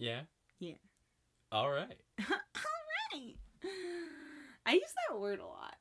[0.00, 0.22] Yeah.
[0.58, 0.74] Yeah.
[1.52, 2.00] All right.
[2.30, 2.36] All
[3.14, 3.34] right.
[4.64, 5.76] I use that word a lot.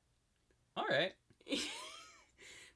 [0.75, 1.13] All right.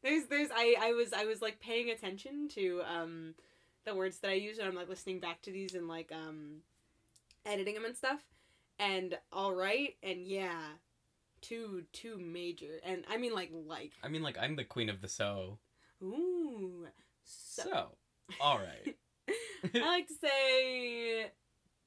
[0.03, 3.35] there's there's I I was I was like paying attention to um
[3.85, 6.61] the words that I use and I'm like listening back to these and like um
[7.45, 8.21] editing them and stuff
[8.79, 10.61] and all right and yeah
[11.41, 15.01] two two major and I mean like like I mean, like, I'm the queen of
[15.01, 15.59] the so.
[16.01, 16.87] ooh
[17.25, 17.87] so, So,
[18.39, 18.95] all right.
[19.75, 21.23] I like to say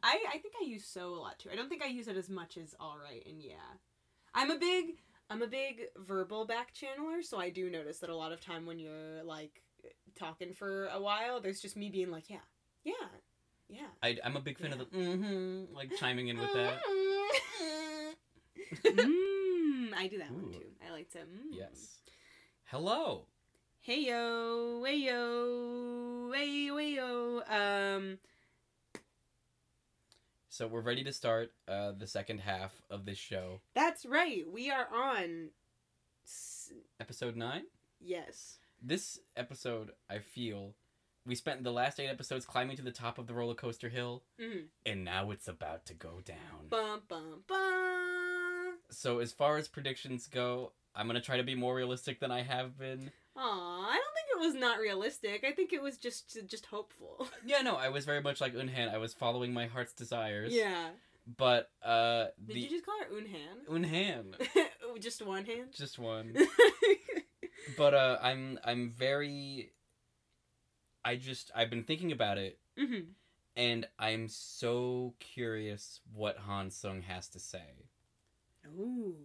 [0.02, 1.50] I I think I use so a lot too.
[1.52, 3.54] I don't think I use it as much as all right and yeah.
[4.34, 4.96] I'm a big
[5.28, 8.64] I'm a big verbal back channeler, so I do notice that a lot of time
[8.64, 9.62] when you're like
[10.16, 12.38] talking for a while, there's just me being like, yeah,
[12.84, 12.92] yeah,
[13.68, 13.88] yeah.
[14.02, 16.78] I, I'm a big fan of the mm-hmm, like chiming in with that.
[18.84, 20.66] mm, I do that one too.
[20.86, 21.18] I like to.
[21.18, 21.52] Mm.
[21.52, 21.98] Yes.
[22.66, 23.26] Hello.
[23.86, 27.42] Hey yo, hey yo, hey yo, hey yo.
[27.48, 28.18] Um,
[30.48, 34.44] So we're ready to start uh, the second half of this show, that's right.
[34.52, 35.50] We are on.
[36.24, 37.64] S- episode nine.
[38.00, 38.58] yes.
[38.82, 40.74] This episode, I feel,
[41.24, 44.24] we spent the last eight episodes climbing to the top of the roller coaster hill,
[44.40, 44.64] Mm.
[44.84, 46.68] and now it's about to go down.
[46.70, 48.78] Bum bum bum.
[48.90, 52.42] So as far as predictions go, I'm gonna try to be more realistic than I
[52.42, 53.12] have been.
[53.36, 55.44] Aw, I don't think it was not realistic.
[55.46, 57.28] I think it was just just hopeful.
[57.46, 58.92] Yeah, no, I was very much like Unhan.
[58.92, 60.52] I was following my heart's desires.
[60.54, 60.88] Yeah.
[61.36, 63.66] But uh, Did the you just call her Unhan?
[63.68, 65.72] Unhan, just one hand?
[65.76, 66.34] just one.
[67.76, 69.72] but uh, I'm I'm very.
[71.04, 73.00] I just I've been thinking about it, hmm
[73.56, 77.86] and I'm so curious what Han Sung has to say.
[78.78, 79.16] Ooh.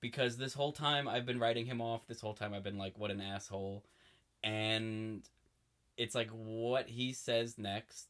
[0.00, 2.06] Because this whole time I've been writing him off.
[2.06, 3.84] This whole time I've been like, what an asshole.
[4.42, 5.22] And
[5.96, 8.08] it's like what he says next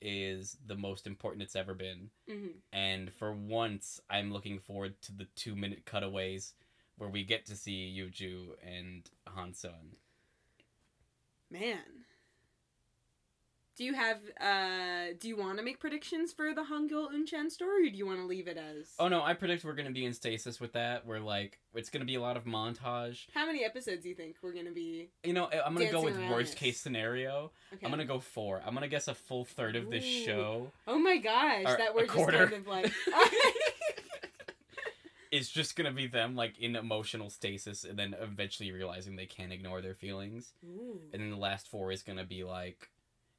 [0.00, 2.10] is the most important it's ever been.
[2.28, 6.54] hmm And for once, I'm looking forward to the two minute cutaways
[6.96, 9.96] where we get to see Yuju and Han Sung.
[11.50, 11.97] Man.
[13.78, 17.86] Do you have uh do you want to make predictions for the Hangul Unchan story
[17.86, 20.04] or do you want to leave it as Oh no, I predict we're gonna be
[20.04, 21.06] in stasis with that.
[21.06, 23.26] We're like it's gonna be a lot of montage.
[23.32, 26.02] How many episodes do you think we're going to be You know, I'm gonna go
[26.02, 26.58] with worst this.
[26.58, 27.52] case scenario.
[27.72, 27.86] Okay.
[27.86, 28.60] I'm gonna go four.
[28.66, 30.24] I'm gonna guess a full third of this Ooh.
[30.24, 30.72] show.
[30.88, 32.48] Oh my gosh, that we're just quarter.
[32.48, 32.92] kind of like
[35.30, 39.52] it's just gonna be them like in emotional stasis and then eventually realizing they can't
[39.52, 40.98] ignore their feelings Ooh.
[41.12, 42.88] and then the last four is gonna be like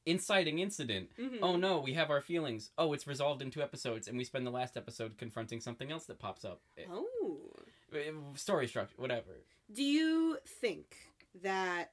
[0.06, 1.10] inciting incident.
[1.18, 1.40] Mhm.
[1.42, 2.72] oh no we have our feelings.
[2.78, 6.06] Oh it's resolved in two episodes and we spend the last episode confronting something else
[6.06, 6.62] that pops up.
[6.78, 7.40] Eh, Oh.
[7.94, 9.38] eh, story structure whatever.
[9.72, 10.96] Do you think
[11.44, 11.92] that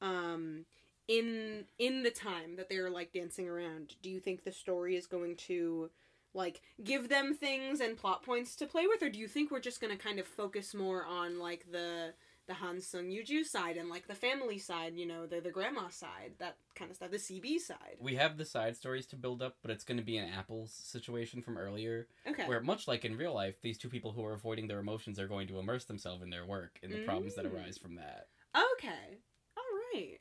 [0.00, 0.64] um
[1.08, 5.06] in in the time that they're like dancing around, do you think the story is
[5.06, 5.90] going to
[6.34, 9.02] like give them things and plot points to play with?
[9.02, 12.14] Or do you think we're just going to kind of focus more on like the
[12.48, 15.88] the Han Sung Yuju side and like the family side, you know, the the grandma
[15.88, 17.96] side, that kind of stuff, the CB side.
[18.00, 21.40] we have the side stories to build up but it's gonna be an apples situation
[21.42, 22.46] from earlier Okay.
[22.46, 25.28] where much like in real life these two people who are avoiding their emotions are
[25.28, 27.52] going to immerse themselves in their work and the problems that Mm.
[27.54, 28.26] arise from that
[28.74, 29.18] Okay.
[29.56, 30.18] All right.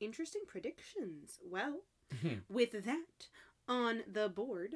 [0.00, 1.38] Interesting predictions.
[1.44, 1.80] Well,
[2.48, 3.28] with that
[3.68, 4.74] on the board.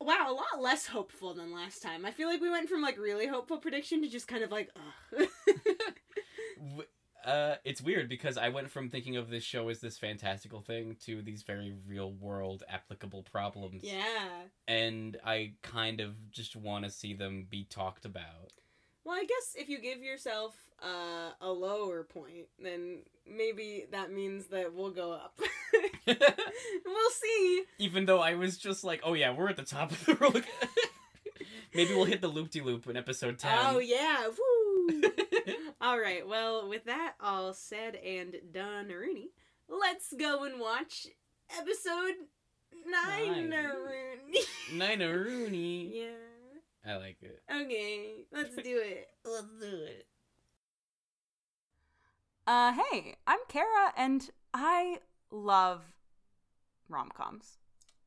[0.00, 2.06] Wow, a lot less hopeful than last time.
[2.06, 4.70] I feel like we went from like really hopeful prediction to just kind of like,
[5.18, 5.28] ugh.
[7.24, 10.96] Uh, it's weird because I went from thinking of this show as this fantastical thing
[11.04, 13.82] to these very real world applicable problems.
[13.84, 14.44] yeah.
[14.66, 18.52] And I kind of just want to see them be talked about.
[19.08, 24.48] Well, I guess if you give yourself uh, a lower point, then maybe that means
[24.48, 25.40] that we'll go up.
[26.06, 27.62] we'll see.
[27.78, 30.42] Even though I was just like, oh yeah, we're at the top of the roller.
[31.74, 33.58] Maybe we'll hit the loop de loop in episode 10.
[33.58, 34.28] Oh yeah.
[34.28, 35.02] Woo.
[35.80, 36.28] All right.
[36.28, 39.30] Well, with that all said and done, Rooney,
[39.70, 41.06] let's go and watch
[41.58, 42.14] episode
[42.86, 43.48] nine.
[43.48, 43.64] Nine.
[43.64, 44.40] Rooney.
[44.74, 45.92] Nina Rooney.
[45.94, 46.37] yeah.
[46.86, 47.42] I like it.
[47.50, 48.24] Okay.
[48.32, 49.08] Let's do it.
[49.24, 50.06] Let's do it.
[52.46, 55.82] Uh, hey, I'm Kara, and I love
[56.88, 57.58] rom coms.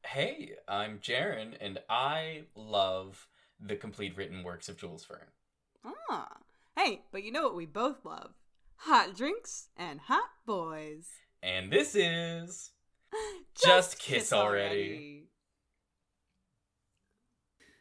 [0.03, 3.27] Hey, I'm Jaren, and I love
[3.59, 5.93] the complete written works of Jules Verne.
[6.09, 6.37] Ah,
[6.75, 8.31] hey, but you know what we both love?
[8.77, 11.07] Hot drinks and hot boys.
[11.43, 12.71] And this is.
[13.63, 15.27] Just kiss already.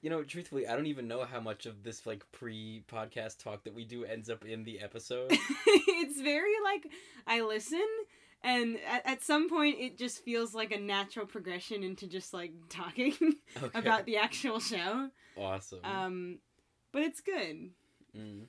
[0.02, 3.74] You know, truthfully, I don't even know how much of this like pre-podcast talk that
[3.74, 5.30] we do ends up in the episode.
[5.66, 6.86] it's very like
[7.26, 7.86] I listen
[8.42, 12.52] and at, at some point it just feels like a natural progression into just like
[12.70, 13.12] talking
[13.62, 13.78] Okay.
[13.78, 15.10] about the actual show.
[15.36, 15.80] awesome.
[15.84, 16.38] Um,
[16.92, 17.70] but it's good.
[18.16, 18.44] Mm.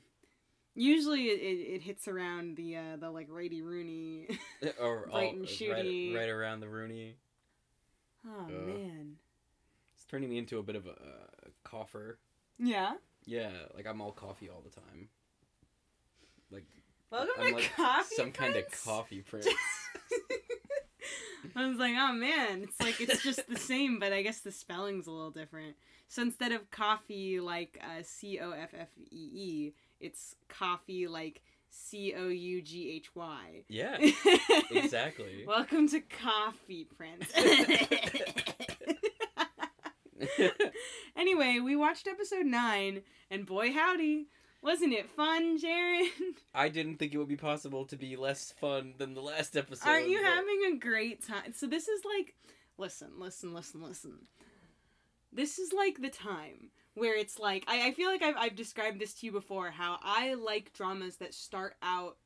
[0.74, 4.30] Usually it, it, it hits around the uh, the like Righty Rooney.
[4.80, 6.16] or Right and right, shooty.
[6.16, 7.16] right around the Rooney.
[8.26, 8.50] oh Uh.
[8.68, 9.18] man.
[9.96, 10.96] It's turning me into a bit of a,
[11.64, 12.18] cougher.
[12.60, 12.94] Yeah.
[13.26, 15.10] Yeah, like I'm all coffee all the time.
[16.52, 16.66] Like
[17.12, 19.48] Welcome I'm to like Coffee some kind of coffee prince.
[21.56, 24.52] I was like, oh man, it's like it's just the same, but I guess the
[24.52, 25.76] spelling's a little different.
[26.08, 31.42] So instead of coffee like uh, C O F F E E, it's coffee like
[31.70, 33.64] C O U G H Y.
[33.70, 33.98] yeah,
[34.72, 35.44] exactly.
[35.48, 37.32] Welcome to Coffee Prince.
[41.16, 44.28] anyway, we watched episode nine, and boy howdy,
[44.62, 46.12] wasn't it fun, Jared?
[46.54, 49.90] I didn't think it would be possible to be less fun than the last episode.
[49.90, 51.54] Aren't you but- having a great time?
[51.54, 52.36] So this is like,
[52.78, 54.14] listen, listen, listen, listen.
[55.34, 59.00] This is like the time where it's like I, I feel like I've, I've described
[59.00, 59.72] this to you before.
[59.72, 62.18] How I like dramas that start out.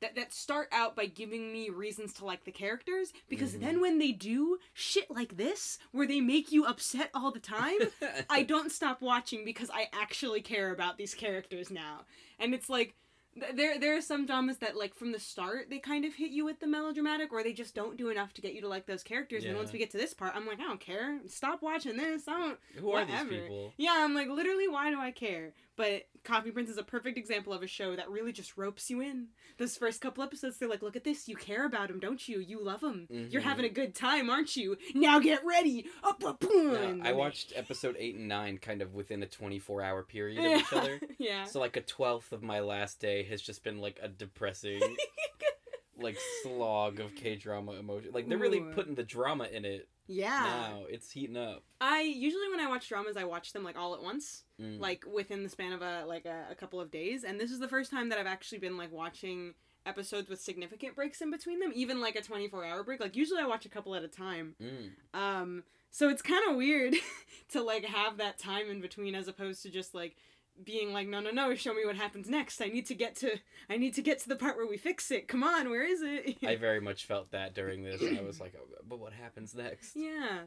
[0.00, 3.60] That, that start out by giving me reasons to like the characters because Mhm.
[3.60, 7.78] then when they do shit like this where they make you upset all the time
[8.28, 12.04] I don't stop watching because I actually care about these characters now.
[12.38, 12.96] And it's like
[13.40, 16.32] th- there there are some dramas that like from the start they kind of hit
[16.32, 18.84] you with the melodramatic or they just don't do enough to get you to like
[18.86, 19.44] those characters.
[19.44, 21.18] And once we get to this part, I'm like, I don't care.
[21.28, 22.28] Stop watching this.
[22.28, 23.72] I don't Who are these people?
[23.78, 25.54] Yeah, I'm like literally why do I care?
[25.76, 29.00] But Coffee Prince is a perfect example of a show that really just ropes you
[29.00, 29.28] in.
[29.58, 32.38] Those first couple episodes, they're like, look at this, you care about him, don't you?
[32.38, 33.08] You love him.
[33.10, 33.44] You're Mhm.
[33.44, 34.76] having a good time, aren't you?
[34.94, 35.86] Now get ready.
[36.04, 36.98] Up, up, boom.
[37.00, 40.60] No, I watched episode eight and nine kind of within a 24 hour period of
[40.60, 41.00] each other.
[41.18, 41.44] yeah.
[41.44, 44.80] So like a twelfth of my last day has just been like a depressing,
[45.98, 48.10] like slog of K drama emotion.
[48.12, 48.72] Like they're really Ooh.
[48.74, 50.28] putting the drama in it Yeah.
[50.40, 50.84] now.
[50.88, 51.64] It's heating up.
[51.80, 54.78] I usually when I watch dramas, I watch them like all at once, Mm.
[54.80, 57.24] like within the span of a like a, a couple of days.
[57.24, 59.54] And this is the first time that I've actually been like watching
[59.84, 63.00] episodes with significant breaks in between them, even like a twenty four hour break.
[63.00, 64.54] Like usually I watch a couple at a time.
[64.62, 65.18] Mm.
[65.18, 66.94] Um, so it's kind of weird
[67.50, 70.16] to like have that time in between as opposed to just like
[70.64, 73.28] being like no no no show me what happens next i need to get to
[73.68, 76.00] i need to get to the part where we fix it come on where is
[76.00, 78.00] it I very much felt that during this.
[78.00, 79.96] I was like, oh, but what happens next?
[79.96, 80.42] yeah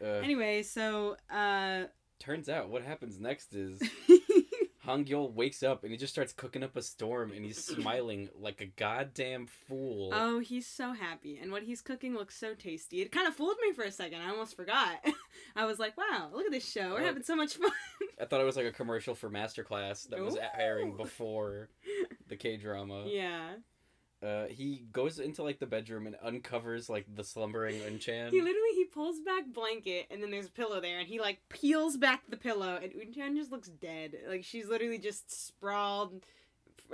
[0.00, 1.86] Uh, anyway so uh
[2.22, 3.80] turns out what happens next is
[4.84, 8.28] Hong Yul wakes up and he just starts cooking up a storm and he's smiling
[8.40, 10.10] like a goddamn fool.
[10.12, 13.00] Oh, he's so happy, and what he's cooking looks so tasty.
[13.00, 14.20] It kind of fooled me for a second.
[14.20, 14.96] I almost forgot.
[15.56, 16.94] I was like, "Wow, look at this show.
[16.94, 17.04] We're Oh.
[17.04, 17.70] having so much fun."
[18.20, 21.68] I thought it was like a commercial for Masterclass that was airing before
[22.28, 23.04] the K drama.
[23.06, 23.52] yeah,
[24.22, 28.30] Uh, he goes into like the bedroom and uncovers like the slumbering Unchan.
[28.30, 31.40] he literally he pulls back blanket, and then there's a pillow there, and he like
[31.48, 34.16] peels back the pillow, and Unchan just looks dead.
[34.28, 36.24] Like she's literally just sprawled,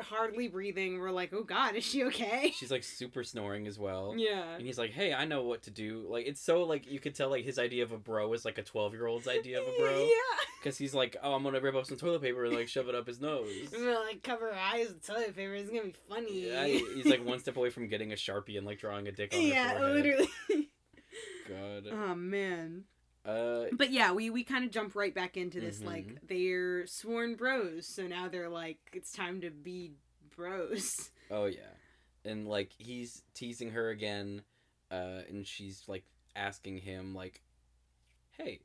[0.00, 0.98] hardly breathing.
[0.98, 4.14] We're like, "Oh God, is she okay?" She's like super snoring as well.
[4.16, 4.54] Yeah.
[4.56, 7.14] And he's like, "Hey, I know what to do." Like it's so like you could
[7.14, 9.66] tell like his idea of a bro is like a twelve year old's idea of
[9.68, 9.98] a bro.
[10.08, 10.44] Yeah.
[10.62, 12.94] Because he's like, "Oh, I'm gonna rip up some toilet paper and like shove it
[12.94, 15.54] up his nose." I'm gonna like cover her eyes with toilet paper.
[15.54, 16.48] It's gonna be funny.
[16.48, 19.32] Yeah, he's like one step away from getting a sharpie and like drawing a dick
[19.34, 19.94] on her yeah, forehead.
[19.94, 20.28] literally.
[21.48, 21.84] God.
[21.92, 22.84] oh man.
[23.28, 25.80] Uh, But yeah, we we kind of jump right back into this.
[25.80, 25.86] Mhm.
[25.86, 29.92] Like they're sworn bros, so now they're like, it's time to be
[30.34, 31.10] bros.
[31.30, 31.74] oh yeah,
[32.24, 34.42] and like he's teasing her again,
[34.90, 36.04] uh, and she's like
[36.34, 37.42] asking him like,
[38.30, 38.60] "Hey,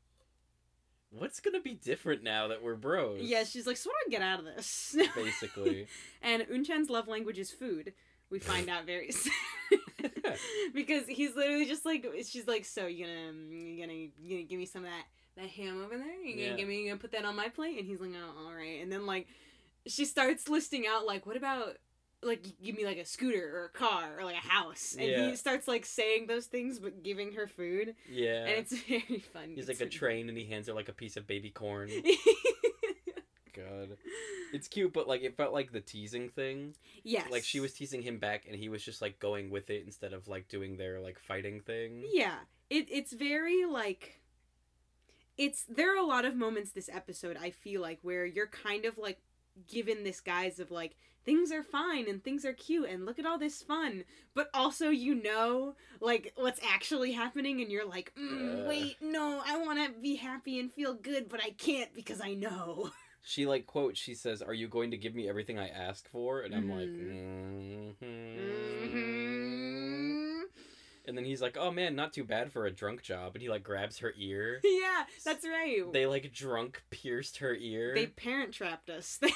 [1.10, 4.20] what's gonna be different now that we're bros?" Yeah, she's like, so what do I
[4.20, 4.96] get out of this?
[5.16, 5.88] basically.
[6.22, 7.94] and Unchan's love language is food.
[8.30, 9.34] We find out very soon.
[10.74, 14.60] because he's literally just like she's like, so you gonna you gonna you gonna give
[14.60, 15.06] me some of that
[15.38, 16.22] that ham over there?
[16.24, 16.56] You gonna Yeah.
[16.56, 17.78] give me you gonna put that on my plate?
[17.80, 18.82] And he's like, oh, all right.
[18.82, 19.28] And then like
[19.88, 21.78] she starts listing out like, what about
[22.22, 24.96] like give me like a scooter or a car or like a house?
[24.98, 25.18] And Yeah.
[25.30, 28.46] he starts like saying those things but giving her food, Yeah.
[28.46, 29.50] and it's very fun.
[29.56, 31.90] He's It's like a train and he hands her like a piece of baby corn.
[33.64, 33.98] God.
[34.54, 36.76] It's cute, but like it felt like the teasing thing.
[37.04, 39.84] yes, Like she was teasing him back and he was just like going with it
[39.86, 42.04] instead of like doing their like fighting thing.
[42.12, 42.36] Yeah,
[42.70, 44.22] it it's very like
[45.38, 48.86] it's there are a lot of moments this episode I feel like where you're kind
[48.86, 49.20] of like
[49.68, 53.26] given this guise of like things are fine and things are cute and look at
[53.26, 54.04] all this fun,
[54.36, 59.58] but also you know like what's actually happening and you're like, mm, wait, no, I
[59.58, 62.92] want to be happy and feel good, but I can't because I know.
[63.26, 66.42] She like quote she says, "Are you going to give me everything I ask for?"
[66.42, 67.96] And I'm like, Mhm.
[68.02, 68.96] mm-hmm.
[68.96, 70.44] Mhm.
[71.06, 73.50] and then he's like, "Oh man, not too bad for a drunk job," and he
[73.50, 74.60] like grabs her ear.
[74.64, 75.82] yeah, that's right.
[75.92, 77.94] They like drunk pierced her ear.
[77.96, 79.20] They parent trapped us.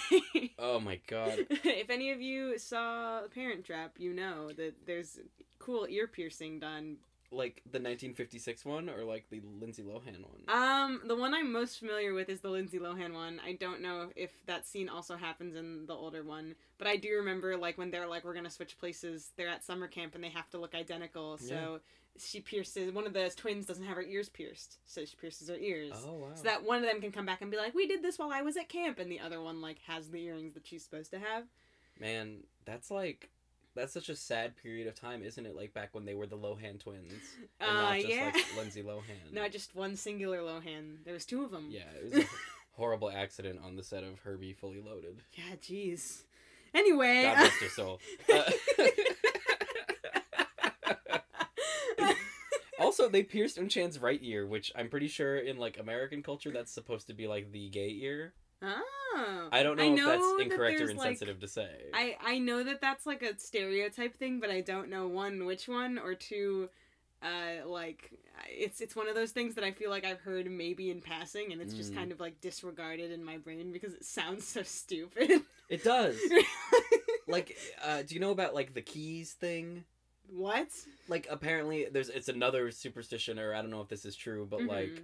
[0.59, 1.45] Oh my god.
[1.49, 5.19] if any of you saw Parent Trap, you know that there's
[5.59, 6.97] cool ear piercing done.
[7.29, 10.43] Like the 1956 one or like the Lindsay Lohan one?
[10.47, 13.41] Um, the one I'm most familiar with is the Lindsay Lohan one.
[13.45, 17.09] I don't know if that scene also happens in the older one, but I do
[17.17, 19.31] remember like when they're like we're gonna switch places.
[19.35, 21.37] They're at summer camp and they have to look identical.
[21.37, 21.81] So
[22.17, 25.57] she pierces one of the twins doesn't have her ears pierced, so she pierces her
[25.57, 25.93] ears.
[26.07, 26.27] oh wow.
[26.33, 28.31] So that one of them can come back and be like, "We did this while
[28.31, 31.11] I was at camp," and the other one like has the earrings that she's supposed
[31.11, 31.43] to have.
[31.99, 33.29] Man, that's like
[33.77, 35.55] that's such a sad period of time, isn't it?
[35.55, 37.13] Like back when they were the Lohan twins,
[37.61, 38.31] and Uh, not just yeah.
[38.33, 39.01] like Lindsay Lohan.
[39.31, 40.97] Not just one singular Lohan.
[41.05, 41.67] There was two of them.
[41.69, 42.27] Yeah, it was a
[42.73, 45.21] horrible accident on the set of Herbie Fully Loaded.
[45.33, 46.23] Yeah, jeez.
[46.73, 47.23] Anyway.
[47.23, 47.99] God rest her soul.
[48.33, 48.43] Uh,
[52.79, 56.71] also, they pierced Unchan's right ear, which I'm pretty sure in like American culture that's
[56.71, 58.33] supposed to be like the gay ear.
[58.61, 59.49] Oh.
[59.51, 61.69] I don't know, I if know that's that incorrect or there's, like- insensitive to say.
[61.93, 65.67] I I know that that's like a stereotype thing, but I don't know one which
[65.67, 66.69] one or two.
[67.23, 68.11] Uh, like
[68.47, 71.51] it's it's one of those things that I feel like I've heard maybe in passing,
[71.51, 71.95] and it's just Mm.
[71.95, 75.41] kind of like disregarded in my brain because it sounds so stupid.
[75.69, 76.15] It does.
[77.27, 79.83] like, uh, do you know about like the keys thing?
[80.29, 80.67] what?
[81.07, 84.59] Like, apparently, there's it's another superstition, or I don't know if this is true, but
[84.59, 84.67] Mhm.
[84.67, 85.01] like,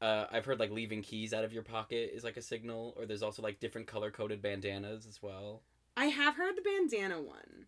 [0.00, 3.06] uh, I've heard like leaving keys out of your pocket is like a signal, or
[3.06, 5.62] there's also like different color coded bandanas as well.
[5.96, 7.66] I have heard the bandana one.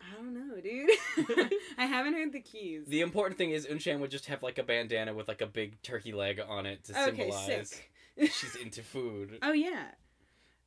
[0.00, 0.90] I don't know, dude.
[1.78, 2.86] I haven't heard the keys.
[2.86, 5.80] The important thing is Unchan would just have like a bandana with like a big
[5.82, 7.90] turkey leg on it to okay, symbolize sick.
[8.32, 9.38] she's into food.
[9.42, 9.88] Oh yeah.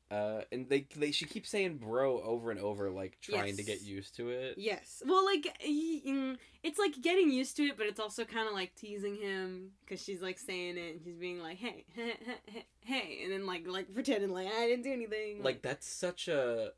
[0.08, 3.82] Uh, and they, they she keeps saying bro over and over, like trying to get
[3.82, 4.54] used to it.
[4.56, 5.02] Yes.
[5.04, 8.74] Well, like mm, it's like getting used to it, but it's also kind of like
[8.76, 12.14] teasing him because she's like saying it and she's being like, "Hey, hey,
[12.46, 15.42] hey, hey," and then like like pretending like I didn't do anything.
[15.42, 16.70] Like that's such a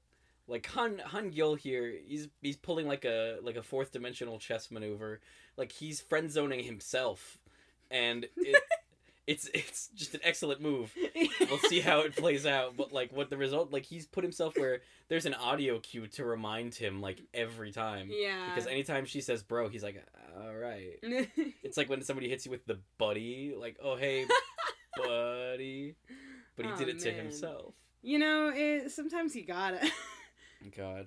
[0.47, 1.95] like Han Han Gil here.
[2.07, 5.21] He's he's pulling like a like a fourth dimensional chess maneuver.
[5.59, 7.39] Like he's friend zoning himself,
[7.91, 8.63] and it,
[9.29, 10.93] it's it's just an excellent move.
[11.49, 14.57] We'll see how it plays out, but like what the result like he's put himself
[14.59, 18.09] where there's an audio cue to remind him like every time.
[18.11, 18.49] yeah.
[18.55, 20.03] Because anytime she says bro, he's like,
[20.37, 20.99] all right.
[21.63, 24.27] It's like when somebody hits you with the buddy, like, oh hey,
[24.97, 25.95] buddy,
[26.57, 27.75] but he Aw, did oh, it to himself.
[28.03, 29.81] you know, it, sometimes you gotta.
[30.77, 31.07] God.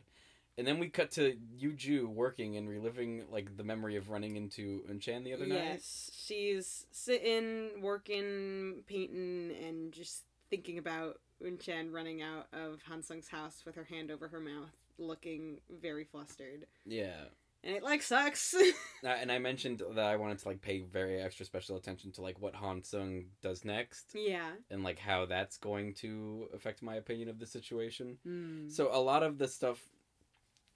[0.58, 4.84] And then we cut to Yuju working and reliving like the memory of running into
[4.92, 5.56] Unchan the other night.
[5.56, 13.64] yes, she's sitting, working, painting, and just thinking about Unchan running out of Hansung's house
[13.66, 16.66] with her hand over her mouth, looking very flustered.
[16.86, 17.24] Yeah.
[17.64, 18.56] And it like sucks.
[19.04, 22.40] And I mentioned that I wanted to like pay very extra special attention to like
[22.40, 24.52] what Han Sung does next yeah.
[24.70, 28.18] and like how that's going to affect my opinion of the situation.
[28.28, 28.72] Mm.
[28.72, 29.80] So a lot of the stuff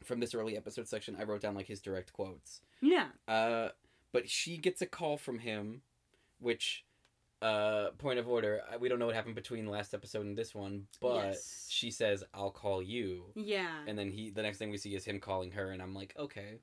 [0.05, 2.61] from this early episode section I wrote down like his direct quotes.
[2.81, 3.07] Yeah.
[3.27, 3.69] Uh,
[4.11, 5.81] but she gets a call from him,
[6.39, 6.85] which,
[7.41, 10.87] uh, point of order, we don't know what happened between last episode and this one,
[11.01, 11.67] but Yes.
[11.69, 13.83] she says, "I'll call you," Yeah.
[13.87, 16.13] and then he, the next thing we see is him calling her, and I'm like,
[16.17, 16.59] okay,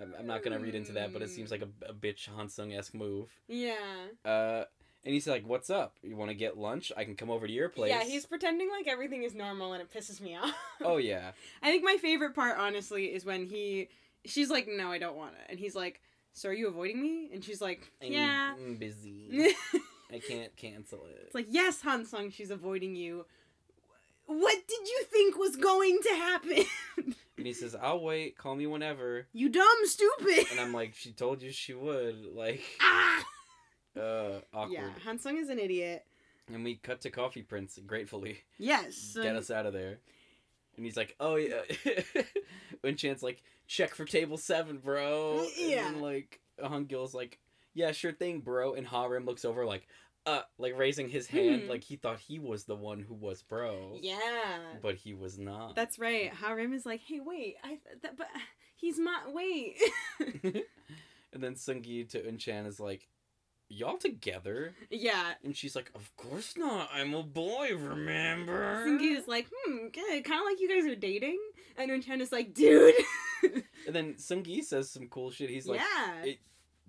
[0.00, 2.76] I'm, I'm not gonna read into that, but it seems like a, a bitch Hansung
[2.76, 3.28] esque move.
[3.48, 4.06] yeah.
[4.24, 4.64] Uh,
[5.04, 5.96] and he's like, "What's up?
[6.02, 6.92] You want to get lunch?
[6.96, 9.82] I can come over to your place." Yeah, he's pretending like everything is normal and
[9.82, 10.54] it pisses me off.
[10.80, 11.32] Oh yeah,
[11.62, 13.88] I think my favorite part, honestly, is when he,
[14.24, 16.00] she's like, "No, I don't want it," and he's like,
[16.32, 19.54] "So are you avoiding me?" And she's like, "Yeah." I'm busy.
[20.12, 21.22] I can't cancel it.
[21.26, 23.24] It's like, "Yes, Hansung, she's avoiding you."
[24.26, 26.64] What did you think was going to happen?
[27.38, 28.36] And he says, "I'll wait.
[28.38, 30.46] Call me whenever." you dumb stupid.
[30.52, 33.24] And I'm like, "She told you she would." Like, ah.
[33.98, 34.72] Uh, awkward.
[34.72, 36.04] Yeah, Hansung is an idiot.
[36.52, 38.38] And we cut to Coffee Prince gratefully.
[38.58, 39.16] Yes.
[39.20, 39.98] Get us out of there.
[40.76, 41.60] And he's like, "Oh yeah."
[42.84, 45.86] Unchan's like, "Check for table seven, bro." Yeah.
[45.86, 47.38] And then like Hungil's like,
[47.74, 49.86] "Yeah, sure thing, bro." And Harim looks over like,
[50.26, 51.68] uh, like raising his hand, Hmm.
[51.68, 53.98] like he thought he was the one who was bro.
[54.00, 54.18] Yeah.
[54.80, 55.74] But he was not.
[55.76, 56.32] That's right.
[56.32, 58.28] Harim is like, hey, wait, I, that, but
[58.76, 59.32] he's not.
[59.34, 59.78] Wait.
[60.20, 63.08] and then Sungi to Unchan is like,
[63.72, 65.34] "Y'all together?" yeah.
[65.44, 66.90] And she's like, "Of course not.
[66.92, 70.24] I'm a boy, remember?" Sungi is like, hmm, good.
[70.24, 71.38] Kind of like you guys are dating.
[71.76, 72.94] And is like, dude.
[73.84, 75.50] And then Sungi says some cool shit.
[75.50, 76.22] He's like, yeah.
[76.22, 76.38] it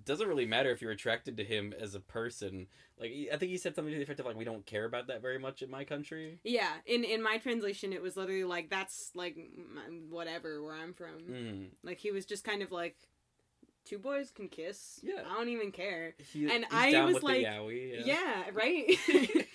[0.06, 2.68] doesn't really matter if you're attracted to him as a person.
[3.00, 5.08] Like, I think he said something to the effect of like, we don't care about
[5.08, 6.38] that very much in my country.
[6.44, 6.74] yeah.
[6.86, 9.36] In in my translation, it was literally like, that's like
[10.10, 11.22] whatever where I'm from.
[11.28, 11.68] Mm.
[11.84, 12.98] Like he was just kind of like,
[13.86, 15.00] two boys can kiss.
[15.04, 15.22] Yeah.
[15.30, 16.16] I don't even care.
[16.32, 18.98] He, And I was like, yaoi, Yeah, right.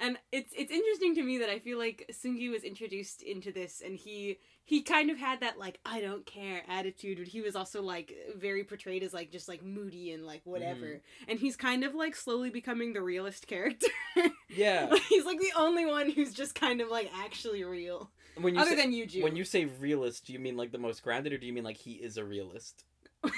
[0.00, 3.82] and it's it's interesting to me that I feel like Sungi was introduced into this,
[3.84, 7.54] and he he kind of had that like I don't care attitude, but he was
[7.56, 10.86] also like very portrayed as like just like moody and like whatever.
[10.86, 11.30] Mm-hmm.
[11.30, 13.88] And he's kind of like slowly becoming the realist character.
[14.54, 14.94] Yeah.
[15.08, 18.72] he's like the only one who's just kind of like actually real, When you other
[18.72, 19.22] say, than Yuju.
[19.22, 21.64] when you say realist, do you mean like the most grounded, or do you mean
[21.64, 22.84] like he is a realist?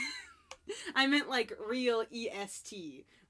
[0.95, 2.73] I meant like real est,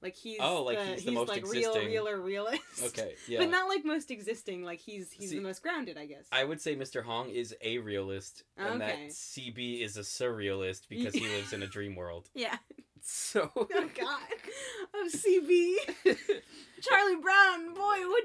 [0.01, 1.87] like he's Oh, like the, he's the most like existing.
[1.87, 2.61] real, realer, realist.
[2.83, 3.39] Okay, yeah.
[3.39, 4.63] But not like most existing.
[4.63, 6.25] Like he's he's See, the most grounded, I guess.
[6.31, 7.03] I would say Mr.
[7.03, 11.67] Hong is a realist, and that CB is a surrealist because he lives in a
[11.67, 12.29] dream world.
[12.33, 12.57] yeah.
[13.07, 13.51] So.
[13.55, 14.21] Oh God.
[14.95, 15.75] Of CB.
[16.81, 18.23] Charlie Brown, boy, what?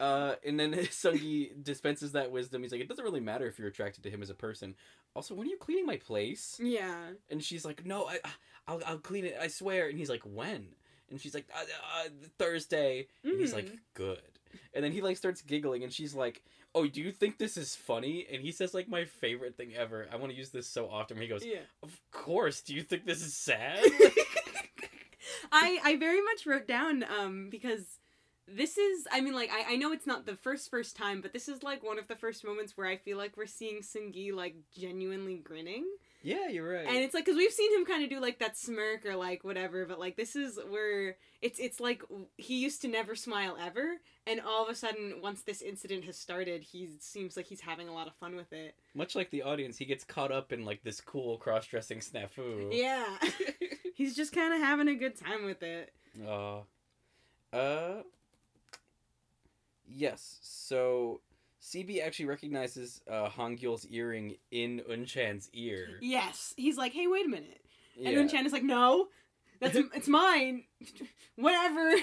[0.00, 2.62] Uh, and then Sungi dispenses that wisdom.
[2.62, 4.74] He's like, it doesn't really matter if you're attracted to him as a person.
[5.14, 6.58] Also, when are you cleaning my place?
[6.62, 7.10] Yeah.
[7.30, 8.18] And she's like, no, I,
[8.66, 9.36] I'll, I'll clean it.
[9.40, 9.88] I swear.
[9.88, 10.68] And he's like, when?
[11.10, 12.08] And she's like, uh, uh,
[12.38, 13.08] Thursday.
[13.18, 13.28] Mm-hmm.
[13.30, 13.76] And he's like, mm-hmm.
[13.94, 14.20] good.
[14.74, 16.42] And then he like starts giggling, and she's like,
[16.74, 20.06] "Oh, do you think this is funny?" And he says like my favorite thing ever.
[20.12, 21.16] I want to use this so often.
[21.18, 22.62] He goes, "Yeah, of course.
[22.62, 23.80] Do you think this is sad?"
[25.50, 27.98] I I very much wrote down um because
[28.48, 31.32] this is I mean like I, I know it's not the first first time but
[31.32, 34.32] this is like one of the first moments where I feel like we're seeing Sungi
[34.32, 35.86] like genuinely grinning.
[36.24, 36.86] Yeah, you're right.
[36.86, 39.42] and it's like because we've seen him kind of do like that smirk or like
[39.42, 42.02] whatever but like this is where it's it's like
[42.36, 43.96] he used to never smile ever
[44.26, 47.88] and all of a sudden once this incident has started he seems like he's having
[47.88, 48.76] a lot of fun with it.
[48.94, 52.68] Much like the audience, he gets caught up in like this cool cross-dressing snafu.
[52.72, 53.04] yeah.
[53.94, 55.92] He's just kind of having a good time with it.
[56.26, 56.60] Uh,
[57.52, 58.02] uh,
[59.94, 60.38] yes.
[60.42, 61.20] So
[61.62, 65.98] CB actually recognizes uh, Hangyul's earring in Unchan's ear.
[66.00, 67.60] yes he's like hey wait a minute
[67.96, 68.10] Yeah.
[68.10, 69.08] And Unchan is like, no,
[69.60, 70.64] that's it's mine.
[71.36, 71.94] Whatever.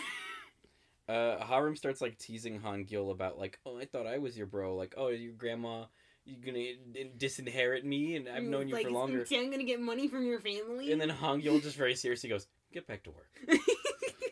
[1.09, 4.75] Uh, Harim starts like teasing Hangyul about like, oh, I thought I was your bro.
[4.75, 5.85] Like, oh, your grandma,
[6.23, 9.23] you're gonna disinherit me, and I've known you like, for longer.
[9.23, 10.91] Unchan gonna get money from your family?
[10.91, 13.59] And then Hangyul just very seriously goes, get back to work.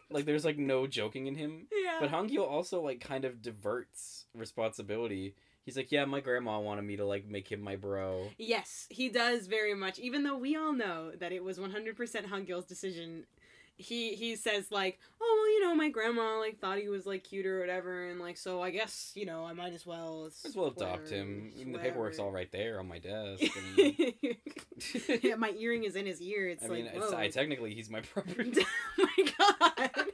[0.09, 1.67] Like, there's like no joking in him.
[1.71, 1.97] yeah.
[1.99, 5.35] But Hangyul also like kind of diverts responsibility.
[5.63, 8.29] He's like, yeah, my grandma wanted me to like make him my bro.
[8.37, 9.99] yes, he does very much.
[9.99, 11.95] Even though we all know that it was 100%
[12.29, 13.25] Hangul's decision.
[13.77, 17.23] He he says like, oh well, you know, my grandma like thought he was like
[17.23, 20.23] cute or whatever, and like so I guess you know I might as well.
[20.23, 21.51] Might as well adopt whatever, him.
[21.55, 23.43] Even the paperwork's all right there on my desk.
[23.77, 24.13] Mean,
[25.21, 26.47] yeah, my earring is in his ear.
[26.57, 27.13] It's I like, mean, it's.
[27.13, 28.65] I, technically he's my property.
[28.99, 30.05] oh my god.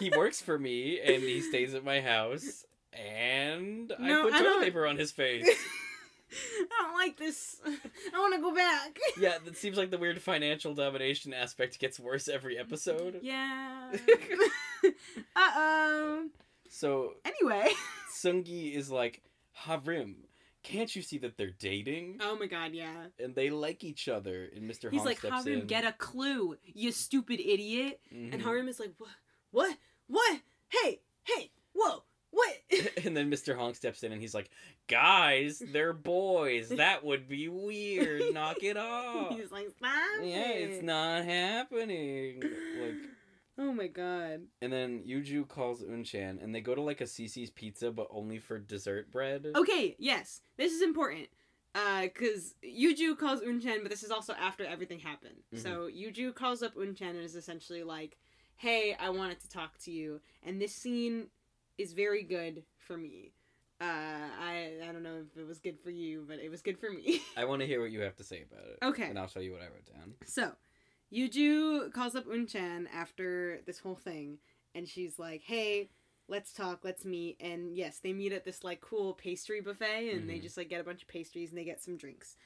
[0.00, 4.64] he works for me and he stays at my house and No, I put toilet
[4.64, 5.48] paper on his face.
[6.70, 7.60] I don't like this.
[7.66, 8.98] I want to go back.
[9.18, 13.20] yeah, that seems like the weird financial domination aspect gets worse every episode.
[13.22, 13.92] Yeah.
[14.84, 14.90] uh
[15.36, 16.28] oh.
[16.68, 17.70] So Anyway.
[18.12, 20.16] Sungi is like, Harim,
[20.62, 22.18] can't you see that they're dating?
[22.20, 23.06] Oh my god, yeah.
[23.18, 24.48] And they like each other.
[24.54, 24.90] And Mr.
[24.90, 25.66] He's Hong like, Harim, in.
[25.66, 28.00] get a clue, you stupid idiot.
[28.10, 28.42] And Mhm.
[28.42, 29.08] Harim is like, what?
[29.50, 29.76] What?
[30.08, 30.40] What?
[30.68, 32.54] Hey, hey, whoa, what?
[33.04, 33.56] and then Mr.
[33.56, 34.50] Hong steps in and he's like,
[34.86, 36.68] guys, they're boys.
[36.76, 38.34] That would be weird.
[38.34, 39.34] Knock it off.
[39.36, 42.40] He's like, stop yeah, it's not happening.
[42.80, 42.94] Like,
[43.60, 44.42] Oh my god.
[44.62, 48.38] and then Yuju calls Unchan, and they go to like a CiCi's Pizza, but only
[48.38, 49.46] for dessert bread.
[49.56, 51.26] Okay, yes, this is important.
[51.74, 55.42] Uh, cause Yuju calls Unchan, but this is also after everything happened.
[55.54, 55.60] Mhm.
[55.62, 58.16] So Yuju calls up Unchan and is essentially like,
[58.56, 61.26] "Hey, I wanted to talk to you." And this scene
[61.78, 63.32] is very good for me.
[63.80, 66.78] Uh, I I don't know if it was good for you, but it was good
[66.78, 67.22] for me.
[67.36, 68.78] I want to hear what you have to say about it.
[68.82, 69.04] Okay.
[69.08, 70.14] And I'll show you what I wrote down.
[70.26, 70.52] So,
[71.12, 74.38] Yuju calls up Unchan after this whole thing,
[74.74, 75.90] and she's like, "Hey,
[76.26, 80.28] let's talk, let's meet." And yes, they meet at this like cool pastry buffet, and
[80.28, 80.42] they Mhm.
[80.42, 82.36] just like get a bunch of pastries and they get some drinks,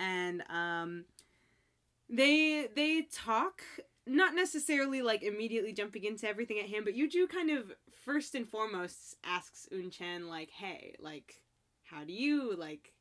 [0.00, 1.04] and um,
[2.08, 3.62] they they talk.
[4.06, 7.72] Not necessarily like immediately jumping into everything at hand, but Yuju kind of
[8.04, 11.42] first and foremost asks Unchan like, "Hey, like,
[11.84, 12.94] how do you like?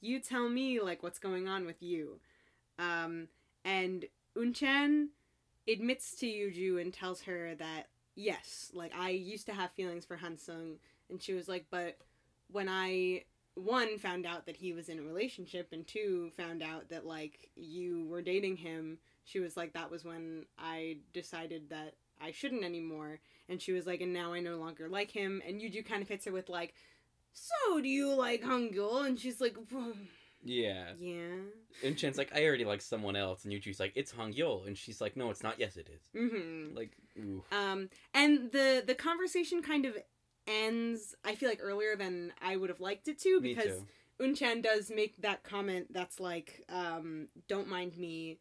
[0.00, 2.20] You tell me like what's going on with you."
[2.78, 3.28] Um,
[3.64, 4.06] and
[4.36, 5.08] Unchan
[5.66, 10.16] admits to Yuju and tells her that yes, like I used to have feelings for
[10.16, 10.76] Hansung,
[11.08, 11.98] and she was like, but
[12.50, 16.88] when I one found out that he was in a relationship, and two found out
[16.90, 21.94] that like you were dating him, she was like, that was when I decided that
[22.20, 25.60] I shouldn't anymore, and she was like, and now I no longer like him, and
[25.60, 26.74] Yuju kind of hits her with like,
[27.32, 29.06] so do you like Hangul?
[29.06, 29.56] And she's like.
[30.42, 30.92] Yeah.
[30.98, 31.36] Yeah.
[31.84, 34.34] And Chan's like, I already like someone else, and Yuju's like, it's Hong
[34.66, 35.58] and she's like, no, it's not.
[35.58, 36.02] Yes, it is.
[36.20, 36.76] Mm-hmm.
[36.76, 37.44] Like, ooh.
[37.52, 39.96] Um, and the the conversation kind of
[40.46, 41.14] ends.
[41.24, 43.82] I feel like earlier than I would have liked it to because.
[44.20, 48.40] Unchan does make that comment that's like, um, "Don't mind me,"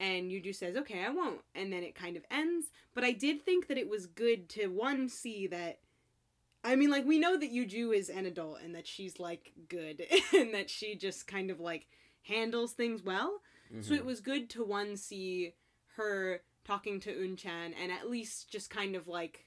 [0.00, 2.70] and Yuju says, "Okay, I won't," and then it kind of ends.
[2.94, 5.80] But I did think that it was good to one see that.
[6.64, 10.02] I mean, like we know that Yuju is an adult and that she's like good
[10.36, 11.86] and that she just kind of like
[12.22, 13.42] handles things well.
[13.80, 13.98] So Mhm.
[13.98, 15.54] it was good to one see
[15.96, 19.46] her talking to Unchan and at least just kind of like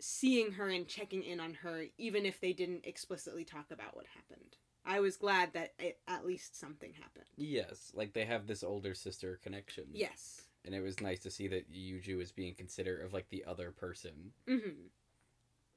[0.00, 4.06] seeing her and checking in on her, even if they didn't explicitly talk about what
[4.06, 4.56] happened.
[4.86, 7.24] I was glad that it, at least something happened.
[7.36, 9.84] Yes, like they have this older sister connection.
[9.92, 10.42] Yes.
[10.64, 13.70] And it was nice to see that Yuju is being considerate of like the other
[13.70, 14.32] person.
[14.48, 14.88] hmm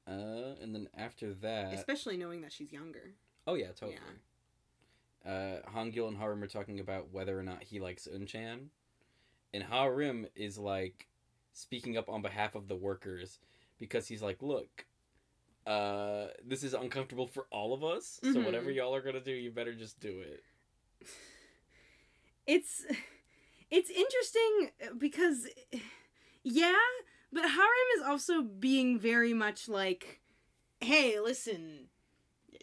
[0.06, 3.12] Uh, and then after that, Especially knowing that she's younger.
[3.46, 3.98] oh yeah, totally.
[5.26, 8.68] Uh, Hangul and Harim are talking about whether or not he likes Unchan,
[9.52, 11.08] and Harim is like
[11.52, 13.38] speaking up on behalf of the workers
[13.78, 14.86] because he's like, look.
[15.68, 18.18] Uh, this is uncomfortable for all of us.
[18.22, 18.44] So Mhm.
[18.44, 20.42] whatever y'all are gonna do, you better just do it.
[22.46, 22.84] It's
[23.70, 25.46] it's interesting because
[26.42, 26.74] yeah,
[27.32, 30.20] but Harim is also being very much like,
[30.80, 31.88] hey, listen,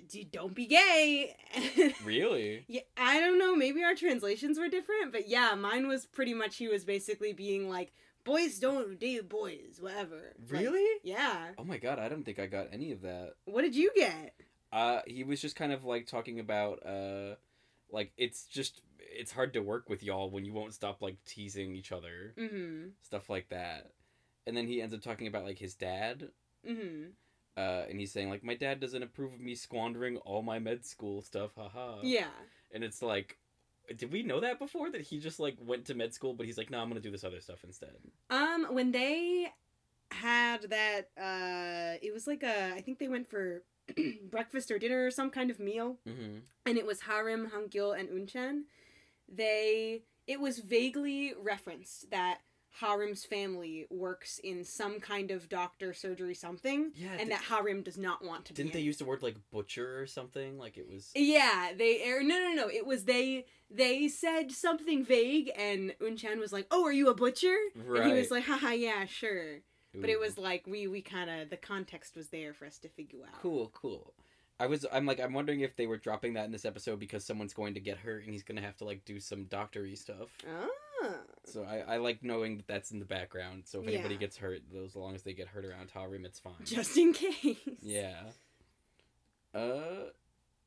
[0.07, 1.35] d- don't be gay.
[2.03, 2.65] Really?
[2.67, 3.55] Yeah, I don't know.
[3.55, 7.69] Maybe our translations were different, but yeah, mine was pretty much he was basically being
[7.69, 7.93] like,
[8.25, 10.99] "Boys don't date boys, whatever." Like, Really?
[11.03, 11.51] yeah.
[11.57, 13.35] Oh my god, I don't think I got any of that.
[13.45, 14.33] What did you get?
[14.73, 17.35] Uh, he was just kind of like talking about uh,
[17.89, 21.73] like it's just it's hard to work with y'all when you won't stop like teasing
[21.75, 22.87] each other, Mm-hmm.
[23.01, 23.91] stuff like that.
[24.45, 26.27] And then he ends up talking about like his dad,
[26.67, 27.09] Mm-hmm.
[27.57, 30.85] uh, and he's saying like my dad doesn't approve of me squandering all my med
[30.85, 31.99] school stuff, haha.
[32.03, 32.27] Yeah.
[32.73, 33.37] And it's like,
[33.95, 36.57] did we know that before that he just like went to med school, but he's
[36.57, 37.95] like, no, I'm gonna do this other stuff instead.
[38.29, 39.47] Um, when they
[40.11, 43.63] had that, uh, it was like a, I think they went for
[44.29, 46.37] breakfast or dinner or some kind of meal, Mm-hmm.
[46.65, 48.61] and it was Harim, Hangul, and Unchan.
[49.27, 52.39] They, it was vaguely referenced that
[52.79, 57.17] Harim's family works in some kind of doctor, surgery, something, Yeah.
[57.19, 58.85] and that Harim does not want to didn't they in.
[58.85, 60.57] use the word like butcher or something?
[60.57, 61.11] Like it was.
[61.15, 62.69] Yeah, they er, no no no.
[62.69, 67.15] It was they they said something vague, and Unchan was like, "Oh, are you a
[67.15, 68.01] butcher?" Right.
[68.01, 69.61] And he was like, "Haha, yeah, sure."
[69.97, 72.89] But it was like we we kind of the context was there for us to
[72.89, 73.41] figure out.
[73.41, 74.13] Cool, cool.
[74.59, 77.25] I was I'm like I'm wondering if they were dropping that in this episode because
[77.25, 80.29] someone's going to get hurt and he's gonna have to like do some doctory stuff.
[81.45, 83.63] So I, I like knowing that that's in the background.
[83.65, 86.39] So if anybody gets hurt, those as long as they get hurt around Harim, it's
[86.39, 86.53] fine.
[86.63, 87.57] Just in case.
[87.81, 88.15] yeah.
[89.53, 90.09] Uh,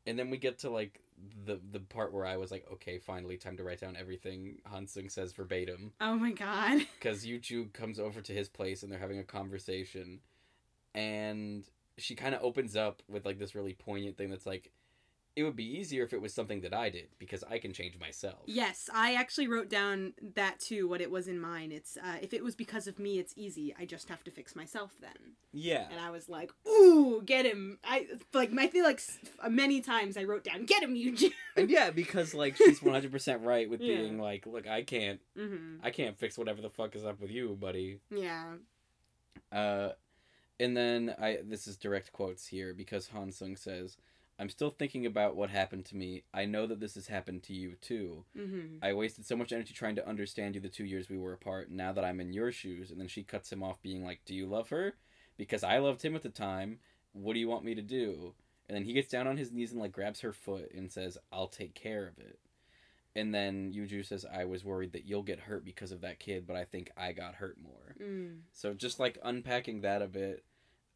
[0.07, 1.01] and then we get to like
[1.45, 5.11] the the part where I was like, okay, finally, time to write down everything Hansung
[5.11, 6.81] says verbatim Oh my god.
[6.99, 10.21] because Yuju comes over to his place and they're having a conversation,
[10.95, 11.65] and
[11.99, 14.71] she kind of opens up with like this really poignant thing that's like,
[15.37, 17.97] it would be easier if it was something that I did because I can change
[17.99, 18.41] myself.
[18.47, 20.89] Yes, I actually wrote down that too.
[20.89, 21.71] What it was in mine.
[21.71, 23.75] It's uh, if it was because of me, it's easy.
[23.79, 25.37] I just have to fix myself then.
[25.53, 25.87] Yeah.
[25.91, 28.51] And I was like, "Ooh, get him!" I like.
[28.59, 29.01] I feel like
[29.49, 33.11] many times I wrote down, "Get him, Eugene." And yeah, because like she's one hundred
[33.13, 33.97] percent right with Yeah.
[33.97, 35.85] being like, look, I can't, mm-hmm.
[35.85, 37.99] I can't fix whatever the fuck is up with you, buddy.
[38.15, 38.55] Yeah.
[39.51, 39.91] Uh,
[40.61, 43.97] and then I this is direct quotes here because Han Sung says,
[44.39, 46.23] "I'm still thinking about what happened to me.
[46.33, 48.25] I know that this has happened to you too.
[48.37, 48.77] Mm-hmm.
[48.83, 51.71] I wasted so much energy trying to understand you the two years we were apart.
[51.71, 54.35] Now that I'm in your shoes." And then she cuts him off, being like, "Do
[54.35, 54.95] you love her?
[55.37, 56.81] Because I loved him at the time.
[57.13, 58.35] What do you want me to do?"
[58.69, 61.19] And then he gets down on his knees and like grabs her foot and says,
[61.33, 62.39] "I'll take care of it."
[63.17, 66.47] And then Yuju says, "I was worried that you'll get hurt because of that kid,
[66.47, 68.43] but I think I got hurt more." Mm.
[68.53, 70.45] So just like unpacking that a bit,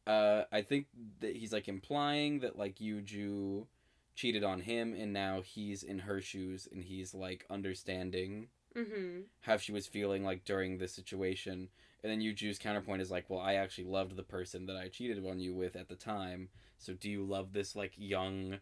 [0.06, 0.86] uh, I think
[1.20, 3.66] that he's like implying that like Yuju
[4.14, 9.20] cheated on him and now he's in her shoes and he's like understanding Mm-hmm.
[9.42, 11.68] how she was feeling like during this situation.
[12.02, 15.22] And then Yuju's counterpoint is like, well, I actually loved the person that I cheated
[15.26, 16.48] on you with at the time.
[16.78, 18.60] So do you love this like young,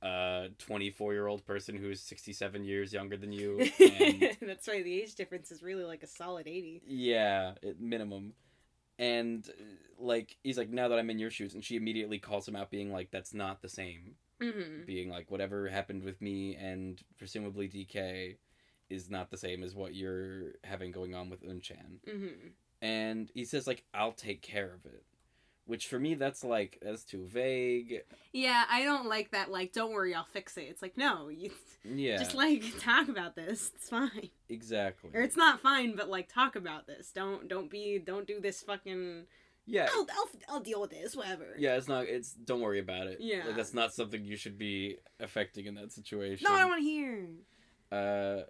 [0.00, 3.68] uh, 24 year old person who's 67 years younger than you?
[3.80, 4.84] And That's right.
[4.84, 6.80] The age difference is really like a solid eighty.
[6.86, 8.34] Yeah, at minimum.
[8.98, 12.46] And uh, like he's like, now that I'm in your shoes, and she immediately calls
[12.46, 14.84] him out, being like, "That's not the same." Mm-hmm.
[14.86, 18.36] Being like, whatever happened with me and presumably DK
[18.88, 21.98] is not the same as what you're having going on with Unchan.
[22.08, 22.48] Mm-hmm.
[22.80, 25.04] And he says like, "I'll take care of it,"
[25.68, 28.00] which for me that's like that's too vague.
[28.32, 29.50] Yeah, I don't like that.
[29.50, 30.62] Like, don't worry, I'll fix it.
[30.62, 31.50] It's like, no, you
[31.84, 33.70] Yeah, just like talk about this.
[33.76, 35.10] It's fine, exactly.
[35.14, 37.12] or it's not fine, but like talk about this.
[37.12, 39.24] Don't don't be don't do this fucking.
[39.66, 41.14] yeah, I'll I'll, I'll deal with this.
[41.14, 41.54] Whatever.
[41.58, 41.76] yeah.
[41.76, 42.04] It's not.
[42.06, 43.18] It's don't worry about it.
[43.20, 43.44] Yeah.
[43.46, 46.46] like, that's not something you should be affecting in that situation.
[46.48, 47.28] No, I don't want to hear.
[47.92, 48.42] Uh,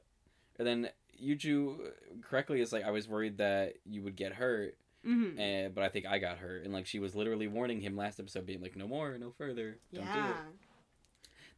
[0.58, 0.88] and then
[1.22, 1.78] Yuju
[2.22, 4.76] correctly is like, I was worried that you would get hurt,
[5.06, 5.38] Mm-hmm.
[5.38, 8.18] and but I think I got hurt, and like she was literally warning him last
[8.20, 10.30] episode, being like, no more, no further, don't do Yeah.
[10.30, 10.36] it.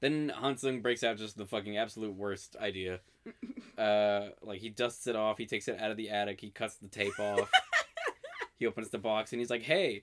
[0.00, 3.00] Then Hansung breaks out just the fucking absolute worst idea.
[3.78, 6.74] Uh, like he dusts it off, he takes it out of the attic, he cuts
[6.76, 7.50] the tape off,
[8.58, 10.02] he opens the box, and he's like, hey.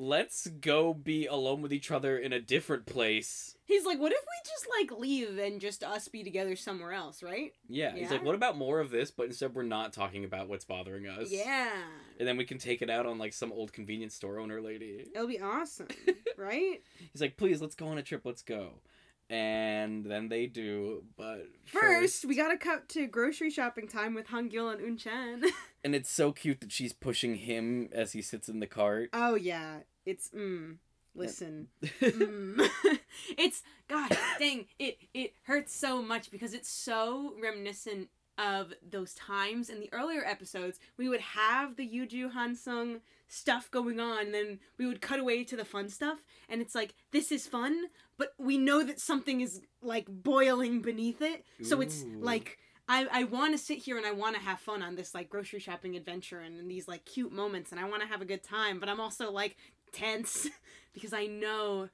[0.00, 3.56] Let's go be alone with each other in a different place.
[3.68, 7.22] He's like, what if we just like leave and just us be together somewhere else,
[7.22, 7.52] right?
[7.68, 9.10] Yeah, he's like, what about more of this?
[9.10, 11.30] But instead, we're not talking about what's bothering us.
[11.30, 11.70] Yeah.
[12.18, 15.04] And then we can take it out on like some old convenience store owner lady.
[15.14, 15.88] It'll be awesome,
[16.38, 16.82] right?
[17.12, 18.80] He's like, please, let's go on a trip, let's go.
[19.28, 24.72] And then they do, but First, we gotta cut to grocery shopping time with Hangil
[24.72, 25.44] and Unchan.
[25.84, 29.10] And it's so cute that she's pushing him as he sits in the cart.
[29.12, 30.78] oh yeah, it's mm.
[31.18, 32.68] Listen, mm.
[33.38, 34.98] it's God dang it!
[35.12, 40.78] It hurts so much because it's so reminiscent of those times in the earlier episodes.
[40.96, 45.42] We would have the Yuju Hansung stuff going on, and then we would cut away
[45.44, 49.40] to the fun stuff, and it's like this is fun, but we know that something
[49.40, 52.58] is like boiling beneath it, so it's like.
[52.90, 55.28] I, I want to sit here and I want to have fun on this like
[55.28, 58.24] grocery shopping adventure and, and these like cute moments and I want to have a
[58.24, 59.58] good time, but I'm also like
[59.92, 60.48] tense
[60.92, 61.88] because I know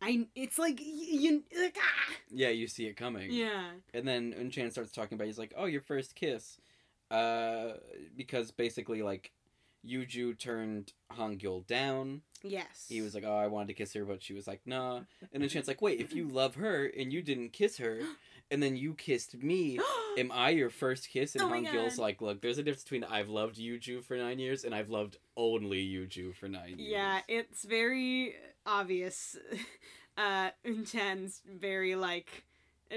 [0.00, 2.12] I it's like y- you like, ah!
[2.30, 3.30] yeah, you see it coming.
[3.32, 6.58] yeah And then Unchan starts talking about, he's like, oh, your first kiss.
[7.10, 7.74] Uh,
[8.16, 9.30] because basically, like,
[9.86, 12.22] Yuju turned Hangyul down.
[12.42, 15.00] yes He was like, oh, I wanted to kiss her, but she was like, nah.
[15.32, 18.00] And Unchan's like, wait, if you love her and you didn't kiss her,
[18.50, 19.78] and then you kissed me,
[20.18, 21.34] am I your first kiss?
[21.34, 22.02] And Oh Hangyul's God.
[22.02, 25.16] like, look, there's a difference between I've loved Yuju for nine years and I've loved
[25.36, 26.90] only Yuju for nine years.
[26.90, 29.36] yeah it's very obvious
[30.18, 32.44] uh Unchan's very like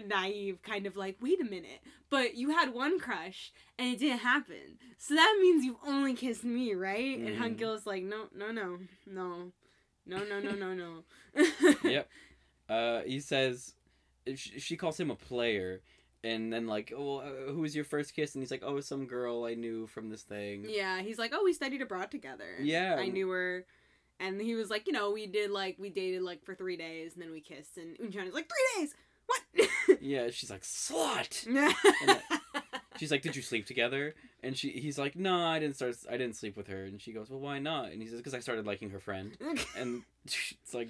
[0.07, 1.79] naive kind of like wait a minute
[2.11, 6.43] but you had one crush and it didn't happen so that means you've only kissed
[6.43, 7.27] me right Mhm.
[7.27, 9.51] and Hangil's like no no no no
[10.05, 11.03] no no no no no
[11.83, 12.07] yep.
[12.69, 13.73] Uh, he says,
[14.35, 15.81] she, she calls him a player,
[16.23, 18.35] and then like, oh, uh, who was your first kiss?
[18.35, 20.65] And he's like, oh, some girl I knew from this thing.
[20.67, 22.57] Yeah, he's like, oh, we studied abroad together.
[22.59, 22.97] Yeah.
[22.99, 23.65] I knew her.
[24.19, 27.13] And he was like, you know, we did like, we dated like for three days
[27.13, 27.77] and then we kissed.
[27.77, 28.93] And Unchan is like, three days?
[29.25, 29.69] What?
[30.01, 31.47] Yeah, she's like, slut.
[31.49, 31.71] yeah.
[32.97, 34.13] She's like, did you sleep together?
[34.43, 35.95] And she, he's like, no, I didn't start.
[36.09, 36.83] I didn't sleep with her.
[36.83, 37.91] And she goes, well, why not?
[37.91, 39.35] And he says, because I started liking her friend.
[39.77, 40.89] And it's like,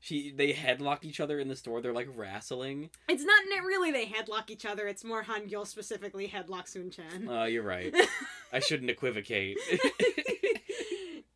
[0.00, 1.80] she, they headlock each other in the store.
[1.80, 2.90] They're like wrestling.
[3.08, 4.86] it's not really they headlock each other.
[4.86, 7.28] It's more Hangul specifically headlock headlocks Unchan.
[7.28, 7.94] Oh, uh, you're right.
[8.52, 9.58] I shouldn't equivocate.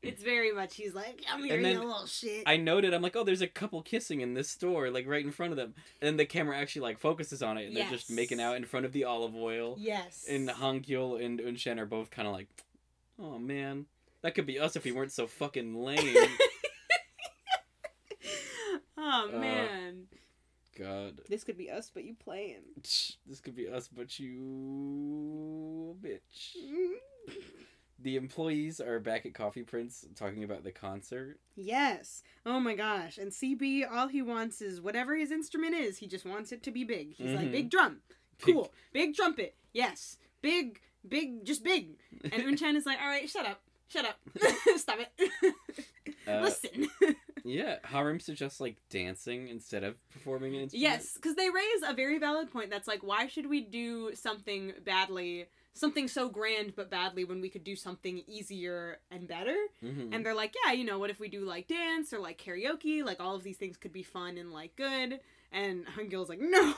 [0.03, 2.45] it's very much, he's like, I'm you then little shit.
[2.47, 5.33] I noted, I'm like, oh, there's a couple kissing in this store, like right in
[5.33, 5.75] front of them.
[6.01, 8.65] And then the camera actually like focuses on it, and they're just making out in
[8.65, 9.77] front of the olive oil.
[9.79, 10.25] yes.
[10.29, 12.49] And Hangyul and Unchan are both kind of like,
[13.19, 13.87] oh man,
[14.23, 16.17] that could be us if we weren't so fucking lame.
[19.13, 20.07] oh, Uh, man.
[20.79, 22.63] God, this could be us, but you playing.
[23.27, 26.57] this could be us, but you, bitch.
[28.03, 31.39] The employees are back at Coffee Prince talking about the concert.
[31.55, 32.25] Yes.
[32.45, 33.17] Oh my gosh.
[33.17, 36.73] And CB, all he wants is whatever his instrument is, he just wants it to
[36.73, 37.13] be big.
[37.15, 37.53] He's like, Mhm.
[37.53, 38.01] big drum.
[38.45, 38.73] Big- Cool.
[38.93, 39.55] Big trumpet.
[39.73, 40.19] Yes.
[40.41, 41.91] Big, big, just big.
[42.25, 43.61] And Unchan is like, all right, shut up.
[43.87, 44.19] Shut up.
[44.79, 45.55] Stop it.
[46.27, 46.89] Uh, Listen.
[47.45, 50.83] Yeah, Harim suggests like dancing instead of performing an instrument.
[50.83, 54.73] yes, because they raise a very valid point that's like, why should we do something
[54.85, 59.57] badly, something so grand but badly when we could do something easier and better?
[59.83, 60.15] Mhm.
[60.15, 63.05] And they're like, yeah, you know, what if we do like dance or like karaoke?
[63.05, 65.19] Like all of these things could be fun and like good.
[65.51, 66.75] And Hungil's like, no.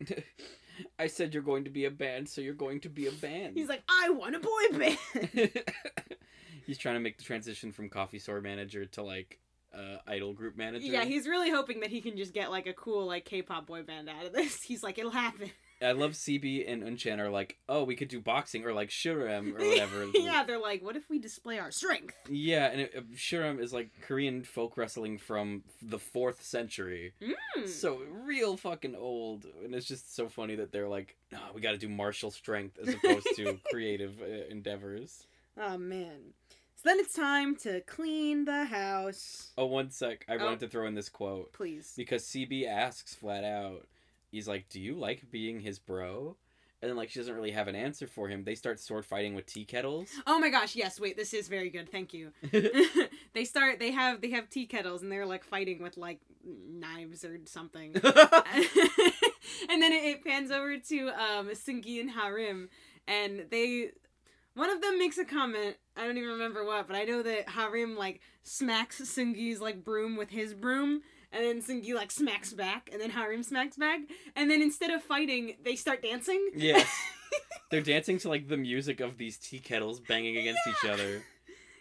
[0.98, 3.56] I said you're going to be a band, so you're going to be a band.
[3.56, 5.50] He's like, I want a boy band.
[6.66, 9.38] He's trying to make the transition from coffee store manager to like
[9.76, 10.86] uh, idol group manager.
[10.86, 13.82] yeah, he's really hoping that he can just get like a cool like K-pop boy
[13.82, 14.62] band out of this.
[14.66, 15.50] He's like, it'll happen.
[15.82, 19.54] I love CB and Unchan are like, oh, we could do boxing or like ssireum
[19.54, 20.06] or whatever.
[20.14, 22.14] yeah, they're like, what if we display our strength?
[22.30, 27.12] Yeah, and it, uh, ssireum is like Korean folk wrestling from the fourth century.
[27.20, 27.68] Mm.
[27.68, 31.72] So real fucking old, and it's just so funny that they're like, no, we got
[31.72, 35.26] to do martial strength as opposed to creative uh, endeavors.
[35.58, 36.32] Oh man.
[36.86, 39.50] Then it's time to clean the house.
[39.58, 40.24] Oh, one sec.
[40.28, 40.44] I Oh.
[40.44, 41.92] wanted to throw in this quote Please.
[41.96, 43.88] because CB asks flat out.
[44.30, 46.36] He's like, "Do you like being his bro?"
[46.80, 48.44] And then like she doesn't really have an answer for him.
[48.44, 50.10] They start sword fighting with tea kettles.
[50.28, 51.90] Oh my gosh, yes, wait, this is very good.
[51.90, 52.30] Thank you.
[53.32, 57.24] they start they have they have tea kettles and they're like fighting with like knives
[57.24, 57.94] or something.
[57.96, 62.68] and then it, it pans over to um Sungi and Harim
[63.08, 63.90] and they
[64.56, 67.50] one of them makes a comment, I don't even remember what, but I know that
[67.50, 72.88] Harim like smacks Sungi's like broom with his broom and then Sungi like smacks back
[72.90, 74.00] and then Harim smacks back
[74.34, 76.50] and then instead of fighting, they start dancing.
[76.56, 76.90] yes,
[77.70, 81.22] they're dancing to like the music of these tea kettles banging against each other.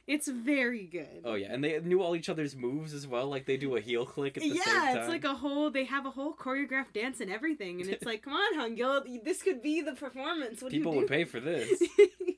[0.08, 1.22] It's very good.
[1.24, 3.28] Oh yeah, and they knew all each other's moves as well.
[3.28, 4.98] Like they do a heel click at the yeah, same time.
[4.98, 5.72] it's like a whole.
[5.72, 9.42] They have a whole choreographed dance and everything, and it's like, come on, Hungil, this
[9.42, 10.62] could be the performance.
[10.62, 11.82] What people do you would pay for this.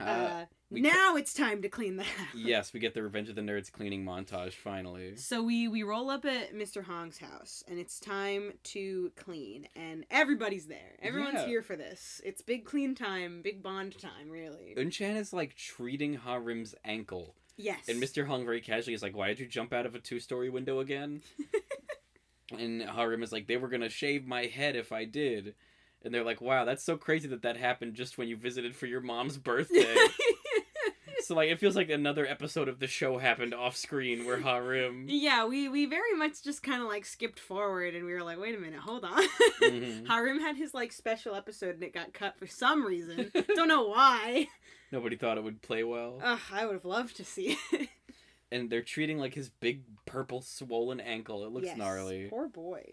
[0.00, 2.34] uh, Uh, now it's time to clean the house.
[2.34, 5.16] yes, we get the Revenge of the Nerds cleaning montage finally.
[5.16, 6.84] So we we roll up at Mr.
[6.84, 10.96] Hong's house, and it's time to clean, and everybody's there.
[11.00, 11.46] Everyone's Yeah.
[11.46, 12.20] here for this.
[12.24, 14.74] It's big clean time, big bond time, really.
[14.76, 17.88] Unchan is like treating Harim's ankle, Yes.
[17.88, 18.26] and Mr.
[18.26, 21.22] Hong very casually is like, "Why did you jump out of a two-story window again?"
[22.50, 25.54] and Harim is like, "They were gonna shave my head if I did."
[26.04, 28.86] And they're like, "Wow, that's so crazy that that happened just when you visited for
[28.86, 29.94] your mom's birthday."
[31.20, 35.06] so like, it feels like another episode of the show happened off screen where Harim.
[35.08, 38.38] Yeah, we we very much just kind of like skipped forward, and we were like,
[38.38, 39.22] wait a minute, hold on.
[39.62, 40.06] Mhm.
[40.06, 43.30] Harim had his like special episode, and it got cut for some reason.
[43.54, 44.48] Don't know why.
[44.92, 46.20] Nobody thought it would play well.
[46.22, 47.88] Ugh, I would have loved to see it.
[48.52, 51.44] and they're treating like his big purple swollen ankle.
[51.46, 52.26] It looks Yes, gnarly.
[52.28, 52.84] Poor boy.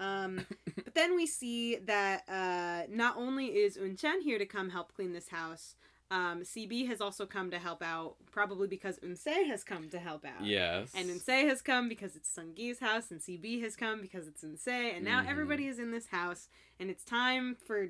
[0.00, 0.46] Um,
[0.84, 5.12] but then we see that uh, not only is Unchan here to come help clean
[5.12, 5.76] this house,
[6.10, 10.24] um, CB has also come to help out, probably because Unse has come to help
[10.24, 10.44] out.
[10.44, 10.90] Yes.
[10.96, 14.66] And Unse has come because it's Sungi's house, and CB has come because it's Unse,
[14.96, 15.28] and now Mhm.
[15.28, 16.48] everybody is in this house,
[16.80, 17.84] and it's time for,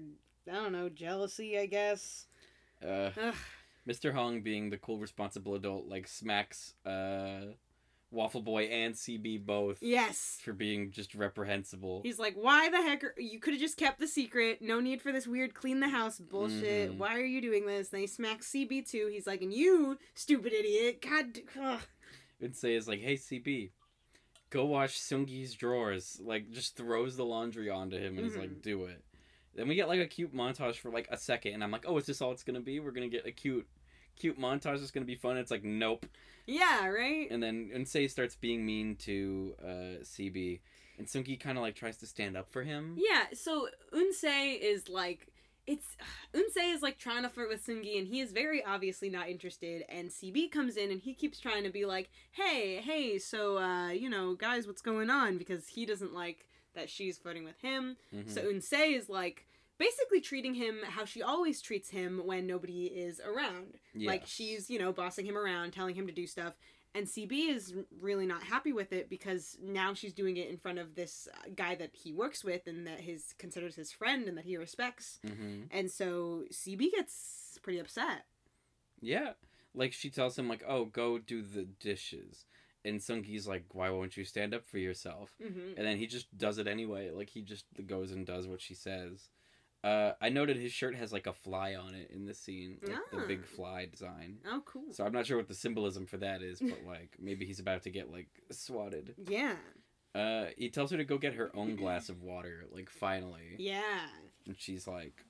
[0.46, 2.26] I don't know, jealousy, I guess.
[2.84, 3.10] uh.
[3.88, 4.12] Mr.
[4.12, 7.46] Hong, being the cool, responsible adult, like smacks uh,
[8.10, 10.38] Waffle Boy and CB both Yes.
[10.42, 12.00] for being just reprehensible.
[12.02, 13.04] He's like, why the heck?
[13.04, 14.60] Are, you could have just kept the secret.
[14.60, 16.90] No need for this weird clean the house bullshit.
[16.92, 16.96] Mhm.
[16.98, 17.92] Why are you doing this?
[17.92, 19.08] And he smacks CB too.
[19.12, 21.00] He's like, and you, stupid idiot.
[21.02, 21.40] God.
[21.60, 21.80] Ugh.
[22.42, 23.70] Unse is like, "Hey CB,
[24.48, 28.38] go wash Sungi's drawers." Like, just throws the laundry onto him and is Mhm.
[28.40, 29.04] like, "Do it."
[29.54, 31.98] Then we get like a cute montage for like a second, and I'm like, "Oh,
[31.98, 32.80] is this all it's gonna be?
[32.80, 33.68] We're gonna get a cute,
[34.16, 34.80] cute montage.
[34.80, 36.06] It's gonna be fun." It's like, nope.
[36.50, 37.30] Yeah, right?
[37.30, 40.60] And then Unsei starts being mean to uh, CB,
[40.98, 42.96] and Sungi kind of like tries to stand up for him.
[42.98, 45.28] Yeah, so Unse is like
[45.66, 45.96] it's
[46.34, 49.84] Unse is like trying to flirt with Sungi and he is very obviously not interested
[49.88, 53.90] and CB comes in and he keeps trying to be like, "Hey, hey, so uh,
[53.90, 57.96] you know, guys, what's going on?" because he doesn't like that she's flirting with him.
[58.14, 58.28] Mhm.
[58.30, 59.46] So Unse is like
[59.80, 63.78] basically treating him how she always treats him when nobody is around.
[63.94, 66.52] Like she's, you know, bossing him around, telling him to do stuff.
[66.94, 70.78] And CB is really not happy with it because now she's doing it in front
[70.78, 74.36] of this uh, guy that he works with and that his considers his friend and
[74.36, 75.18] that he respects.
[75.24, 75.68] Mhm.
[75.70, 78.26] And so CB gets pretty upset.
[79.00, 79.32] Yeah,
[79.72, 82.44] like she tells him like, "Oh, go do the dishes,"
[82.84, 85.78] and Sungi's like, "Why won't you stand up for yourself?" Mm-hmm.
[85.78, 87.10] And then he just does it anyway.
[87.10, 89.30] Like he just goes and does what she says.
[89.82, 92.98] Uh, I noted his shirt has like a fly on it in this scene, like
[93.12, 93.26] the Ah.
[93.26, 94.38] big fly design.
[94.46, 94.92] Oh, cool.
[94.92, 97.82] So I'm not sure what the symbolism for that is, but like maybe he's about
[97.84, 99.14] to get like swatted.
[99.26, 99.56] yeah.
[100.14, 104.06] Uh, he tells her to go get her own glass of water, like finally, Yeah.
[104.46, 105.24] and she's like,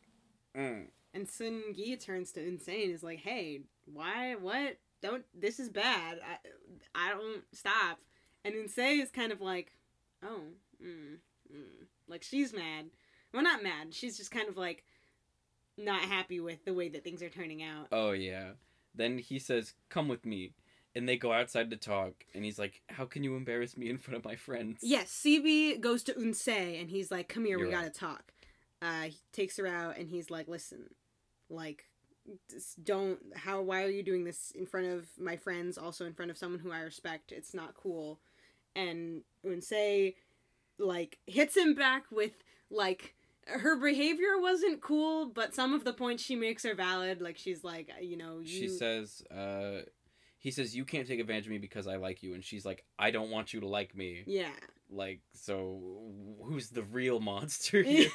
[0.56, 0.86] mm.
[1.12, 4.36] And Sun Gi turns to Unse is like, "Hey, why?
[4.36, 4.78] What?
[5.02, 5.24] Don't.
[5.34, 6.20] This is bad.
[6.24, 7.98] I, I don't stop."
[8.44, 9.72] And Unse is kind of like,
[10.22, 10.42] "Oh,
[10.80, 11.16] mm,
[11.52, 11.86] mm.
[12.08, 12.86] like she's mad.
[13.32, 13.94] Well, not mad.
[13.94, 14.84] She's just kind of like
[15.76, 18.52] not happy with the way that things are turning out." "Oh yeah."
[18.94, 20.54] Then he says, "Come with me."
[20.96, 23.96] And they go outside to talk, and he's like, "How can you embarrass me in
[23.98, 27.64] front of my friends?" Yes, CB goes to Unse and he's like, "Come here, we
[27.64, 27.94] You're gotta right.
[27.94, 28.32] talk."
[28.82, 30.94] Uh, he takes her out and he's like, "Listen,
[31.48, 31.88] like,
[32.50, 33.20] just don't.
[33.36, 33.60] How?
[33.62, 35.78] Why are you doing this in front of my friends?
[35.78, 37.30] Also in front of someone who I respect?
[37.30, 38.18] It's not cool."
[38.74, 40.14] And Unse,
[40.78, 43.14] like, hits him back with like.
[43.50, 47.20] Her behavior wasn't cool, but some of the points she makes are valid.
[47.20, 48.46] Like she's like, you know, you.
[48.46, 49.82] She says, uh,
[50.38, 52.34] he says, you can't take advantage of me because I like you.
[52.34, 54.22] And she's like, I don't want you to like me.
[54.26, 54.50] yeah.
[54.92, 55.80] Like, so
[56.42, 58.10] who's the real monster here?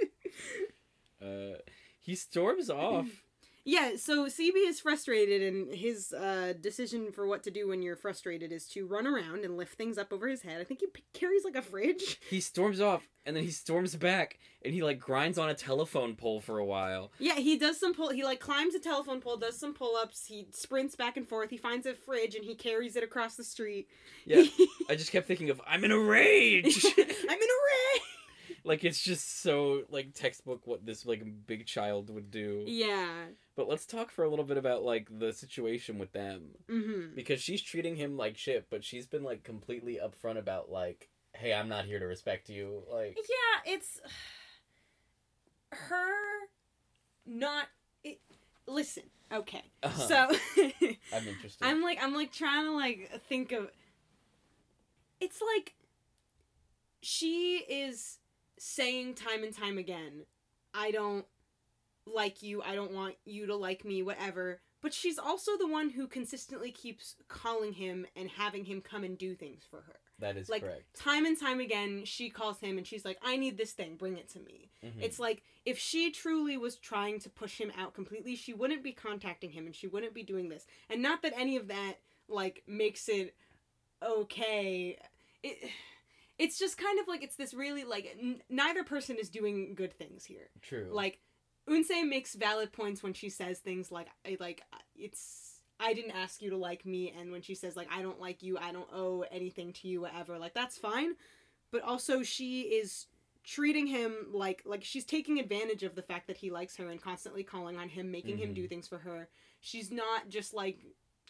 [1.22, 1.58] uh,
[2.00, 3.08] he storms off.
[3.64, 7.94] Yeah, so CB is frustrated, and his uh, decision for what to do when you're
[7.96, 10.60] frustrated is to run around and lift things up over his head.
[10.60, 12.18] I think he p- carries like a fridge.
[12.28, 16.14] He storms off and then he storms back and he like grinds on a telephone
[16.16, 17.12] pole for a while.
[17.18, 18.08] Yeah, he does some pull.
[18.10, 20.24] He like climbs a telephone pole, does some pull ups.
[20.26, 21.50] He sprints back and forth.
[21.50, 23.88] He finds a fridge and he carries it across the street.
[24.24, 24.44] Yeah.
[24.88, 26.84] I just kept thinking of I'm in a rage.
[26.98, 28.02] I'm in a rage.
[28.64, 32.64] like it's just so like textbook what this like big child would do.
[32.66, 33.08] Yeah.
[33.54, 37.14] But let's talk for a little bit about like the situation with them Mm-hmm.
[37.14, 41.52] because she's treating him like shit, but she's been like completely upfront about like, "Hey,
[41.52, 44.00] I'm not here to respect you." Like, Yeah, it's
[45.72, 46.08] her
[47.26, 47.66] not.
[48.04, 48.20] It,
[48.66, 49.62] listen, okay.
[49.82, 50.08] Uh-huh.
[50.08, 50.16] So
[51.14, 51.64] I'm interested.
[51.64, 53.68] I'm like I'm like trying to like think of.
[55.20, 55.74] It's like
[57.02, 58.18] she is
[58.58, 60.24] saying time and time again,
[60.74, 61.26] I don't
[62.06, 62.62] like you.
[62.62, 64.02] I don't want you to like me.
[64.02, 64.60] Whatever.
[64.80, 69.16] But she's also the one who consistently keeps calling him and having him come and
[69.16, 69.96] do things for her.
[70.18, 70.82] that is like, correct.
[70.98, 74.16] Time and time again, she calls him and she's like, I need this thing, bring
[74.16, 74.70] it to me.
[74.84, 75.00] Mhm.
[75.02, 78.92] It's like, if she truly was trying to push him out completely, she wouldn't be
[78.92, 80.66] contacting him and she wouldn't be doing this.
[80.90, 81.94] And not that any of that,
[82.28, 83.34] like, makes it
[84.02, 84.98] okay.
[85.42, 85.70] It.
[86.38, 89.92] It's just kind of like it's this really like n- neither person is doing good
[89.92, 90.48] things here.
[90.60, 90.88] True.
[90.90, 91.20] Like
[91.68, 94.08] Unse makes valid points when she says things like
[94.40, 94.62] like
[94.96, 98.20] it's I didn't ask you to like me and when she says like I don't
[98.20, 100.38] like you, I don't owe anything to you whatever.
[100.38, 101.14] Like that's fine.
[101.70, 103.06] But also she is
[103.44, 107.00] treating him like like she's taking advantage of the fact that he likes her and
[107.00, 108.54] constantly calling on him, making him Mhm.
[108.54, 109.28] do things for her.
[109.60, 110.78] She's not just like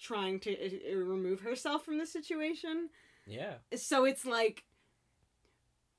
[0.01, 2.89] trying to uh, remove herself from the situation.
[3.27, 3.55] yeah.
[3.77, 4.65] So it's like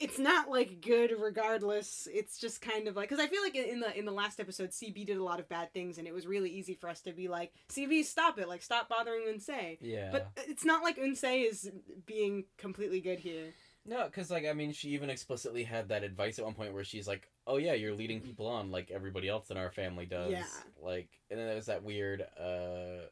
[0.04, 2.10] it's not like good regardless.
[2.12, 4.72] It's just kind of like because I feel like in the in the last episode,
[4.72, 7.14] CB did a lot of bad things, and it was really easy for us to
[7.14, 9.78] be like, CB, stop it, like stop bothering Unse.
[9.80, 10.10] Yeah.
[10.12, 11.72] But it's not like Unse is
[12.06, 13.54] being completely good here.
[13.86, 16.84] No, because like I mean, she even explicitly had that advice at one point where
[16.84, 20.32] she's like, "Oh yeah, you're leading people on like everybody else in our family does."
[20.32, 20.44] Yeah.
[20.82, 23.08] Like, and then there was that weird, uh,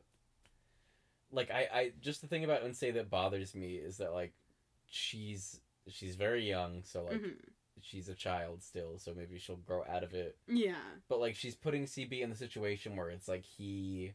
[1.31, 4.33] like I, I just the thing about Unsay that bothers me is that like
[4.87, 5.61] she's
[5.91, 7.37] she's very young, so like Mhm.
[7.81, 10.37] she's a child still, so maybe she'll grow out of it.
[10.47, 10.81] Yeah.
[11.07, 14.13] But like she's putting CB in the situation where it's like he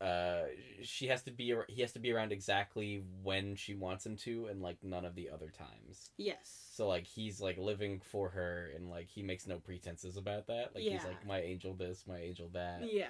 [0.00, 0.44] uh
[0.82, 4.46] she has to be he has to be around exactly when she wants him to
[4.46, 6.10] and like none of the other times.
[6.16, 6.70] Yes.
[6.72, 10.74] So like he's like living for her and like he makes no pretenses about that.
[10.74, 12.90] Like he's like my angel this, my angel that.
[12.90, 13.08] Yeah.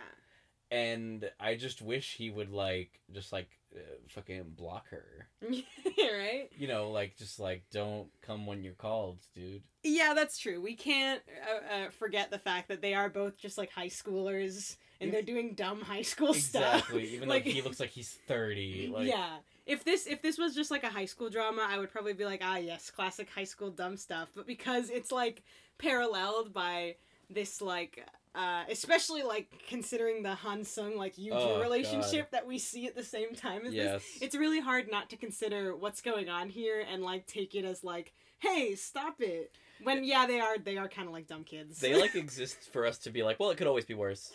[0.70, 5.26] And I just wish he would like just like uh, fucking block her.
[5.42, 6.48] right.
[6.56, 9.62] You know, like just like don't come when you're called, dude.
[9.82, 10.60] Yeah, that's true.
[10.60, 14.76] We can't uh, uh, forget the fact that they are both just like high schoolers
[15.00, 15.14] and Yeah.
[15.14, 16.74] they're doing dumb high school stuff.
[16.74, 17.14] Exactly.
[17.14, 18.90] Even Like- though he looks like he's 30.
[18.94, 19.38] Like yeah.
[19.66, 22.24] If this if this was just like a high school drama, I would probably be
[22.24, 24.28] like, ah, yes, classic high school dumb stuff.
[24.34, 25.42] But because it's like
[25.78, 26.96] paralleled by
[27.28, 28.04] this like.
[28.32, 32.94] Uh, especially like considering the Han Sung like Yuju Oh, relationship that we see at
[32.94, 34.04] the same time as Yes.
[34.04, 37.64] this, it's really hard not to consider what's going on here and like take it
[37.64, 39.50] as like, hey, stop it.
[39.82, 41.80] When yeah, they are they are kind of like dumb kids.
[41.80, 44.30] they like exist for us to be like, well, it could always be worse.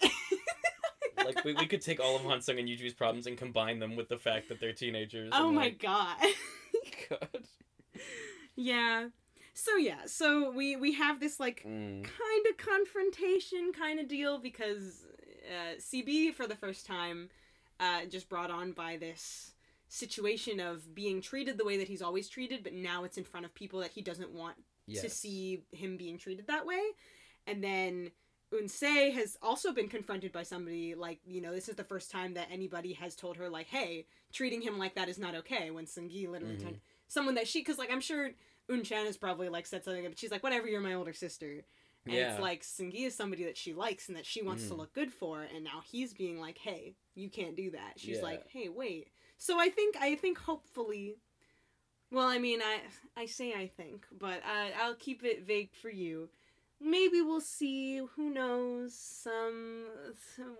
[1.26, 4.10] like we, we could take all of Hansung and Yuju's problems and combine them with
[4.10, 5.32] the fact that they're teenagers.
[5.34, 6.18] oh my like, god.
[7.10, 7.46] god.
[8.58, 9.08] yeah.
[9.56, 12.03] So yeah, so we we have this like Mm.
[12.03, 15.06] kind of confrontation kind of deal because
[15.49, 17.30] uh, CB for the first time
[17.80, 19.53] uh, just brought on by this
[19.88, 23.45] situation of being treated the way that he's always treated, but now it's in front
[23.45, 24.58] of people that he doesn't want
[25.01, 26.82] to see him being treated that way.
[27.47, 28.12] And then
[28.53, 32.34] Unsei has also been confronted by somebody like, you know, this is the first time
[32.34, 35.72] that anybody has told her like, hey, treating him like that is not okay.
[35.72, 36.62] When Sungi literally Mhm.
[36.62, 38.32] turned someone that she, because like I'm sure
[38.70, 41.63] Unchan has probably like said something, but she's like, whatever, you're my older sister.
[42.07, 42.28] And Yeah.
[42.28, 44.78] it's like Sungi is somebody that she likes and that she wants to Mhm.
[44.78, 48.24] look good for, and now he's being like, "Hey, you can't do that." She's Yeah.
[48.24, 51.18] like, "Hey, wait." So I think I think hopefully,
[52.11, 52.82] well, I mean, I
[53.18, 56.30] I say I think, but I, I'll keep it vague for you.
[56.82, 58.01] Maybe we'll see.
[58.15, 58.93] Who knows?
[58.95, 59.86] Some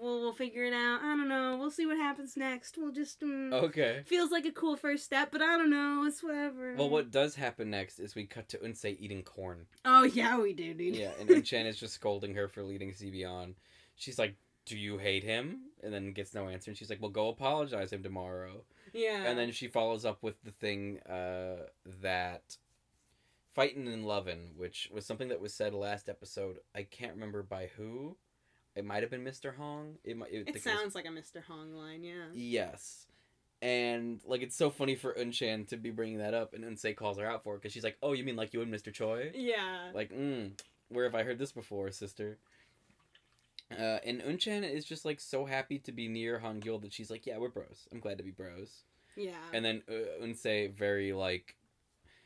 [0.02, 1.02] we'll we'll figure it out.
[1.04, 1.58] I don't know.
[1.60, 2.78] We'll see what happens next.
[2.78, 4.02] We'll just mm, Okay.
[4.06, 6.04] feels like a cool first step, but I don't know.
[6.08, 6.76] It's whatever.
[6.76, 9.66] Well, what does happen next is we cut to Unsei eating corn.
[9.84, 10.96] Oh yeah, we do, dude.
[10.96, 13.56] Yeah, and Unchan is just scolding her for leading CB on.
[13.96, 14.36] She's like,
[14.66, 17.92] "Do you hate him?" And then gets no answer, and she's like, "Well, go apologize
[17.92, 18.64] him tomorrow."
[18.94, 19.24] yeah.
[19.26, 21.68] And then she follows up with the thing uh,
[22.02, 22.58] that
[23.56, 26.58] fighting and loving, which was something that was said last episode.
[26.76, 28.18] I can't remember by who.
[28.76, 29.56] it might have been Mr.
[29.56, 29.96] Hong.
[30.04, 30.30] It might.
[30.32, 31.42] It sounds like a Mr.
[31.48, 32.26] Hong line, yeah.
[32.34, 33.08] Yes.
[33.62, 37.18] And like it's so funny for Unchan to be bringing that up, and Unsei calls
[37.18, 38.94] her out for it because she's like, "Oh, you mean like you and Mr.
[38.94, 39.92] Choi?" Yeah.
[39.94, 40.52] Like, mm,
[40.90, 42.38] where have I heard this before, sister?
[43.72, 47.26] Uh, and Unchan is just like so happy to be near Hangyul that she's like,
[47.26, 47.88] "Yeah, we're bros.
[47.92, 48.84] I'm glad to be bros."
[49.16, 49.32] yeah.
[49.54, 51.56] And then uh, Unsei very like,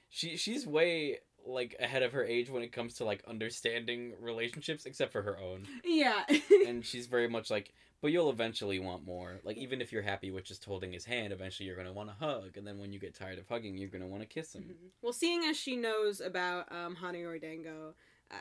[0.10, 4.86] she she's way like ahead of her age when it comes to like understanding relationships,
[4.86, 5.68] except for her own.
[5.84, 6.24] yeah.
[6.68, 9.40] and she's very much like, but you'll eventually want more.
[9.44, 12.16] Like even if you're happy with just holding his hand, eventually you're gonna want to
[12.24, 14.64] hug, and then when you get tired of hugging, you're gonna want to kiss him.
[14.64, 14.90] Mhm.
[15.02, 17.94] Well, seeing as she knows about um, Hana Yori Dango,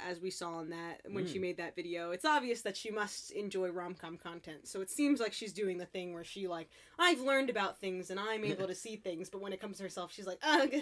[0.09, 1.43] as we saw in that when she Mm.
[1.43, 4.67] made that video, it's obvious that she must enjoy rom com content.
[4.69, 6.69] So it seems like she's doing the thing where she like,
[6.99, 9.83] I've learned about things and I'm able to see things, but when it comes to
[9.85, 10.73] herself, she's like, ugh.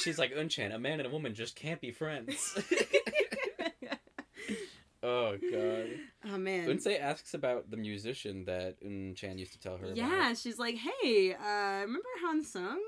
[0.00, 2.56] She's like Unchan, a man and a woman just can't be friends.
[5.02, 5.86] oh god.
[6.32, 6.68] oh man.
[6.68, 10.38] Unsei asks about the musician that Unchan used to tell her Yeah, about.
[10.38, 12.80] she's like, hey, uh, remember Han Sung?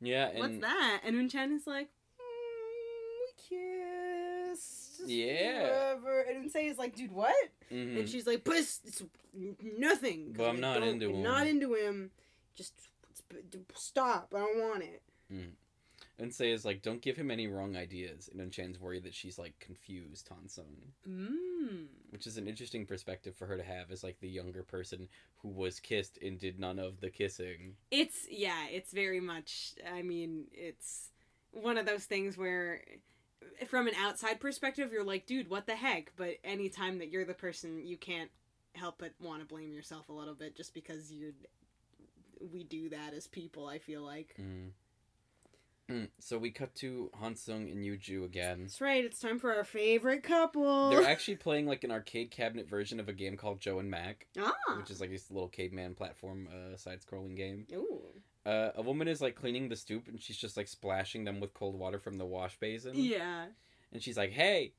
[0.00, 1.00] Yeah, and What's that?
[1.04, 3.95] And Unchan is like, mm, we kissed.
[5.06, 5.62] Yeah.
[5.62, 6.20] Whatever.
[6.22, 7.34] And Unsei is like, dude, what?
[7.70, 8.00] Mhm.
[8.00, 9.02] And she's like, but it's, it's
[9.78, 10.34] nothing.
[10.36, 12.10] But I'm not into him." Not into him.
[12.54, 12.72] Just
[13.74, 14.32] stop.
[14.34, 15.02] I don't want it.
[16.18, 18.30] Unse is like, don't give him any wrong ideas.
[18.32, 20.92] And Unchan's worried that she's like confused Hansung.
[21.06, 21.86] Mm.
[22.10, 25.08] Which is an interesting perspective for her to have as like the younger person
[25.42, 27.76] who was kissed and did none of the kissing.
[27.90, 28.66] It's yeah.
[28.70, 29.74] It's very much.
[29.94, 31.10] I mean, it's
[31.52, 32.80] one of those things where.
[33.68, 36.12] From an outside perspective, you're like, dude, what the heck?
[36.16, 38.30] But anytime that you're the person, you can't
[38.74, 41.32] help but want to blame yourself a little bit just because you're.
[42.52, 44.34] We do that as people, I feel like.
[44.38, 44.70] Mm.
[45.90, 46.08] Mm.
[46.18, 48.62] So we cut to Hansung and Yuju again.
[48.62, 50.90] That's right, it's time for our favorite couple.
[50.90, 54.26] They're actually playing like an arcade cabinet version of a game called Joe and Mac,
[54.38, 54.52] ah.
[54.78, 57.66] which is like this little caveman platform uh, side-scrolling game.
[57.72, 58.02] Ooh.
[58.46, 61.52] Uh, a woman is like cleaning the stoop and she's just like splashing them with
[61.52, 62.92] cold water from the wash basin.
[62.94, 63.46] Yeah.
[63.92, 64.72] And she's like, "Hey,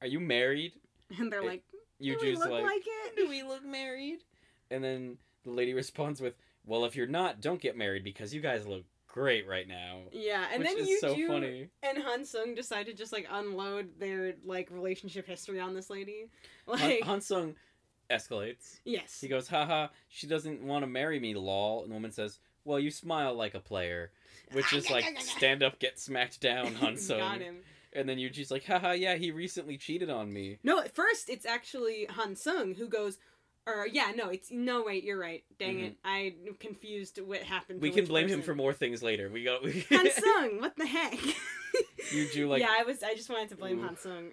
[0.00, 0.72] are you married?"
[1.18, 1.62] And they're like,
[2.00, 3.16] do we look like, like, it?
[3.16, 4.24] "Do we look married?"
[4.70, 6.34] And then the lady responds with,
[6.66, 10.46] "Well, if you're not, don't get married because you guys look great right now." Yeah,
[10.52, 11.68] and Which then is Yuju so funny.
[11.82, 16.26] and Han Sung decide to just like unload their like relationship history on this lady.
[16.66, 17.54] Han, Like, Hansung
[18.10, 18.80] escalates.
[18.84, 21.82] yes, He goes, haha, she doesn't want to marry me, lol.
[21.82, 22.38] And the woman says,
[22.68, 24.12] well, you smile like a player.
[24.52, 27.40] Which is like, stand up, get smacked down, got Hansung.
[27.40, 27.56] him.
[27.94, 30.58] And then Yuju's like, haha, yeah, he recently cheated on me.
[30.62, 33.18] No, at first it's actually Han Sung who goes.
[33.66, 35.42] Or yeah, no, it's no wait, you're right.
[35.58, 37.80] Dang it, I confused what happened.
[37.80, 37.82] Mm-hmm.
[37.82, 39.28] We can blame him for more things later.
[39.28, 39.58] We go.
[39.90, 40.60] Han Sung.
[40.60, 41.18] What the heck?
[42.10, 43.02] Yuju, like, yeah, I was.
[43.02, 43.82] I just wanted to blame Ooh.
[43.82, 44.30] Han Sung.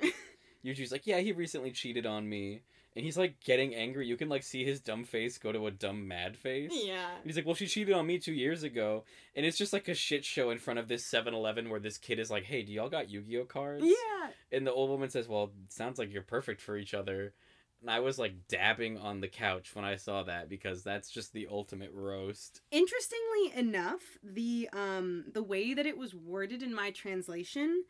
[0.65, 2.61] Yuju's like, yeah, he recently cheated on me.
[2.95, 4.07] And he's like getting angry.
[4.07, 6.71] You can like see his dumb face go to a dumb mad face.
[6.73, 7.09] yeah.
[7.15, 9.03] And he's like, well, she cheated on me two years ago.
[9.35, 11.97] And it's just like a shit show in front of this 7 Eleven where this
[11.97, 13.83] kid is like, hey, do y'all got Yu Gi Oh cards?
[13.85, 14.29] Yeah.
[14.51, 17.33] And the old woman says, well, sounds like you're perfect for each other.
[17.81, 21.33] And I was like dabbing on the couch when I saw that because that's just
[21.33, 22.61] the ultimate roast.
[22.71, 27.83] Interestingly enough, the um the way that it was worded in my translation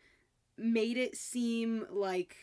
[0.58, 2.36] made it seem like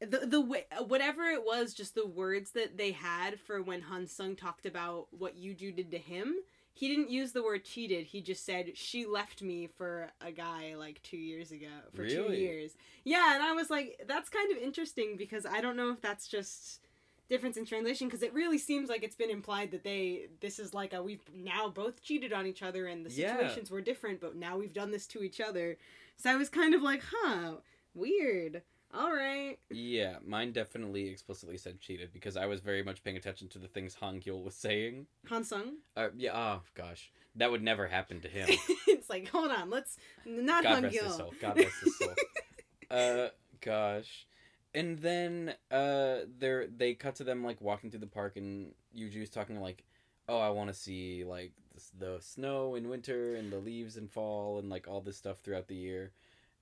[0.00, 4.06] the the way whatever it was, just the words that they had for when Han
[4.06, 6.34] Sung talked about what Yuju did to him.
[6.72, 8.06] He didn't use the word cheated.
[8.06, 12.32] He just said she left me for a guy like two years ago for two
[12.32, 12.76] years.
[13.04, 16.26] Yeah, and I was like, that's kind of interesting because I don't know if that's
[16.28, 16.80] just
[17.28, 20.74] difference in translation because it really seems like it's been implied that they this is
[20.74, 23.32] like a we've now both cheated on each other and the Yeah.
[23.36, 25.78] situations were different but now we've done this to each other
[26.16, 27.52] so i was kind of like huh
[27.94, 33.16] weird all right Yeah, mine definitely explicitly said cheated because I was very much paying
[33.16, 35.06] attention to the things Han Gyul was saying.
[35.28, 37.10] han sung Uh, yeah, oh gosh.
[37.36, 38.48] That would never happen to him.
[38.88, 41.34] it's like hold on let's not God Han rest his soul.
[41.40, 42.14] God rest his soul.
[42.90, 43.28] uh,
[43.60, 44.26] gosh.
[44.74, 49.30] And then uh, they're they cut to them like walking through the park, and Yuju's
[49.30, 49.84] talking like,
[50.28, 54.06] "Oh, I want to see like the, the snow in winter and the leaves in
[54.06, 56.12] fall and like all this stuff throughout the year,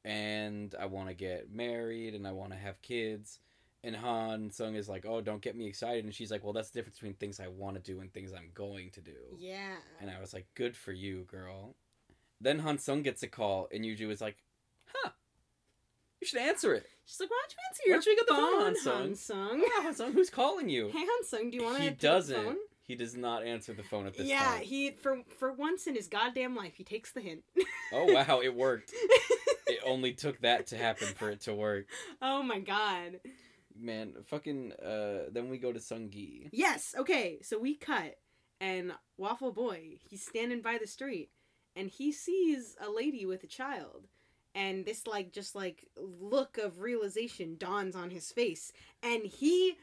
[0.05, 3.41] and I want to get married and I want to have kids."
[3.85, 6.71] And Han Sung is like, "Oh, don't get me excited," and she's like, "Well, that's
[6.71, 9.77] the difference between things I want to do and things I'm going to do." yeah
[10.01, 11.77] And I was like, good for you, girl.
[12.41, 14.37] Then Han Sung gets a call, and Yuju is like,
[14.93, 15.11] huh,
[16.21, 16.87] you should answer it.
[17.07, 18.77] she's like why don't you answer your Why don't you up the phone, phone Han
[18.77, 19.03] Sung?
[19.03, 20.89] Han Sung Yeah, Han Sung, who's calling you?
[20.89, 22.59] hey Han Sung do you want to he doesn't.
[22.93, 24.59] Up the phone He does not answer the phone at this yeah time.
[24.59, 27.43] Yeah, he for for once in his goddamn life he takes the hint
[27.93, 28.93] Oh, wow, it worked.
[29.67, 31.87] It only took that to happen for it to work.
[32.23, 33.21] oh my god
[33.81, 34.73] man, fucking.
[34.73, 36.49] Uh, then we go to Sungi.
[36.53, 36.95] Yes.
[36.99, 37.39] Okay.
[37.43, 38.17] So we cut,
[38.61, 41.31] and Waffle Boy, he's standing by the street,
[41.77, 44.09] and he sees a lady with a child,
[44.55, 48.73] and this like just like look of realization dawns on his face,
[49.03, 49.77] and he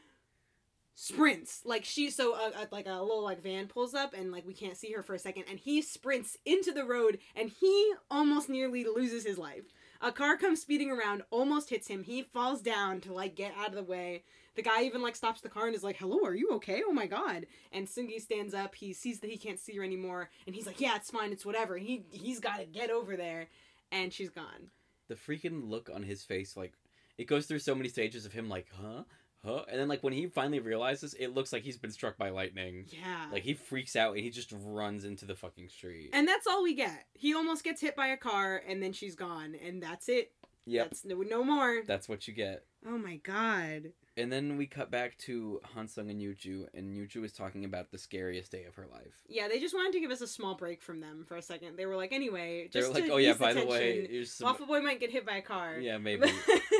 [0.98, 1.60] sprints.
[1.64, 4.54] Like she so uh, uh, like a little like van pulls up and like we
[4.54, 8.48] can't see her for a second and he sprints into the road and he almost
[8.48, 9.74] nearly loses his life.
[10.00, 12.02] A car comes speeding around almost hits him.
[12.02, 14.24] He falls down to like get out of the way.
[14.56, 16.82] The guy even like stops the car and is like hello are you okay?
[16.86, 17.44] Oh my god.
[17.72, 18.74] And sungi stands up.
[18.74, 21.30] He sees that he can't see her anymore and he's like yeah it's fine.
[21.30, 21.76] It's whatever.
[21.76, 23.48] He he's got to get over there
[23.92, 24.70] and she's gone.
[25.08, 26.72] The freaking look on his face, like
[27.18, 29.04] it goes through so many stages of him, like, huh,
[29.46, 32.30] huh, and then like when he finally realizes, it looks like he's been struck by
[32.30, 32.86] lightning.
[32.88, 36.10] yeah Like he freaks out and he just runs into the fucking street.
[36.12, 39.14] and that's all we get he almost gets hit by a car and then she's
[39.14, 40.32] gone and that's it
[40.66, 42.64] yep, that's no, no more that's what you get.
[42.86, 47.32] oh my god And then we cut back to Hansung and Yuju, and Yuju is
[47.32, 49.12] talking about the scariest day of her life.
[49.28, 51.76] Yeah, they just wanted to give us a small break from them for a second.
[51.76, 54.46] They were like, anyway, just like, to oh yeah, by the tension, way, some...
[54.46, 55.76] Waffle Boy might get hit by a car.
[55.78, 56.22] yeah, maybe.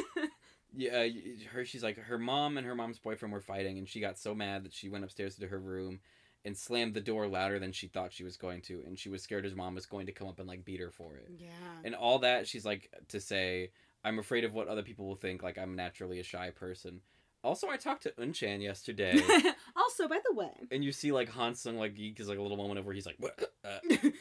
[0.77, 1.09] yeah, uh,
[1.53, 1.65] her.
[1.65, 4.65] She's like, her mom and her mom's boyfriend were fighting, and she got so mad
[4.65, 6.01] that she went upstairs to her room
[6.45, 9.23] and slammed the door louder than she thought she was going to, and she was
[9.23, 11.29] scared his mom was going to come up and like beat her for it.
[11.39, 11.49] yeah.
[11.85, 13.71] And all that, she's like to say,
[14.05, 15.43] I'm afraid of what other people will think.
[15.43, 17.01] Like I'm naturally a shy person.
[17.43, 19.21] Also, I talked to Unchan yesterday.
[19.77, 22.57] also, by the way, and you see like Hansung like geek is like a little
[22.57, 23.79] moment of where he's like, "What?" Uh,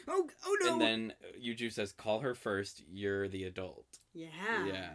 [0.08, 0.72] oh, oh no.
[0.72, 2.82] and then Yuju says, "Call her first.
[2.90, 4.28] You're the adult." yeah.
[4.66, 4.90] Yeah.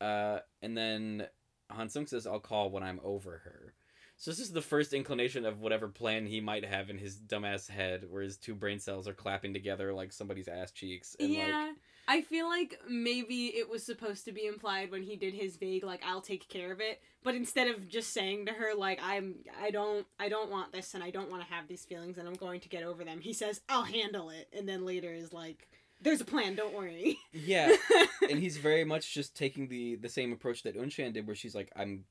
[0.00, 1.26] Uh, and then
[1.72, 3.74] Hansung says, "I'll call when I'm over her."
[4.18, 7.68] So this is the first inclination of whatever plan he might have in his dumbass
[7.68, 11.16] head, where his two brain cells are clapping together like somebody's ass cheeks.
[11.20, 11.72] And yeah.
[12.08, 15.84] I feel like maybe it was supposed to be implied when he did his vague
[15.84, 19.36] like I'll take care of it, but instead of just saying to her like I'm
[19.60, 22.28] I don't I don't want this and I don't want to have these feelings and
[22.28, 23.20] I'm going to get over them.
[23.20, 25.68] He says I'll handle it and then later is like
[26.00, 27.18] there's a plan, don't worry.
[27.32, 27.74] yeah,
[28.30, 31.54] and he's very much just taking the the same approach that Unchan did, where she's
[31.54, 32.04] like, "I'm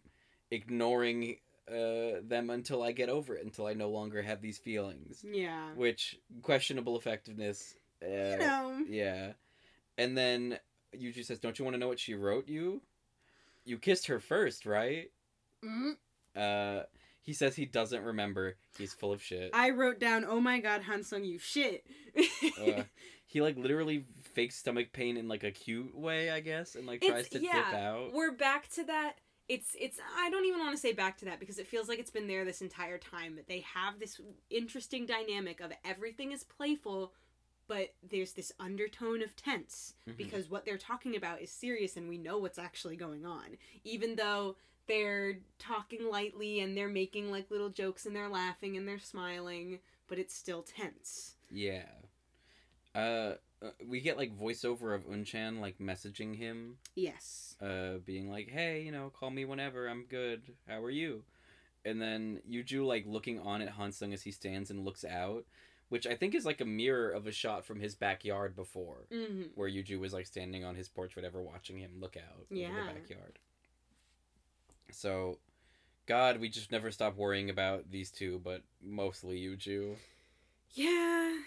[0.51, 1.37] ignoring
[1.69, 5.69] uh, them until I get over it, until I no longer have these feelings." yeah.
[5.75, 7.75] Which questionable effectiveness.
[8.03, 8.85] Uh, You know.
[8.89, 9.31] Yeah.
[9.97, 10.59] And then
[10.93, 12.81] Yuju says, Don't you want to know what she wrote you?
[13.63, 15.09] You kissed her first, right?
[15.63, 15.93] Mm.
[16.35, 16.83] Uh
[17.21, 18.55] he says he doesn't remember.
[18.77, 19.49] He's full of shit.
[19.51, 21.83] I wrote down, "Oh my God, Hansung, you shit."
[22.61, 22.83] Uh,
[23.35, 27.01] he like literally fakes stomach pain in like a cute way, I guess, and like
[27.01, 28.13] tries to It's- yeah, out.
[28.13, 29.15] We're back to that.
[29.49, 29.99] It's it's.
[30.17, 32.27] I don't even want to say back to that because it feels like it's been
[32.27, 33.35] there this entire time.
[33.35, 37.11] That they have this interesting dynamic of everything is playful,
[37.67, 40.15] but there's this undertone of tense Mhm.
[40.15, 43.57] because what they're talking about is serious and we know what's actually going on.
[43.83, 44.55] Even though
[44.87, 49.79] they're talking lightly and they're making like little jokes and they're laughing and they're smiling,
[50.07, 51.35] but it's still tense.
[51.51, 51.89] Yeah.
[52.95, 57.55] Uh, uh, we get like voiceover of Unchan like messaging him, Yes.
[57.61, 59.87] uh, being like, "Hey, you know, call me whenever.
[59.87, 60.43] I'm good.
[60.67, 61.23] How are you?"
[61.83, 65.45] And then Yuju like looking on at Hansung as he stands and looks out,
[65.89, 69.43] which I think is like a mirror of a shot from his backyard before, hmm
[69.55, 72.85] where Yuju was like standing on his porch, whatever, watching him look out over Yeah.
[72.85, 73.39] the backyard.
[74.91, 75.39] So,
[76.05, 79.95] God, we just never stop worrying about these two, but mostly Yuju.
[80.73, 81.37] Yeah.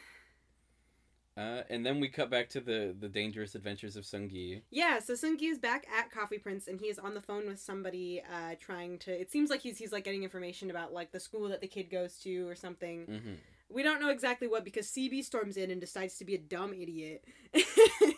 [1.39, 4.63] Uh, and then we cut back to the the dangerous adventures of Sungi.
[4.71, 7.61] Yeah, so Sungi is back at Coffee Prince and he is on the phone with
[7.61, 11.21] somebody uh trying to it seems like he's he's like getting information about like the
[11.21, 13.05] school that the kid goes to or something.
[13.05, 13.35] hmm
[13.71, 16.73] We don't know exactly what because CB storms in and decides to be a dumb
[16.75, 17.25] idiot.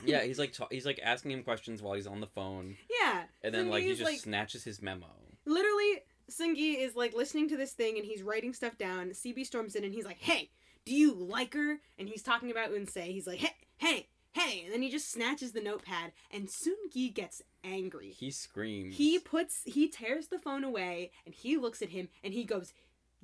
[0.03, 3.25] Yeah, he's like ta- he's like asking him questions while he's on the phone, Yeah.
[3.43, 5.07] and then like he just snatches his memo.
[5.45, 9.11] literally Sungi is like listening to this thing and he's writing stuff down.
[9.11, 10.51] CB storms in and he's like, "Hey,
[10.85, 13.07] do you like her?" And he's talking about Unsei.
[13.13, 17.43] He's like, "Hey, hey, hey." And then he just snatches the notepad and Sungi gets
[17.65, 18.11] angry.
[18.11, 18.97] He screams.
[18.97, 22.73] He puts he tears the phone away and he looks at him and he goes,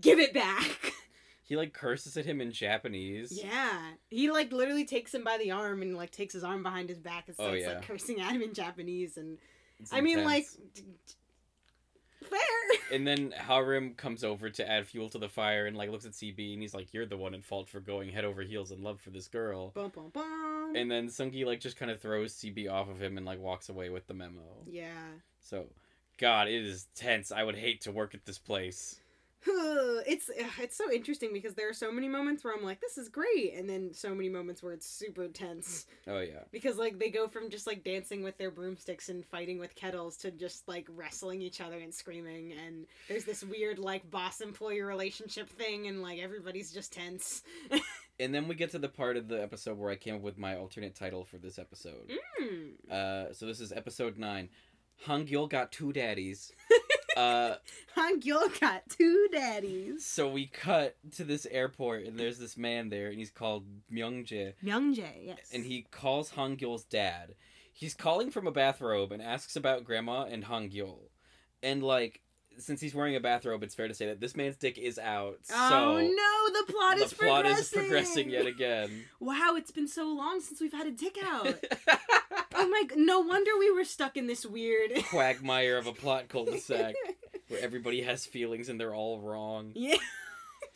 [0.00, 0.92] "Give it back."
[1.44, 3.32] he like curses at him in Japanese.
[3.42, 3.92] yeah.
[4.10, 6.98] He like literally takes him by the arm and like takes his arm behind his
[6.98, 7.68] back and Oh, starts yeah.
[7.74, 9.38] like cursing at him in Japanese and
[9.78, 10.46] It's I mean like
[12.22, 12.38] fair.
[12.92, 16.12] And then Harim comes over to add fuel to the fire and like looks at
[16.12, 18.82] CB and he's like, "You're the one in fault for going head over heels in
[18.82, 20.74] love for this girl." Bum bum bum.
[20.76, 23.68] And then Sungi like just kind of throws CB off of him and like walks
[23.68, 24.42] away with the memo.
[24.70, 24.90] yeah.
[25.40, 25.66] So,
[26.18, 27.30] God, it is tense.
[27.30, 29.00] I would hate to work at this place.
[30.06, 33.08] it's it's so interesting because there are so many moments where I'm like, this is
[33.08, 36.44] great, and then so many moments where it's super tense Oh yeah.
[36.50, 40.16] because like they go from just like dancing with their broomsticks and fighting with kettles
[40.18, 44.80] to just like wrestling each other and screaming, and there's this weird like boss employee
[44.80, 47.42] relationship thing, and like everybody's just tense.
[48.18, 50.38] And then we get to the part of the episode where I came up with
[50.38, 52.10] my alternate title for this episode.
[52.38, 52.68] Hmm.
[52.90, 54.48] Uh, so this is episode nine.
[55.04, 56.50] Hung got two daddies.
[57.16, 57.56] uh,
[58.20, 60.04] Gil got two daddies.
[60.06, 64.54] so we cut to this airport, and there's this man there, and he's called Myungjae,
[64.64, 65.50] Myungjae, yes.
[65.52, 67.34] and he calls Hung Gil's dad.
[67.72, 71.10] He's calling from a bathrobe and asks about Grandma and Hung Gil,
[71.62, 72.20] and like.
[72.58, 75.40] Since he's wearing a bathrobe, it's fair to say that this man's dick is out.
[75.52, 77.60] Oh so no, the plot the is plot progressing.
[77.60, 79.04] is progressing yet again.
[79.20, 81.48] Wow, it's been so long since we've had a dick out.
[82.56, 82.82] oh my!
[82.96, 84.92] No wonder we were stuck in this weird.
[85.10, 86.94] quagmire of a plot cul-de-sac
[87.48, 89.72] where everybody has feelings and they're all wrong.
[89.74, 89.96] yeah.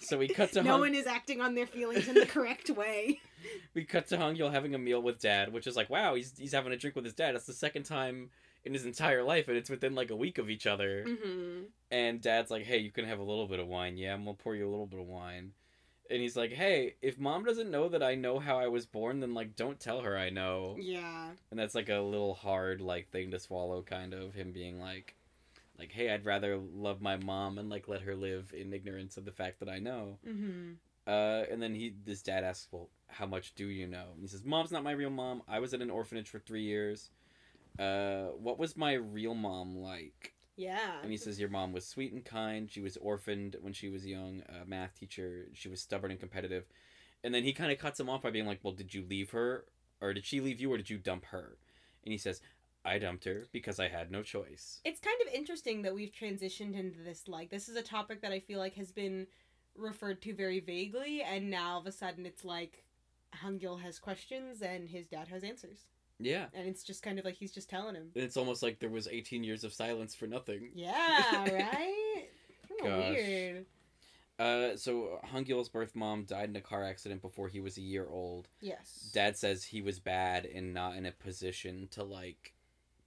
[0.03, 2.71] So we cut to No Hung, one is acting on their feelings in the correct
[2.71, 3.21] way.
[3.75, 6.33] we cut to Hung Yul having a meal with Dad, which is like, wow, he's
[6.39, 7.35] he's having a drink with his dad.
[7.35, 8.31] That's the second time
[8.65, 11.05] in his entire life, and it's within like a week of each other.
[11.07, 11.63] Mm-hmm.
[11.91, 13.97] And Dad's like, hey, you can have a little bit of wine.
[13.97, 15.53] Yeah, I'm gonna pour you a little bit of wine.
[16.11, 19.21] And he's like, hey, if Mom doesn't know that I know how I was born,
[19.21, 20.77] then like don't tell her I know.
[20.79, 21.29] Yeah.
[21.51, 25.15] And that's like a little hard like thing to swallow, kind of him being like,
[25.79, 29.25] like, hey, I'd rather love my mom and like let her live in ignorance of
[29.25, 30.19] the fact that I know.
[30.29, 30.73] Mm-hmm.
[31.07, 34.07] Uh, and then he, this dad asks, well, how much do you know?
[34.13, 35.43] And he says, mom's not my real mom.
[35.49, 37.11] I was at an orphanage for three years.
[37.79, 40.35] Uh, what was my real mom like?
[40.57, 41.01] Yeah.
[41.03, 42.71] And he says, your mom was sweet and kind.
[42.71, 44.43] She was orphaned when she was young.
[44.63, 45.47] A math teacher.
[45.55, 46.65] She was stubborn and competitive.
[47.25, 49.31] And then he kind of cuts him off by being like, well, did you leave
[49.31, 49.65] her,
[50.01, 51.59] or did she leave you, or did you dump her?
[52.05, 52.41] And he says,
[52.85, 54.81] I dumped her because I had no choice.
[54.85, 58.33] it's kind of interesting that we've transitioned into this like this is a topic that
[58.33, 59.27] I feel like has been
[59.77, 62.85] referred to very vaguely and now all of a sudden it's like
[63.45, 65.85] Hangil has questions and his dad has answers.
[66.21, 66.47] Yeah.
[66.55, 68.11] And it's just kind of like he's just telling him.
[68.15, 70.71] And it's almost like there was 18 years of silence for nothing.
[70.75, 72.29] Yeah, right?
[72.83, 73.11] Gosh.
[73.11, 73.67] weird.
[74.39, 78.07] Uh, so Hungil's birth mom died in a car accident before he was a year
[78.09, 78.49] old.
[78.61, 79.11] Yes.
[79.13, 82.55] Dad says he was bad and not in a position to like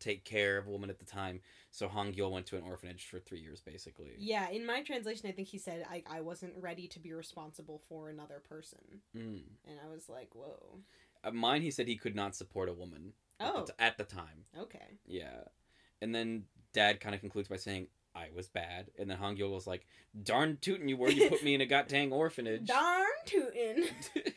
[0.03, 1.39] take care of a woman at the time.
[1.71, 4.11] So Hangil went to an orphanage for three years, basically.
[4.19, 7.81] Yeah, in my translation, I think he said I, I wasn't ready to be responsible
[7.89, 9.01] for another person.
[9.17, 9.43] Mm.
[9.67, 10.79] And I was like, whoa.
[11.23, 13.13] Uh, mine, he said he could not support a woman.
[13.39, 13.59] At, Oh.
[13.61, 14.99] the, t- at the time, Okay.
[15.05, 15.41] yeah.
[16.01, 19.65] And then Dad kind of concludes by saying, "I was bad," and then Hangil was
[19.67, 19.85] like,
[20.23, 21.09] "Darn tootin' you were!
[21.09, 23.85] You put me in a goddamn orphanage." Darn tootin'.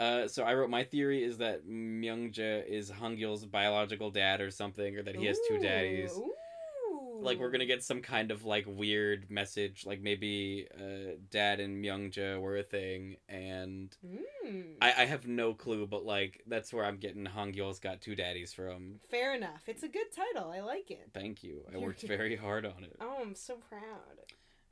[0.00, 4.96] Uh, so I wrote my theory is that Myungja is Hangil's biological dad or something,
[4.96, 6.12] or that he has two daddies.
[6.16, 6.32] Ooh.
[7.20, 11.84] Like we're gonna get some kind of like weird message, like maybe uh, dad and
[11.84, 13.94] Myungja were a thing, and
[14.48, 14.76] Mm.
[14.80, 18.52] I, I have no clue, but like that's where I'm getting Hangil's got two daddies
[18.54, 19.00] from.
[19.10, 19.62] Fair enough.
[19.66, 20.50] It's a good title.
[20.50, 21.10] I like it.
[21.12, 21.64] Thank you.
[21.74, 22.96] I worked very hard on it.
[23.00, 23.82] Oh, I'm so proud.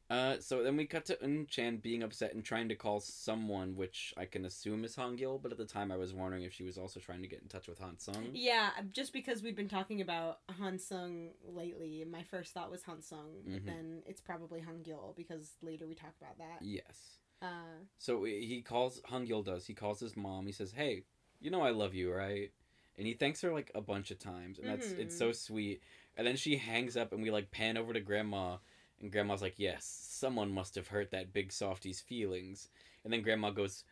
[0.08, 3.74] Uh, so then we cut to Un Chan being upset and trying to call someone,
[3.74, 6.62] which I can assume is Hangil, but at the time I was wondering if she
[6.62, 8.30] was also trying to get in touch with Han Sung.
[8.32, 13.02] Yeah, just because we've been talking about Han Sung lately, my first thought was Han
[13.02, 13.66] Sung, but Mhm.
[13.66, 16.62] then it's probably Han Gil because later we talk about that.
[16.62, 17.18] Yes.
[17.42, 19.66] Uh, So he calls Hangil does.
[19.66, 20.46] He calls his mom.
[20.46, 21.04] He says, "Hey,
[21.40, 22.52] you know I love you, right?"
[22.96, 25.18] And he thanks her like a bunch of times, and that's it's Mhm.
[25.18, 25.82] so sweet.
[26.16, 28.58] And then she hangs up, and we like pan over to Grandma,
[29.00, 32.68] and Grandma's like, "Yes, someone must have hurt that big softy's feelings."
[33.04, 33.84] And then Grandma goes,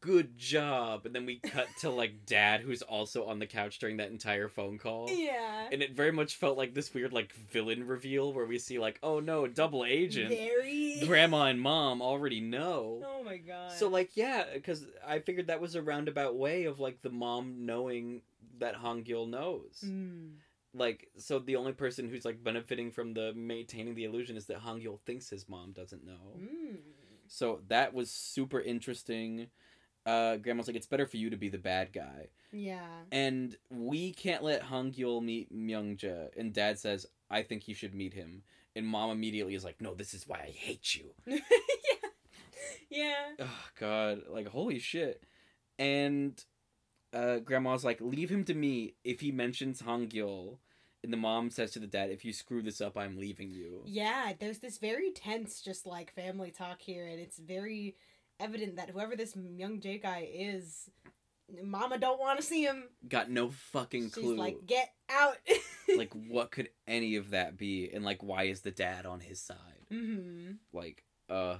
[0.00, 3.96] "Good job." And then we cut to like Dad, who's also on the couch during
[3.98, 5.08] that entire phone call.
[5.10, 5.68] yeah.
[5.72, 8.98] And it very much felt like this weird like villain reveal where we see like,
[9.02, 11.00] "Oh no, double agent." Very.
[11.06, 13.02] Grandma and mom already know.
[13.04, 13.72] Oh my god.
[13.72, 17.66] So like yeah, because I figured that was a roundabout way of like the mom
[17.66, 18.22] knowing
[18.58, 19.82] that Hangil knows.
[19.84, 20.34] Mm.
[20.74, 24.62] Like so the only person who's like benefiting from the maintaining the illusion is that
[24.62, 26.36] Hangil thinks his mom doesn't know.
[26.38, 26.76] Mm.
[27.28, 29.46] So that was super interesting.
[30.04, 32.84] Uh, Grandma's like, it's better for you to be the bad guy, Yeah.
[33.10, 36.28] and we can't let Hangil meet Myungja.
[36.36, 38.42] And Dad says, I think you should meet him.
[38.76, 41.14] And Mom immediately is like, No, this is why I hate you.
[41.26, 41.38] yeah.
[42.90, 43.14] Yeah.
[43.40, 45.24] oh god like holy shit
[45.78, 46.42] and
[47.12, 50.58] uh grandma's like leave him to me if he mentions hangul
[51.04, 53.82] and the mom says to the dad if you screw this up i'm leaving you
[53.86, 57.94] Yeah, there's this very tense, just like family talk here, and it's very
[58.40, 60.90] evident that whoever this young J guy is,
[61.62, 62.84] Mama don't want to see him.
[63.08, 65.36] got no fucking She's clue like, like, get out.
[65.98, 69.38] Like, what could any of that be and like why is the dad on his
[69.38, 69.58] side
[69.92, 70.52] Mm-hmm.
[70.72, 71.58] Like, uh,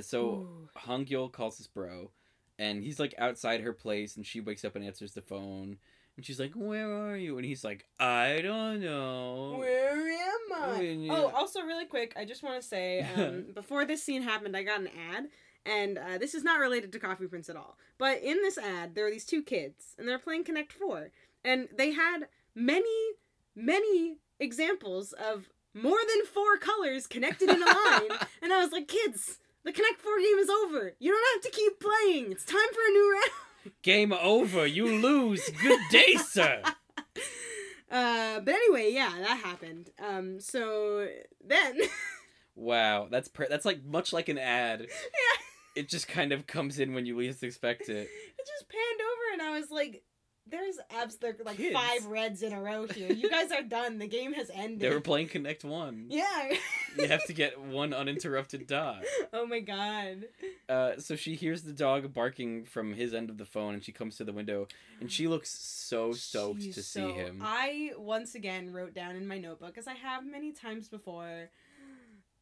[0.00, 2.10] so Hong Gil calls his bro,
[2.58, 5.78] and he's like outside her place, and she wakes up and answers the phone,
[6.20, 10.76] and she's like, "Where are you?" And he's like, "I don't know." Where am I?
[10.76, 14.20] When you- Oh, also really quick, I just want to say, um, before this scene
[14.20, 15.28] happened, I got an ad,
[15.64, 17.78] and uh, this is not related to Coffee Prince at all.
[17.96, 21.10] But in this ad, there are these two kids, and they're playing Connect Four,
[21.42, 22.98] and they had many,
[23.56, 28.10] many examples of more than four colors connected in a line,
[28.42, 29.38] and I was like, kids.
[29.62, 30.94] The Connect 4 game is over.
[30.98, 32.32] You don't have to keep playing.
[32.32, 33.30] It's time for a new round.
[33.82, 34.66] Game over.
[34.66, 35.48] You lose.
[35.62, 36.62] Good day, sir.
[37.90, 39.90] Uh, but anyway, yeah, that happened.
[40.04, 41.08] Um, so
[41.44, 41.78] then,
[42.54, 44.80] Wow, that's per- that's like much like an ad.
[44.82, 44.92] yeah,
[45.82, 48.08] It just kind of comes in when you least expect it.
[48.38, 50.02] it just panned over, and I was like,
[50.50, 51.74] "There's abs, there like Kids.
[51.74, 53.12] five reds in a row here.
[53.12, 53.98] You guys are done.
[53.98, 56.06] The game has ended." They were playing Connect One.
[56.08, 56.52] yeah.
[56.98, 59.04] You have to get one uninterrupted dog.
[59.32, 60.24] oh my god.
[60.68, 63.92] Uh, so she hears the dog barking from his end of the phone, and she
[63.92, 64.66] comes to the window,
[65.00, 67.40] and she looks so stoked She's to see so- him.
[67.44, 71.50] I once again wrote down in my notebook, as I have many times before,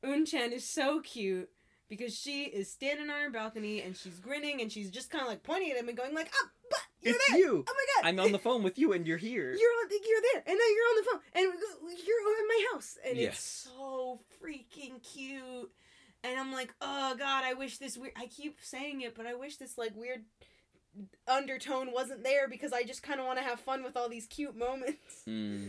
[0.05, 1.51] Unchan is so cute
[1.89, 5.29] because she is standing on her balcony and she's grinning and she's just kind of
[5.29, 7.39] like pointing at him and going like, "Oh, but you're it's there!
[7.39, 7.65] you.
[7.69, 8.09] Oh my god!
[8.09, 9.51] I'm on the phone with you, and you're here.
[9.53, 11.45] You're on, you're there, and now you're on the phone, and
[12.07, 13.33] you're in my house, and Yes.
[13.35, 15.71] it's so freaking cute.
[16.25, 18.15] And I'm like, oh god, I wish this weird.
[18.17, 20.25] I keep saying it, but I wish this like weird
[21.29, 24.27] undertone wasn't there because I just kind of want to have fun with all these
[24.27, 25.23] cute moments.
[25.25, 25.69] Hmm.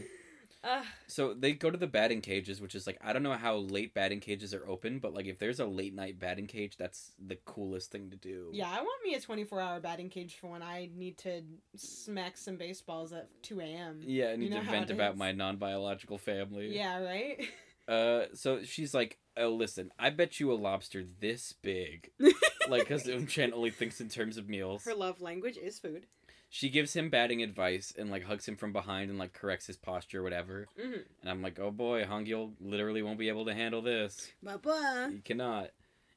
[0.64, 3.56] Uh, So they go to the batting cages, which is like I don't know how
[3.58, 7.12] late batting cages are open, but like if there's a late night batting cage, that's
[7.20, 8.50] the coolest thing to do.
[8.54, 11.42] yeah, I want me a 24 hour batting cage for when I need to
[11.76, 14.02] smack some baseballs at 2 a.m.
[14.06, 16.76] Yeah, I need know to vent about my non-biological family.
[16.76, 17.42] Yeah, right?
[17.88, 22.12] Uh, so she's like, "Oh, listen, I bet you a lobster this big,
[22.70, 26.06] like, because Unchan only thinks in terms of meals." Her love language is food.
[26.50, 29.78] She gives him batting advice and like hugs him from behind and like corrects his
[29.78, 30.68] posture, or whatever.
[30.80, 31.02] Mm-hmm.
[31.22, 34.32] And I'm like, "Oh boy, Hongil literally won't be able to handle this.
[34.42, 35.10] Bye-bye.
[35.12, 35.70] He cannot."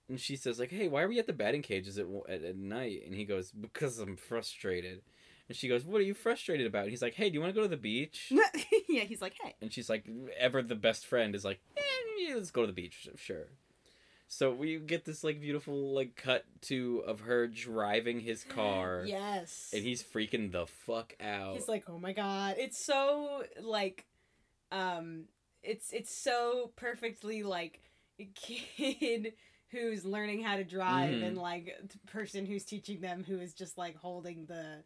[0.08, 2.56] And she says, "Like, hey, why are we at the batting cages at at, at
[2.56, 5.02] night?" And he goes, "Because I'm frustrated."
[5.48, 7.54] And she goes, "What are you frustrated about?" And he's like, "Hey, do you want
[7.54, 8.32] to go to the beach?"
[8.88, 9.54] yeah, he's like, hey.
[9.60, 10.06] And she's like,
[10.38, 11.80] ever the best friend is like, eh,
[12.18, 13.48] yeah, let's go to the beach, sure.
[14.34, 19.68] So we get this like beautiful like cut to of her driving his car, Yes.
[19.74, 21.52] and he's freaking the fuck out.
[21.54, 24.06] He's like, oh my god, it's so like,
[24.70, 25.24] um,
[25.62, 27.82] it's it's so perfectly like
[28.34, 29.34] kid
[29.70, 31.26] who's learning how to drive Mhm.
[31.26, 31.76] and like
[32.06, 34.82] person who's teaching them who is just like holding the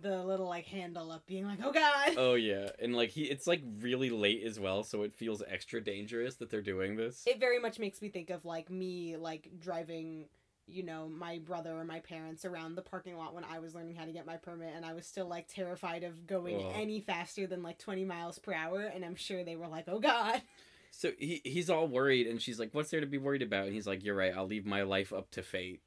[0.00, 2.14] the little like handle up, being like, oh god.
[2.16, 5.82] oh yeah, and like he, it's like really late as well, so it feels extra
[5.82, 7.24] dangerous that they're doing this.
[7.26, 10.26] It very much makes me think of like me like driving
[10.68, 13.94] you know my brother or my parents around the parking lot when I was learning
[13.94, 16.72] how to get my permit and I was still like terrified of going Ugh.
[16.74, 20.00] any faster than like 20 miles per hour and I'm sure they were like oh
[20.00, 20.42] god
[20.90, 23.74] So he he's all worried, and she's like, "What's there to be worried about?" And
[23.74, 24.32] he's like, "You're right.
[24.34, 25.82] I'll leave my life up to fate."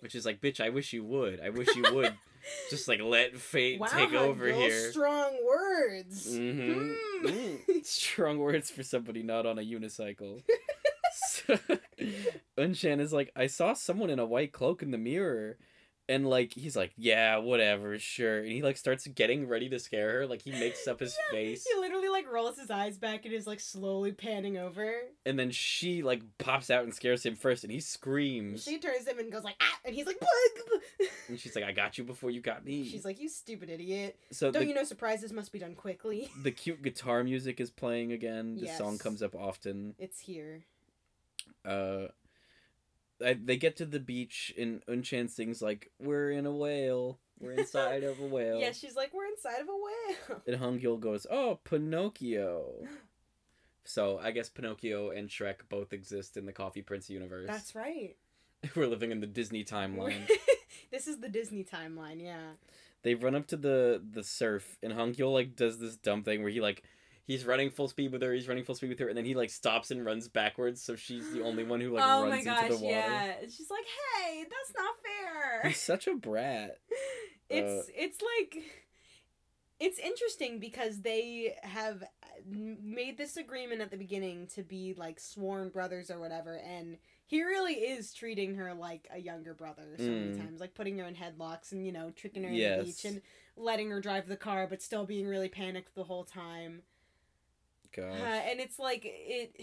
[0.00, 1.40] Which is like, bitch, I wish you would.
[1.40, 2.14] I wish you would
[2.70, 4.90] just like let fate wow take over here.
[4.92, 6.94] strong words Mhm.
[7.20, 7.26] Hmm.
[7.26, 7.84] Mm.
[7.84, 10.42] Strong words for somebody not on a unicycle.
[11.12, 11.58] so,
[12.58, 15.58] Unchan is like, I saw someone in a white cloak in the mirror.
[16.10, 18.38] And like he's like, yeah, whatever, sure.
[18.38, 20.26] And he like starts getting ready to scare her.
[20.26, 21.66] Like he makes up his Yeah, face.
[21.70, 24.90] he literally like rolls his eyes back and is like slowly panning over
[25.26, 28.64] And then she like pops out and scares him first and he screams.
[28.64, 31.72] she turns him and goes like ah and he's like "Bug." And she's like, I
[31.72, 32.88] got you before you got me.
[32.88, 36.30] she's like you stupid idiot so don't the, you know surprises must be done quickly
[36.42, 38.56] the cute guitar music is playing again.
[38.58, 39.94] The song comes up often.
[39.98, 40.62] it's here
[41.66, 42.06] uh
[43.24, 47.52] I, they get to the beach and Unchan sings like we're in a whale we're
[47.52, 50.42] inside of a whale Yeah, she's like, we're inside of a whale.
[50.46, 52.86] and Hungil goes oh Pinocchio
[53.84, 58.16] so I guess Pinocchio and Shrek both exist in the Coffee Prince universe That's right.
[58.76, 60.28] we're living in the Disney timeline
[60.90, 62.50] this is the Disney timeline, yeah.
[63.02, 66.50] they run up to the the surf and Hungil like does this dumb thing where
[66.52, 66.82] he like
[67.28, 69.34] he's running full speed with her he's running full speed with her and then he
[69.36, 72.64] like stops and runs backwards so she's the only one who like oh runs gosh,
[72.64, 73.34] into the water yeah.
[73.42, 73.84] She's like,
[74.24, 75.68] hey, that's not fair.
[75.70, 76.78] he's such a brat
[77.48, 78.64] it's it's like
[79.80, 82.02] it's interesting because they have
[82.46, 87.42] made this agreement at the beginning to be like sworn brothers or whatever and he
[87.42, 90.38] really is treating her like a younger brother so many Mm.
[90.38, 93.20] times like putting her in headlocks and you know tricking her in the beach and
[93.56, 96.82] letting her drive the car but still being really panicked the whole time
[97.94, 99.60] gosh Uh, and it's like it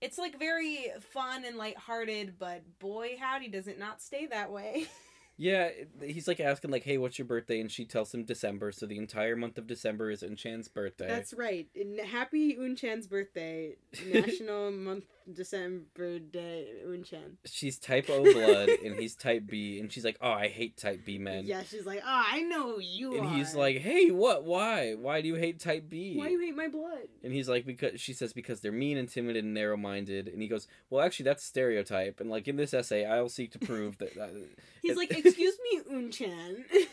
[0.00, 4.86] it's like very fun and lighthearted, but boy howdy does it not stay that way.
[5.40, 5.70] Yeah,
[6.02, 8.72] he's like asking like, "Hey, what's your birthday?" And she tells him December.
[8.72, 11.06] So the entire month of December is Unchan's birthday.
[11.06, 11.68] That's right.
[11.76, 13.76] And happy Unchan's birthday.
[14.06, 17.36] National month December day Unchan.
[17.44, 21.04] She's type O blood and he's type B, and she's like, "Oh, I hate type
[21.04, 23.34] B men." Yeah, she's like, oh, I know you And are.
[23.34, 24.44] he's like, "Hey, what?
[24.44, 24.94] Why?
[24.94, 27.08] Why do you hate type B?" why do you hate my blood?
[27.22, 30.28] And he's like, because she says because they're mean, intimidated, and narrow-minded.
[30.28, 32.20] And he goes, well, actually, that's stereotype.
[32.20, 34.14] And like in this essay, I'll seek to prove that.
[34.14, 34.30] that
[34.82, 36.64] He's like, excuse me, Unchan.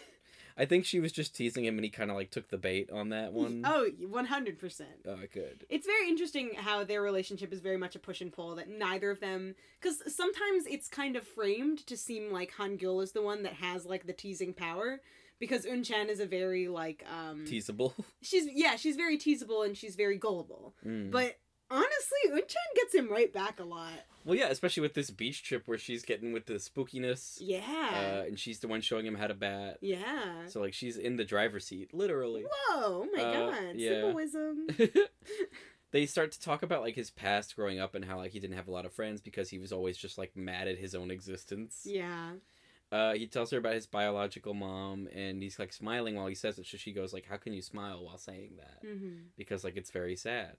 [0.57, 2.89] I think she was just teasing him, and he kind of like took the bait
[2.91, 3.63] on that one.
[3.65, 4.81] oh, 100%.
[5.07, 5.65] oh, good.
[5.69, 9.11] It's very interesting how their relationship is very much a push and pull that neither
[9.11, 13.21] of them because sometimes it's kind of framed to seem like Han Gil is the
[13.21, 15.01] one that has like the teasing power
[15.39, 17.93] because Unchan is a very like um Teasable.
[18.21, 21.11] she's yeah she's very teasable and she's very gullible Mm.
[21.11, 21.35] but
[21.71, 23.93] honestly Unchan gets him right back a lot
[24.23, 28.23] Well, yeah, especially with this beach trip where she's getting with the spookiness, yeah uh,
[28.27, 29.77] and she's the one showing him how to bat.
[29.81, 32.43] yeah So like she's in the driver's seat, literally.
[32.43, 33.89] whoa oh my Uh, god yeah.
[34.01, 34.67] symbolism
[35.91, 38.57] they start to talk about like his past growing up and how like he didn't
[38.57, 41.09] have a lot of friends because he was always just like mad at his own
[41.11, 41.81] existence.
[41.85, 42.33] yeah
[42.91, 46.59] Uh, he tells her about his biological mom, and he's like smiling while he says
[46.59, 46.65] it.
[46.67, 49.89] So she goes like, "How can you smile while saying that?" hmm Because like it's
[49.91, 50.55] very sad.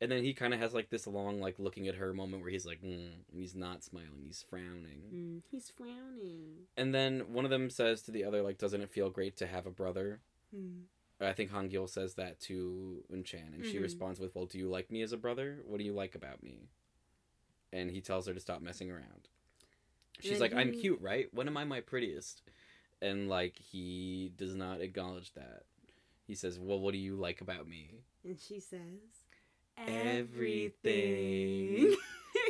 [0.00, 2.50] And then he kind of has like this long like looking at her moment where
[2.50, 5.02] he's like, mm, and he's not smiling, he's frowning.
[5.14, 8.90] mm, he's frowning And then one of them says to the other like, "Doesn't it
[8.90, 10.20] feel great to have a brother?"
[10.54, 10.82] Hmm.
[11.20, 13.82] I think Han Gil says that to Unchan, and she Mhm.
[13.82, 15.62] responds with, "Well, do you like me as a brother?
[15.64, 16.68] What do you like about me?"
[17.72, 19.28] And he tells her to stop messing around.
[20.20, 21.32] She's like, "I'm cute, right?
[21.32, 22.42] When am I my prettiest?"
[23.00, 25.64] And like he does not acknowledge that.
[26.26, 29.23] He says, "Well, what do you like about me?" And she says,
[29.78, 31.94] Everything.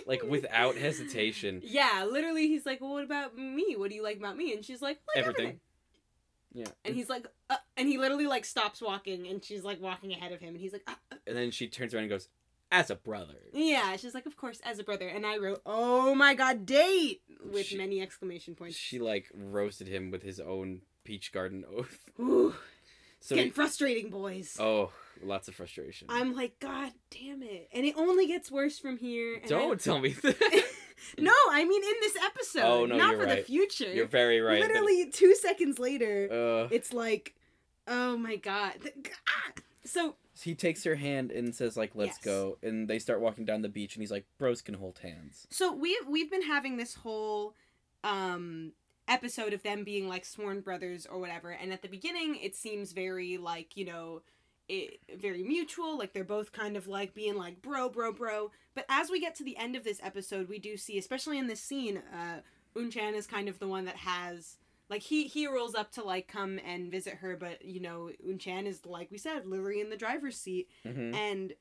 [0.06, 1.60] Like without hesitation.
[1.64, 3.74] yeah, literally, he's like, "Well, what about me?
[3.76, 5.44] What do you like about me?" And she's like, like Everything.
[5.44, 5.60] everything.
[6.52, 6.66] Yeah.
[6.84, 10.32] And he's like, uh, and he literally like stops walking, and she's like walking ahead
[10.32, 11.16] of him, and he's like, uh, uh.
[11.26, 12.28] And then she turns around and goes,
[12.70, 13.96] "As a brother." yeah.
[13.96, 15.06] She's like, of course, as a brother.
[15.08, 18.76] And I wrote, "Oh my god, date!" with She- many exclamation points.
[18.76, 22.10] She like roasted him with his own peach garden oath.
[22.20, 22.54] Ooh,
[23.20, 24.56] So getting he- frustrating, boys.
[24.58, 24.92] oh,
[25.22, 26.08] lots of frustration.
[26.10, 27.68] I'm like, God damn it!
[27.72, 29.40] And it only gets worse from here.
[29.46, 30.64] Don't I- tell me that.
[31.18, 32.62] no, I mean in this episode.
[32.62, 33.92] Oh, no, not for the future.
[33.92, 34.60] You're very right.
[34.60, 37.34] Literally two seconds later, uh, it's like,
[37.86, 38.74] oh my god.
[39.28, 39.52] Ah!
[39.84, 42.24] So he takes her hand and says like, "Let's Yes.
[42.24, 45.46] go." And they start walking down the beach, and he's like, "Bros can hold hands."
[45.50, 47.54] so we've we've been having this whole
[48.02, 48.72] um
[49.06, 52.92] episode of them being like sworn brothers or whatever, and at the beginning it seems
[52.92, 54.22] very like you know.
[54.68, 58.50] It, very mutual like they're both kind of like being like bro bro bro.
[58.74, 61.48] But as we get to the end of this episode we do see especially in
[61.48, 62.40] this scene uh
[62.74, 64.56] unchan is kind of the one that has
[64.88, 68.66] like he he rolls up to like come and visit her but you know unchan
[68.66, 70.68] is like we said literally in the driver's seat.
[70.82, 71.52] Hmm and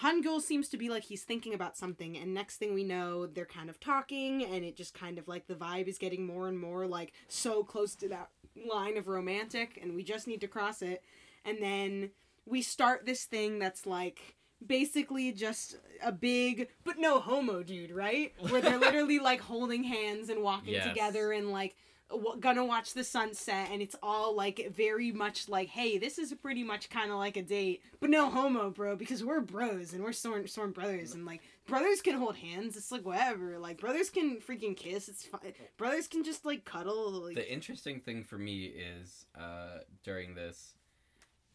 [0.00, 3.44] Hangul seems to be like he's thinking about something, and next thing we know, they're
[3.44, 6.58] kind of talking, and it just kind of like the vibe is getting more and
[6.58, 8.30] more like so close to that
[8.72, 11.04] line of romantic, and we just need to cross it.
[11.44, 12.10] And then
[12.46, 18.32] we start this thing that's like basically just a big but no homo dude, right?
[18.50, 20.86] Where they're literally like holding hands and walking Yes.
[20.86, 21.74] together and like
[22.10, 26.32] w- gonna watch the sunset and it's all like very much like hey this is
[26.34, 30.02] pretty much kind of like a date but no homo bro because we're bros and
[30.04, 34.10] we're sworn, sworn brothers and like brothers can hold hands it's like whatever like brothers
[34.10, 38.36] can freaking kiss it's fine brothers can just like cuddle like The interesting thing for
[38.38, 40.74] me is uh, during this,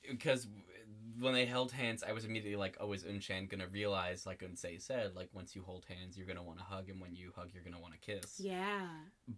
[0.10, 0.48] because
[1.20, 4.82] when they held hands, I was immediately like, "Oh, is Unchan gonna realize, like Unse
[4.82, 7.50] said, like once you hold hands, you're gonna want to hug, and when you hug,
[7.54, 8.88] you're gonna want to kiss." yeah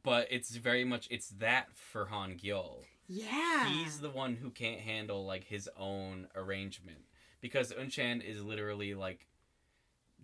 [0.03, 2.83] But it's very much it's that for Han Gil.
[3.07, 7.05] yeah He's the one who can't handle like his own arrangement
[7.41, 9.25] because Unchan is literally like.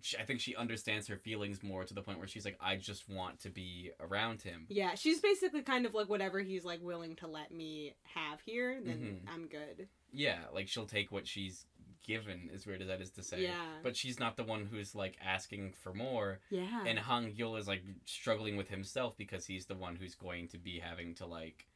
[0.02, 2.76] she- I think she understands her feelings more to the point where she's like, I
[2.76, 4.66] just want to be around him.
[4.68, 8.78] yeah she's basically kind of like whatever he's like willing to let me have here
[8.84, 9.32] then Mhm.
[9.32, 11.66] i'm good Yeah, like she'll take what she's
[12.06, 13.42] given, as weird as that is to say.
[13.42, 13.54] Yeah.
[13.82, 16.38] But she's not the one who's like asking for more.
[16.50, 20.48] yeah And Han Gil is like struggling with himself because he's the one who's going
[20.48, 21.66] to be having to like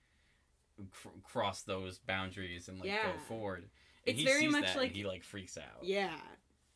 [0.92, 3.12] cr- cross those boundaries and like Yeah.
[3.12, 3.68] go forward.
[4.06, 5.82] And It's very much like- he like freaks out.
[5.82, 6.18] Yeah.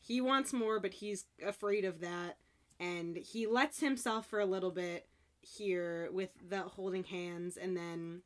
[0.00, 2.36] He wants more, but he's afraid of that.
[2.80, 5.08] And he lets himself for a little bit
[5.40, 7.56] here with the holding hands.
[7.56, 8.22] And then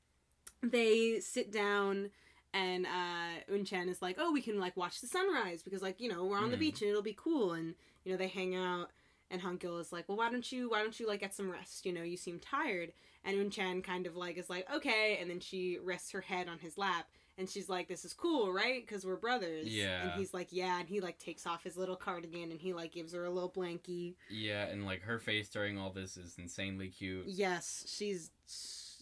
[0.62, 2.11] they sit down,
[2.55, 6.09] and uh, Unchan is like, oh, we can like watch the sunrise because, like, you
[6.09, 6.61] know, we're on the Mhm.
[6.61, 7.53] beach and it'll be cool.
[7.53, 7.74] And,
[8.05, 8.90] you know, they hang out.
[9.30, 11.84] and Hangul is like, well, why don't you why don't you like get some rest?
[11.84, 12.94] You know, you seem tired.
[13.24, 16.59] And Unchan kind of like is like, okay, and then she rests her head on
[16.61, 17.07] his lap.
[17.36, 18.84] And she's like, "This is cool, right?
[18.84, 20.03] Because we're brothers." Yeah.
[20.03, 22.90] And he's like, "Yeah." And he like takes off his little cardigan and he like
[22.90, 24.14] gives her a little blankie.
[24.30, 27.26] Yeah, and like her face during all this is insanely cute.
[27.28, 28.30] Yes, she's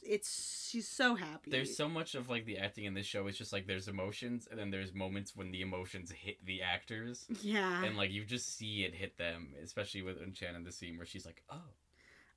[0.08, 1.50] it's she's so happy.
[1.50, 3.26] There's so much of like the acting in this show.
[3.26, 7.26] It's just like there's emotions, and then there's moments when the emotions hit the actors,
[7.42, 7.84] yeah.
[7.84, 11.06] and like you just see it hit them, especially with Unchan in the scene where
[11.06, 11.74] she's like, "Oh,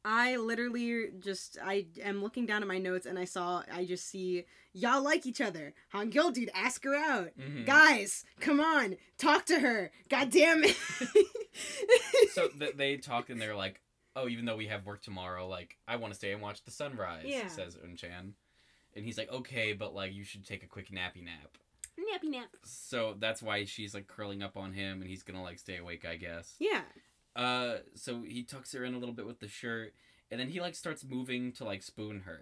[0.06, 4.08] I literally just I am looking down at my notes and I saw I just
[4.08, 5.74] see y'all like each other.
[5.94, 7.30] Hangul dude, ask her out.
[7.40, 9.92] mhm." Guys, come on, talk to her.
[10.10, 10.76] God damn it.
[12.34, 13.82] so th- they talk and they're like,
[14.20, 16.72] "Oh, even though we have work tomorrow, like I want to stay and watch the
[16.72, 17.48] sunrise." Yeah.
[17.48, 18.34] Says Unchan,
[18.96, 21.58] and he's like, "Okay, but like you should take a quick nappy nap."
[22.00, 22.50] nappy nap.
[22.64, 26.06] So that's why she's like curling up on him, and he's gonna like stay awake,
[26.06, 26.56] I guess.
[26.60, 26.82] Yeah.
[27.36, 29.94] Uh, so he tucks her in a little bit with the shirt,
[30.32, 32.42] and then he like starts moving to like spoon her.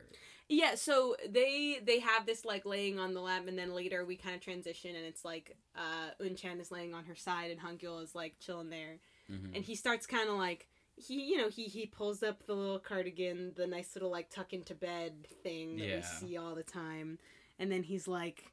[0.50, 4.16] Yeah, so they they have this like laying on the lap and then later we
[4.16, 8.02] kind of transition and it's like uh Unchan is laying on her side and Hangul
[8.02, 9.00] is like chilling there.
[9.30, 9.56] Mhm.
[9.56, 12.80] and he starts kind of like he you know he he pulls up the little
[12.80, 15.96] cardigan the nice little like tuck into bed thing that Yeah.
[15.98, 17.20] we see all the time
[17.60, 18.52] and then he's like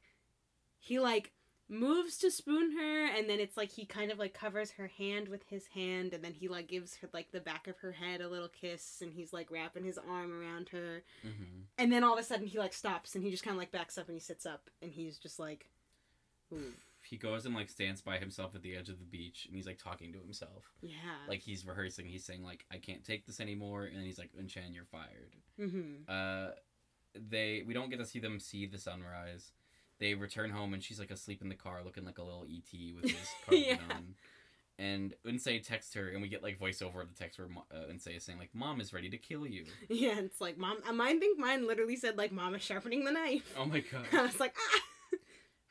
[0.79, 1.31] he like
[1.67, 5.27] moves to spoon her and then it's like he kind of like covers her hand
[5.27, 8.21] with his hand and then he like gives her like the back of her head
[8.21, 11.63] a little kiss and he's like wrapping his arm around her Mhm.
[11.79, 13.71] and then all of a sudden he like stops and he just kind of like
[13.71, 15.65] backs up and he sits up and he's just like
[16.53, 16.73] Ooh,
[17.05, 19.65] He goes and like stands by himself at the edge of the beach, and he's
[19.67, 20.97] like talking to himself, yeah
[21.29, 22.05] like he's rehearsing.
[22.07, 26.03] He's saying like, "I can't take this anymore," and he's like, "Unchan, you're fired." mm-hmm.
[26.09, 26.51] Uh,
[27.29, 29.51] they we don't get to see them see the sunrise.
[29.99, 32.93] They return home and she's like asleep in the car, looking like a little ET
[32.95, 33.95] with his cardigan Yeah.
[33.95, 34.15] on.
[34.77, 38.07] And Unse texts her, and we get like voiceover of the text where uh, Unse
[38.17, 40.79] is saying like, "Mom is ready to kill you." Yeah, it's like mom.
[40.85, 43.53] uh, Mine think mine literally said like mom is sharpening the knife.
[43.57, 44.05] Oh my god.
[44.11, 44.79] I was like, ah.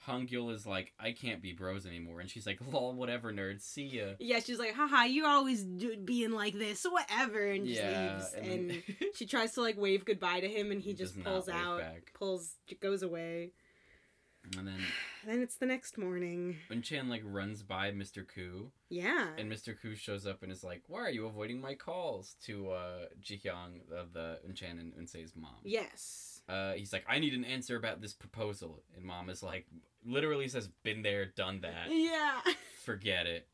[0.07, 3.61] Hangul is like, "I can't be bros anymore," and she's like, "Lol, whatever, nerd.
[3.63, 7.81] See ya." Yeah, she's like, haha, you're always do- being like this, whatever, and just
[7.81, 8.33] yeah, leaves.
[8.35, 8.83] and, And, then
[9.15, 12.13] she tries to like wave goodbye to him, and he, He just pulls out, back.
[12.15, 13.53] pulls, goes away.
[14.59, 14.81] and then
[15.27, 16.57] Then it's the next morning.
[16.71, 18.27] Unchan like runs by Mr.
[18.29, 19.29] Ku, Yeah.
[19.39, 19.75] and Mr.
[19.81, 23.81] Ku shows up and is like, "Why are you avoiding my calls?" To uh, Jihyang,
[23.91, 25.57] uh, the Unchan and Unse's mom.
[25.65, 26.34] yes.
[26.49, 29.66] Uh, he's like, I need an answer about this proposal, and mom is like,
[30.05, 32.40] literally says, "Been there, done that." Yeah.
[32.84, 33.49] Forget it.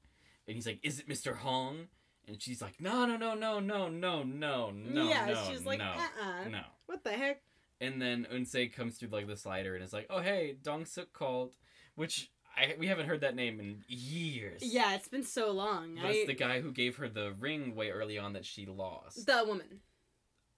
[0.46, 1.36] And he's like, "Is it Mr.
[1.36, 1.88] Hong?"
[2.26, 5.78] And she's like, "No, no, no, no, no, no, no, no, yeah." No, she's like,
[5.78, 6.48] no, uh-uh.
[6.48, 7.42] no." What the heck?
[7.80, 11.12] And then Unse comes through like the slider and is like, "Oh hey, Dong Suk
[11.12, 11.54] called,"
[11.94, 14.62] which I, we haven't heard that name in years.
[14.62, 15.94] Yeah, it's been so long.
[15.94, 16.24] That's I...
[16.26, 19.26] the guy who gave her the ring way early on that she lost.
[19.26, 19.80] The woman.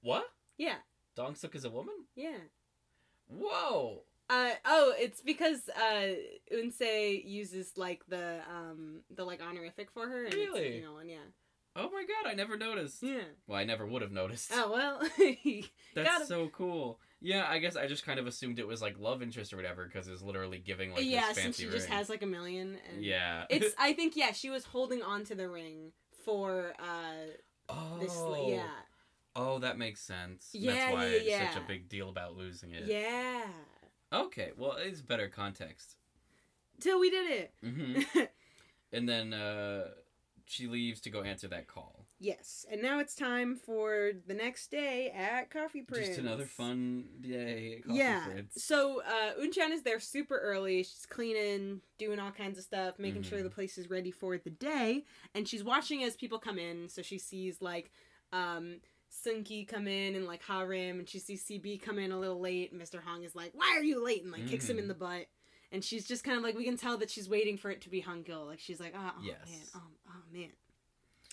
[0.03, 0.25] What?
[0.57, 0.77] Yeah.
[1.15, 1.95] Dong Suk is a woman?
[2.15, 2.39] Yeah.
[3.29, 4.03] Whoa.
[4.31, 6.15] Uh oh, it's because uh
[6.55, 10.61] Unse uses like the um the like honorific for her and Really?
[10.61, 11.19] it's female one, yeah.
[11.75, 13.03] Oh my god, I never noticed.
[13.03, 13.25] Yeah.
[13.47, 14.51] Well, I never would have noticed.
[14.55, 15.03] Oh well.
[15.95, 16.99] That's so cool.
[17.21, 19.87] Yeah, I guess I just kind of assumed it was like love interest or whatever
[19.87, 23.45] because it's literally giving like yeah, since she just has like a million and Yeah.
[23.49, 25.93] It's I think yeah, she was holding on to the ring
[26.25, 27.33] for uh
[27.69, 27.99] oh.
[28.01, 28.15] this
[28.49, 28.65] yeah.
[29.35, 30.51] Oh, that makes sense.
[30.53, 31.51] Yeah, That's why yeah, it's yeah.
[31.55, 32.85] such a big deal about losing it.
[32.85, 33.45] Yeah.
[34.13, 35.97] Okay, well, it's better context.
[36.81, 37.55] Till we did it.
[37.63, 38.01] hmm
[38.93, 39.89] and then uh
[40.47, 42.05] she leaves to go answer that call.
[42.21, 42.67] yes.
[42.71, 46.09] And now it's time for the next day at Coffee Prince.
[46.09, 47.77] Just another fun day.
[47.79, 48.25] at Coffee yeah.
[48.27, 48.63] Prince.
[48.63, 50.83] So uh Unchan is there super early.
[50.83, 53.45] She's cleaning, doing all kinds of stuff, making sure Mhm.
[53.45, 55.05] the place is ready for the day.
[55.35, 56.89] And she's watching as people come in.
[56.91, 57.91] So she sees like
[58.33, 58.81] um
[59.13, 62.73] Sungi come in and like Harim and she sees CB come in a little late
[62.73, 63.03] and Mr.
[63.03, 64.23] Hong is like, Why are you late?
[64.23, 64.89] and like kicks him in Mhm.
[64.89, 65.27] the butt.
[65.71, 67.89] And she's just kind of like we can tell that she's waiting for it to
[67.91, 68.47] be Hangul.
[68.47, 69.39] Like she's like, oh, oh Yes.
[69.49, 70.51] man, oh, oh man.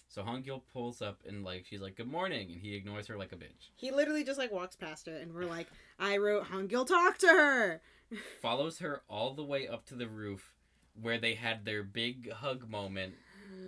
[0.07, 3.31] So Hongil pulls up and like she's like, "Good morning," and he ignores her like
[3.31, 3.69] a bitch.
[3.75, 5.67] He literally just like walks past her and we're like,
[5.99, 7.81] I wrote Hangul talk to her.
[8.41, 10.53] follows her all the way up to the roof
[10.99, 13.13] where they had their big hug moment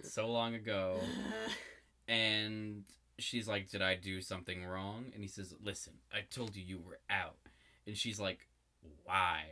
[0.04, 1.00] so long ago
[2.08, 2.84] and
[3.22, 6.80] she's like did i do something wrong and he says listen i told you you
[6.80, 7.38] were out
[7.88, 8.48] and she's like
[9.04, 9.44] why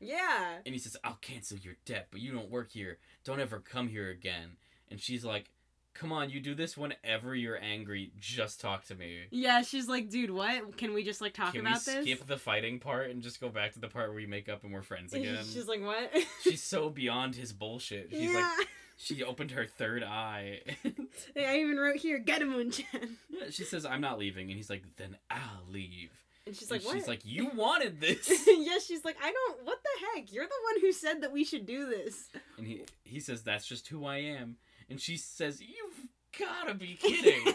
[0.00, 0.54] yeah.
[0.64, 3.88] and he says i'll cancel your debt but you don't work here don't ever come
[3.88, 4.56] here again
[4.90, 5.50] and she's like
[5.94, 10.08] come on you do this whenever you're angry just talk to me Yeah, she's like,
[10.08, 10.76] dude, what?
[10.76, 12.04] Can we just like talk can about we this?
[12.04, 14.62] skip the fighting part and just go back to the part where we make up
[14.62, 16.12] and we're friends again She's like, what?
[16.42, 18.64] she's so beyond his bullshit she's like yeah.
[18.98, 20.60] She opened her third eye.
[21.36, 23.16] I even wrote here, get him, Unchan.
[23.50, 26.10] she says, "I'm not leaving," and he's like, "Then I'll leave."
[26.46, 26.96] And she's And like, what?
[26.96, 29.64] she's like, "You wanted this." yes, she's like, I don't.
[29.64, 30.32] What the heck?
[30.32, 32.28] You're the one who said that we should do this.
[32.58, 34.56] and he he says, "That's just who I am."
[34.90, 36.08] And she says, "You've
[36.38, 37.54] gotta be kidding."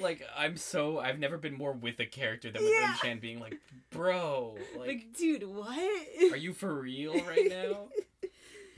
[0.00, 2.94] like I'm so I've never been more with a character than with Yeah.
[2.94, 3.58] Unchan being like,
[3.90, 5.78] "Bro, Like, like, dude, what?
[6.32, 7.88] are you for real right now?"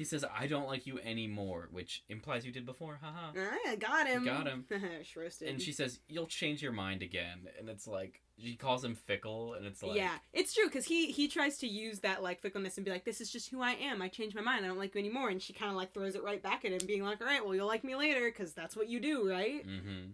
[0.01, 2.99] He says, "I don't like you anymore," which implies you did before.
[3.03, 3.33] Haha.
[3.67, 4.25] I got him.
[4.25, 4.65] Got him.
[5.15, 5.47] Roasted.
[5.47, 9.53] And she says, "You'll change your mind again," and it's like she calls him fickle,
[9.53, 12.79] and it's like, yeah, it's true because he he tries to use that like fickleness
[12.79, 14.01] and be like, "This is just who I am.
[14.01, 14.65] I changed my mind.
[14.65, 16.73] I don't like you anymore." And she kind of like throws it right back at
[16.73, 19.29] him, being like, "All right, well, you'll like me later because that's what you do,
[19.29, 20.13] right?" Mm-hmm.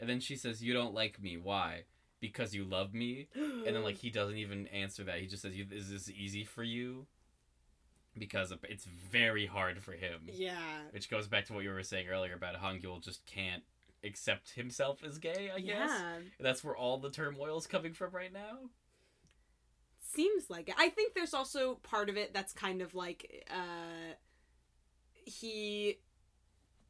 [0.00, 1.36] And then she says, "You don't like me.
[1.36, 1.84] Why?
[2.18, 5.20] Because you love me." And then like he doesn't even answer that.
[5.20, 7.06] He just says, "You- "Is this easy for you?"
[8.18, 10.22] Because it's very hard for him.
[10.32, 10.58] yeah,
[10.90, 13.62] Which goes back to what you were saying earlier about Hangyul just can't
[14.04, 15.50] accept himself as gay.
[15.54, 15.90] I guess
[16.40, 18.58] that's where all the turmoil is coming from right now.
[20.12, 20.74] seems like it.
[20.78, 24.14] I think there's also part of it that's kind of like uh
[25.24, 25.98] he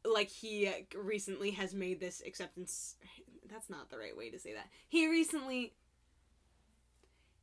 [0.05, 2.97] like he recently has made this acceptance
[3.51, 4.69] that's not the right way to say that.
[4.89, 5.75] He recently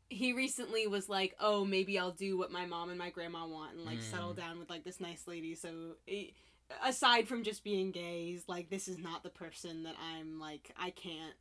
[0.09, 3.75] he recently was like, "Oh, maybe I'll do what my mom and my grandma want
[3.75, 4.11] and like Mm.
[4.11, 6.27] settle down with like this nice lady." So eh,
[6.83, 10.71] aside from just being gay, he's like this is not the person that I'm like
[10.77, 11.33] I can't.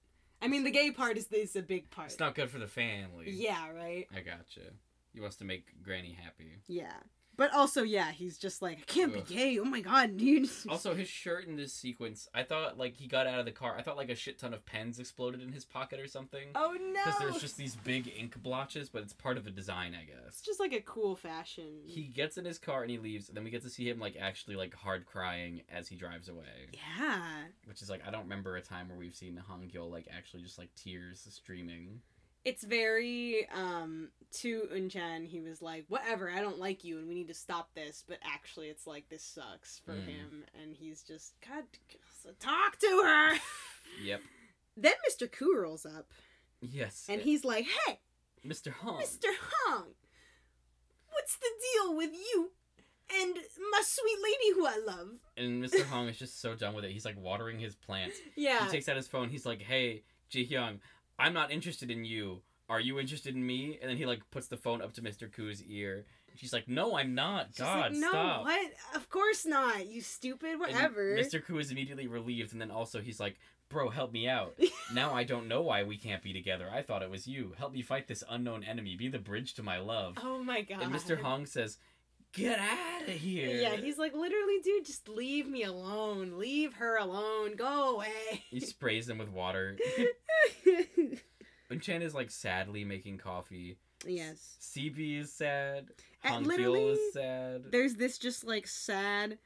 [0.43, 2.11] I mean, the gay part is is a big part.
[2.11, 3.31] It's not good for the family.
[3.31, 4.07] Yeah, right.
[4.15, 4.73] I gotcha.
[5.15, 6.59] He wants to make Granny happy.
[6.67, 6.93] Yeah.
[7.37, 9.27] But also, yeah, he's just like, I can't Ugh.
[9.27, 9.59] be gay.
[9.59, 10.49] Oh my god, dude.
[10.69, 13.77] Also, his shirt in this sequence, I thought like he got out of the car.
[13.79, 16.49] I thought like a shit ton of pens exploded in his pocket or something.
[16.55, 17.01] oh no!
[17.05, 20.39] Because there's just these big ink blotches, but it's part of the design, I It's
[20.39, 20.41] guess.
[20.41, 21.83] just like a cool fashion.
[21.85, 23.99] He gets in his car and he leaves, and then we get to see him
[23.99, 26.71] like actually like hard crying as he drives away.
[26.73, 27.23] Yeah.
[27.67, 30.43] Which is like I don't remember a time where we've seen Hong Gil like actually
[30.43, 32.01] just like tears streaming.
[32.47, 34.09] It's very um
[34.43, 37.71] to Unchan, he was like, Whatever, I don't like you and we need to stop
[37.75, 40.07] this, but actually it's like this sucks for Mm.
[40.07, 41.65] him and he's just God
[42.41, 43.33] talk to her
[44.05, 44.21] Yep.
[44.77, 45.31] Then Mr.
[45.31, 46.07] Koo rolls up
[46.61, 47.07] Yes.
[47.09, 48.01] and he's like, Hey,
[48.47, 48.71] Mr.
[48.73, 49.01] Hong.
[49.03, 49.27] Mr.
[49.65, 49.89] Hong,
[51.11, 52.51] what's the deal with you
[53.23, 53.37] and
[53.73, 55.09] my sweet lady who I love?
[55.37, 55.85] And Mr.
[55.85, 56.91] Hong is just so done with it.
[56.93, 58.17] He's like watering his plants.
[58.37, 58.65] Yeah.
[58.67, 59.29] He takes out his phone.
[59.31, 60.79] He's like, "Hey, Ji Hyung,
[61.19, 62.43] I'm not interested in you.
[62.69, 65.31] Are you interested in me?" And then he like puts the phone up to Mr.
[65.33, 66.05] Koo's ear.
[66.35, 67.49] She's like, "No, I'm not.
[67.51, 68.73] She's God, like, no, stop." what?
[68.95, 69.87] Of course not.
[69.87, 70.51] You stupid.
[70.51, 71.17] And Whatever.
[71.17, 71.43] Mr.
[71.45, 73.39] Koo is immediately relieved, and then also he's like,
[73.69, 74.59] "Bro, help me out.
[74.93, 76.69] now I don't know why we can't be together.
[76.71, 77.55] I thought it was you.
[77.57, 78.97] Help me fight this unknown enemy.
[78.97, 80.83] Be the bridge to my love." Oh my god.
[80.83, 81.21] and Mr.
[81.23, 81.79] Hong says,
[82.33, 86.39] "Get out of here." Yeah, he's like, literally, dude, just leave me alone.
[86.39, 87.57] Leave her alone.
[87.57, 88.45] Go away.
[88.51, 89.77] He sprays them with water.
[91.71, 93.79] Unchan is like sadly making coffee.
[94.07, 94.57] yes.
[94.61, 95.89] CB is sad.
[96.41, 97.65] Literally, is sad.
[97.71, 99.39] There's this just like sad.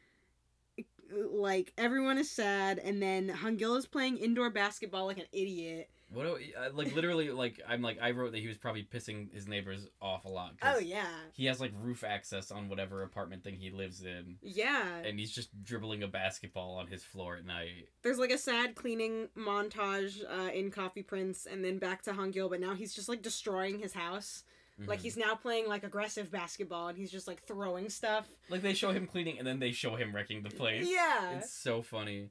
[1.12, 5.90] Like everyone is sad, and then Hungil is playing indoor basketball like an idiot.
[6.12, 9.32] What do I, like literally like I'm like I wrote that he was probably pissing
[9.32, 10.54] his neighbors off a lot.
[10.62, 14.96] Oh yeah, He has like roof access on whatever apartment thing he lives in, yeah.
[15.04, 17.88] and he's just dribbling a basketball on his floor at night.
[18.02, 22.50] There's like a sad cleaning montage uh, in Coffee Prince, and then back to Hungil,
[22.50, 24.42] but now he's just like destroying his house.
[24.86, 25.02] Like Mhm.
[25.02, 28.26] he's now playing like aggressive basketball, and he's just like throwing stuff.
[28.48, 30.88] like they show him cleaning, and then they show him wrecking the place.
[30.88, 31.36] Yeah.
[31.38, 32.30] It's so funny.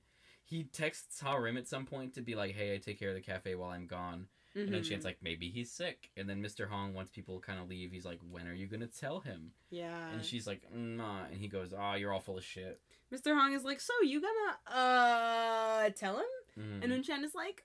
[0.50, 3.22] He texts Harim at some point to be like, "Hey, I take care of the
[3.22, 4.90] cafe while I'm gone." And then Mhm.
[4.90, 6.10] Chan's like, maybe he's sick.
[6.18, 6.68] And then Mr.
[6.68, 9.54] Hong, once people kind of leave, he's like, when are you gonna tell him?
[9.70, 10.10] yeah.
[10.10, 11.26] And she's like, nah.
[11.26, 12.82] And he goes, ah, you're all full of shit.
[13.14, 13.36] Mr.
[13.38, 16.26] Hong is like, so you gonna uh tell him?
[16.58, 16.84] Mhm.
[16.84, 17.64] And then Chen is like,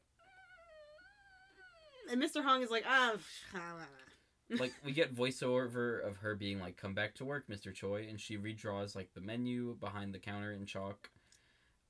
[2.09, 2.13] mm.
[2.13, 2.45] and Mr.
[2.45, 3.17] Hong is like, ah.
[4.51, 7.73] like we get voiceover of her being like, "Come back to work, Mr.
[7.75, 11.11] Choi," and she redraws like the menu behind the counter in chalk.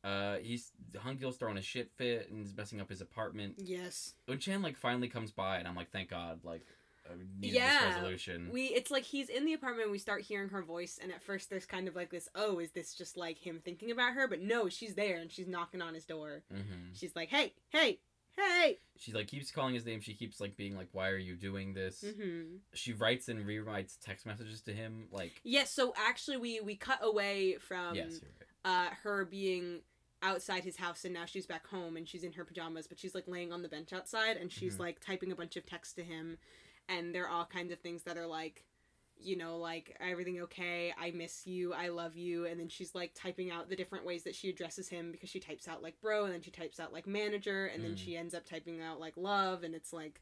[0.05, 3.55] Uh, he's Hungil's throwing a shit fit and is messing up his apartment.
[3.59, 4.13] yes.
[4.27, 6.67] When Chan like finally comes by, and I'm like, "Thank God!" Like,
[7.09, 8.51] I Yeah, this resolution.
[8.53, 9.91] We it's like he's in the apartment.
[9.91, 12.29] We start hearing her voice, and at first there's kind of like this.
[12.35, 14.29] Oh, is this just like him thinking about her?
[14.29, 16.43] But no, she's there, and she's knocking on his door.
[16.53, 17.99] hmm She's like, hey, hey,
[18.37, 18.79] hey.
[18.99, 20.01] She like keeps calling his name.
[20.03, 22.57] She keeps like being like, "Why are you doing this?" Mm-hmm.
[22.75, 25.09] She writes and rewrites text messages to him.
[25.11, 25.71] Like, Yes.
[25.71, 28.71] So actually, we we cut away from yes, right.
[28.71, 29.81] uh her being
[30.25, 33.15] outside his house and now she's back home and she's in her pajamas but she's
[33.15, 34.81] like laying on the bench outside and she's Mhm.
[34.81, 36.39] like typing a bunch of texts to him
[36.89, 38.65] and they're all kinds of things that are like
[39.17, 40.93] you know, like everything okay?
[41.01, 41.73] I miss you.
[41.73, 42.47] I love you.
[42.47, 45.39] And then she's like typing out the different ways that she addresses him because she
[45.39, 47.99] types out like bro, and then she types out like manager, and then Mm.
[47.99, 50.21] she ends up typing out like love, and it's like,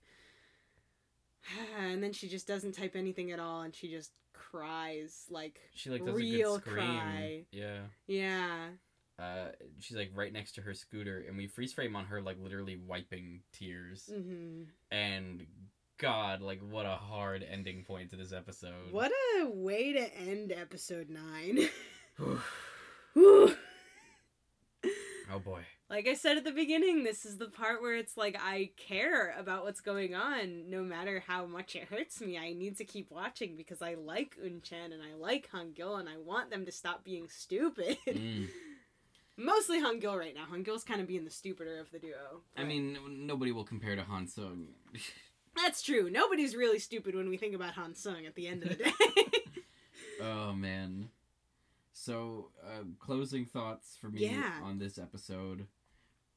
[1.79, 5.89] and then she just doesn't type anything at all, and she just cries like She
[5.91, 6.75] like real a good scream.
[6.77, 7.45] cry.
[7.51, 7.81] Yeah.
[8.07, 8.69] Yeah.
[9.23, 12.39] Uh, she's like right next to her scooter, and we freeze frame on her like
[12.43, 14.11] literally wiping tears.
[14.13, 15.47] hmm And
[15.99, 18.91] God, like what a hard ending point to this episode.
[18.91, 21.69] What a way to end episode nine.
[25.33, 25.61] oh boy.
[25.89, 29.35] like I said at the beginning, this is the part where it's like I care
[29.39, 32.39] about what's going on, no matter how much it hurts me.
[32.39, 36.17] I need to keep watching because I like Unchan and I like Hangul and I
[36.17, 37.99] want them to stop being stupid.
[38.09, 38.49] Mm.
[39.43, 40.45] Mostly Hangul right now.
[40.53, 42.43] Hangul's kind of being the stupider of the duo.
[42.57, 42.97] I mean,
[43.27, 44.69] nobody will compare to Han Sung.
[45.57, 46.09] that's true.
[46.11, 48.93] Nobody's really stupid when we think about Han Sung at the end of the day.
[50.23, 51.09] oh man.
[51.93, 54.61] So, uh, closing thoughts for me Yeah.
[54.63, 55.67] on this episode.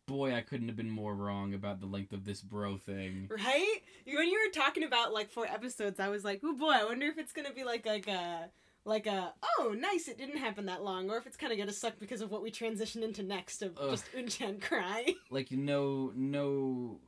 [0.08, 3.28] Boy, I couldn't have been more wrong about the length of this bro thing.
[3.30, 3.78] right?
[4.06, 7.08] When you were talking about like four episodes, I was like, "Oh boy, I wonder
[7.08, 8.50] if it's gonna be like like a
[8.86, 11.74] like a oh nice, it didn't happen that long, or if it's kind of gonna
[11.74, 13.92] suck because of what we transition into next of Ugh.
[13.92, 17.00] just Unchan crying." Like, no, no,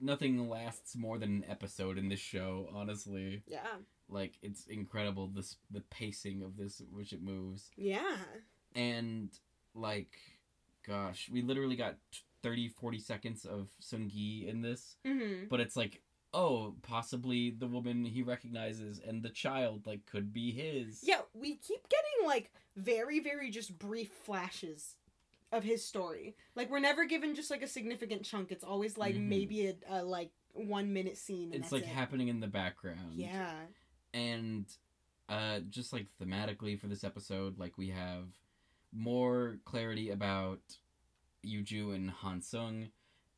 [0.00, 2.68] nothing lasts more than an episode in this show.
[2.74, 3.76] Honestly, yeah,
[4.08, 7.70] like it's incredible this the pacing of this which it moves.
[7.76, 8.16] yeah,
[8.74, 9.30] and
[9.74, 10.16] like
[10.86, 15.46] gosh we literally got t- 30 40 seconds of sungi in this mm-hmm.
[15.50, 16.00] but it's like
[16.38, 21.20] oh possibly the woman he recognizes and the child like could be his yeah.
[21.34, 24.96] We keep getting like very very just brief flashes
[25.52, 26.36] of his story.
[26.54, 28.52] Like we're never given just like a significant chunk.
[28.52, 29.28] It's always like Mhm.
[29.28, 31.52] maybe a, a like one minute scene.
[31.54, 31.88] And it's like it.
[31.88, 33.54] happening in the background Yeah.
[34.12, 34.66] and
[35.28, 38.26] uh just like thematically for this episode like we have
[38.92, 40.60] more clarity about
[41.44, 42.88] Yuju and Han Sung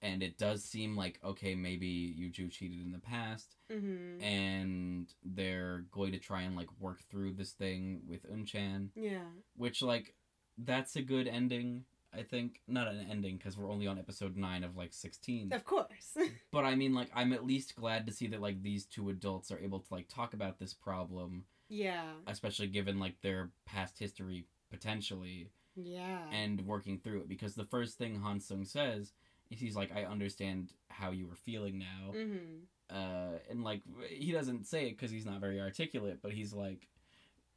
[0.02, 4.22] and it does seem like okay maybe Yuju cheated in the past Mm-hmm.
[4.22, 9.26] and they're going to try and like work through this thing with Unchan, Yeah.
[9.56, 10.14] which like
[10.56, 11.84] that's a good ending.
[12.14, 15.52] I think not an ending because we're only on episode nine of like sixteen.
[15.52, 16.16] Of course.
[16.50, 19.50] But I mean, like I'm at least glad to see that like these two adults
[19.50, 22.12] are able to like talk about this problem, yeah.
[22.26, 26.22] especially given like their past history potentially, Yeah.
[26.32, 27.28] and working through it.
[27.28, 29.12] Because the first thing Han Sung says
[29.50, 32.64] he's like, "I understand how you are feeling now." mm-hmm.
[32.90, 36.88] uh, and like he doesn't say it because he's not very articulate, but he's like,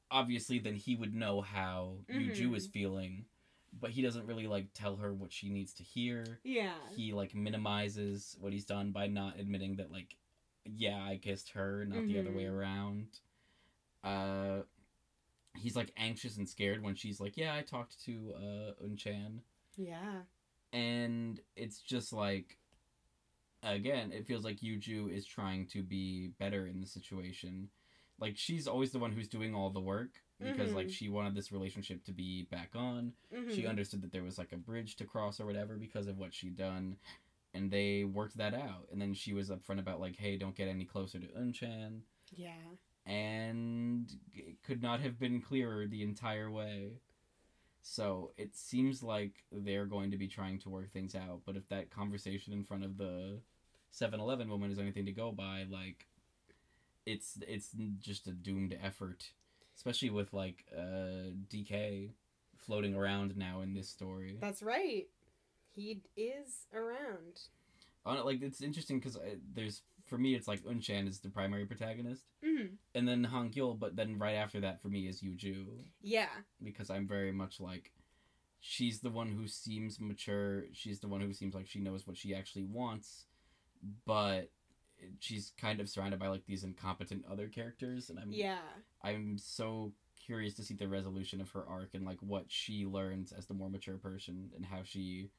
[0.09, 2.55] obviously, then he would know how Yuju Mhm.
[2.55, 3.25] is feeling,
[3.79, 6.39] but he doesn't really like tell her what she needs to hear.
[6.43, 6.75] Yeah.
[6.95, 10.17] He like minimizes what he's done by not admitting that like,
[10.65, 12.51] yeah, I kissed her, not the other way Mhm.
[12.53, 13.19] around.
[14.03, 14.63] Uh,
[15.55, 19.41] he's like anxious and scared when she's like, yeah, I talked to uh Unchan
[19.77, 20.23] Yeah.
[21.71, 22.57] It's just like
[23.63, 27.69] again it feels like yuju is trying to be better in the situation
[28.19, 30.91] like she's always the one who's doing all the work because like Mhm.
[30.91, 33.51] she wanted this relationship to be back on Mm-hmm.
[33.53, 36.33] she understood that there was like a bridge to cross or whatever because of what
[36.33, 36.97] she'd done
[37.53, 40.67] and they worked that out and then she was upfront about like hey don't get
[40.67, 42.01] any closer to unchan
[42.35, 42.51] yeah.
[43.05, 46.93] and it could not have been clearer the entire way.
[47.81, 51.67] So it seems like they're going to be trying to work things out, but if
[51.69, 53.39] that conversation in front of the
[53.93, 56.07] 7-Eleven woman is anything to go by, like
[57.05, 59.31] it's it's just a doomed effort,
[59.75, 62.11] especially with like uh DK
[62.57, 64.37] floating around now in this story.
[64.39, 65.07] That's right.
[65.71, 67.41] He is around.
[68.05, 69.17] On like it's interesting because
[69.53, 69.81] there's
[70.11, 72.75] for me it's like Unchan is the primary protagonist, Mm-hmm.
[72.95, 75.65] and then Han Gil, but then right after that for me is Yuju.
[76.03, 76.27] Yeah.
[76.61, 77.91] because I'm very much like
[78.59, 80.65] she's the one who seems mature.
[80.73, 83.25] She's the one who seems like she knows what she actually wants,
[84.05, 84.51] but
[85.19, 88.59] she's kind of surrounded by like these incompetent other characters, and I'm Yeah.
[89.01, 89.93] I'm so
[90.27, 93.55] curious to see the resolution of her arc and like what she learns as the
[93.55, 95.29] more mature person and how she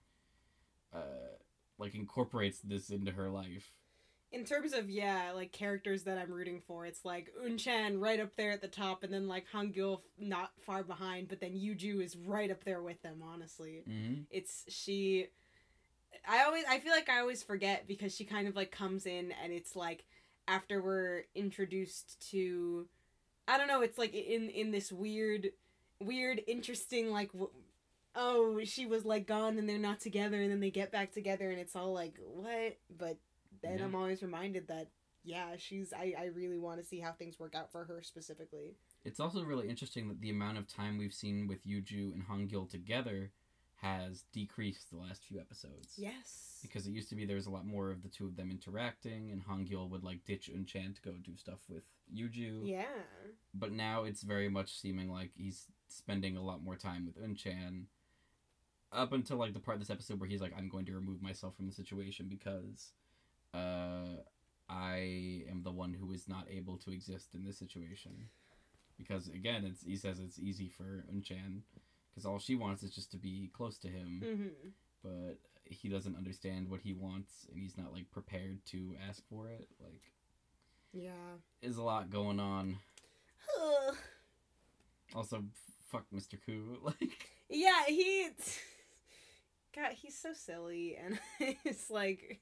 [0.92, 1.36] uh
[1.78, 3.70] like incorporates this into her life.
[4.32, 8.34] In terms of yeah, like characters that I'm rooting for, it's like Unchan right up
[8.36, 12.16] there at the top, and then like Hangul not far behind, but then Yuju is
[12.16, 13.22] right up there with them.
[13.22, 14.22] Honestly, Mm-hmm.
[14.30, 15.26] it's she
[16.28, 19.32] i always i feel like i always forget because she kind of like comes in
[19.42, 20.04] and it's like
[20.46, 22.86] after we're introduced to
[23.48, 25.50] i don't know it's like in in this weird
[26.00, 27.30] weird interesting like
[28.14, 31.50] oh she was like gone and they're not together and then they get back together
[31.50, 33.16] and it's all like what but
[33.62, 33.84] then Yeah.
[33.84, 34.88] i'm always reminded that
[35.24, 38.74] yeah, she's I I really want to see how things work out for her specifically.
[39.04, 42.68] It's also really interesting that the amount of time we've seen with Yuju and Hangul
[42.68, 43.30] together
[43.76, 45.94] has decreased the last few episodes.
[45.96, 46.58] Yes.
[46.60, 48.50] Because it used to be there was a lot more of the two of them
[48.50, 52.62] interacting, and Hangul would like ditch Unchan to go do stuff with Yuju.
[52.68, 52.84] Yeah.
[53.54, 57.84] But now it's very much seeming like he's spending a lot more time with Unchan.
[58.90, 61.22] Up until like the part of this episode where he's like, "I'm going to remove
[61.22, 62.90] myself from the situation because,
[63.54, 64.22] uh,
[64.68, 68.28] I am the one who is not able to exist in this situation."
[68.98, 71.62] Because again, it's he says it's easy for Unchan
[72.10, 74.68] because all she wants is just to be close to him, Mm-hmm.
[75.02, 79.48] but he doesn't understand what he wants and he's not like prepared to ask for
[79.48, 79.68] it.
[79.82, 80.02] Like,
[80.92, 81.38] Yeah.
[81.62, 82.78] there's a lot going on.
[85.14, 85.44] Also,
[85.90, 86.38] fuck Mr.
[86.44, 86.78] Koo.
[86.84, 88.28] Like, yeah, he.
[89.74, 91.18] God, he's so silly, and
[91.64, 92.40] it's like,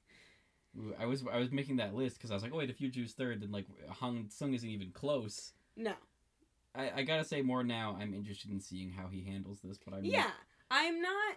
[0.98, 3.12] I was I was making that list because I was like, oh wait, if Yuju's
[3.12, 5.52] third, then like Hung Sung isn't even close.
[5.76, 5.94] no.
[6.72, 7.98] I, I gotta say more now.
[8.01, 10.30] I'm interested in seeing how he handles this, but I'm Yeah,
[10.70, 11.36] I'm not.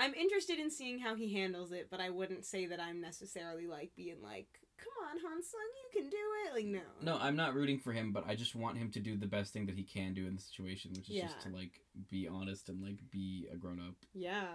[0.00, 3.68] I'm interested in seeing how he handles it, but I wouldn't say that I'm necessarily
[3.68, 5.60] like being like, "Come on, Han Sung,
[5.94, 6.80] you can do it." Like, no.
[7.02, 9.52] No, I'm not rooting for him, but I just want him to do the best
[9.52, 11.80] thing that he can do in the situation, which is just to like
[12.10, 13.94] be honest and like be a grown up.
[14.12, 14.48] Yeah.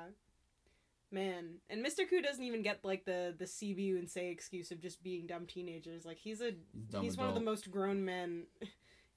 [1.12, 2.08] Man, and Mr.
[2.10, 5.46] Koo doesn't even get like the the CBU and say excuse of just being dumb
[5.48, 6.06] teenagers.
[6.06, 6.52] Like he's a
[6.92, 8.44] He's he's one of the most grown men.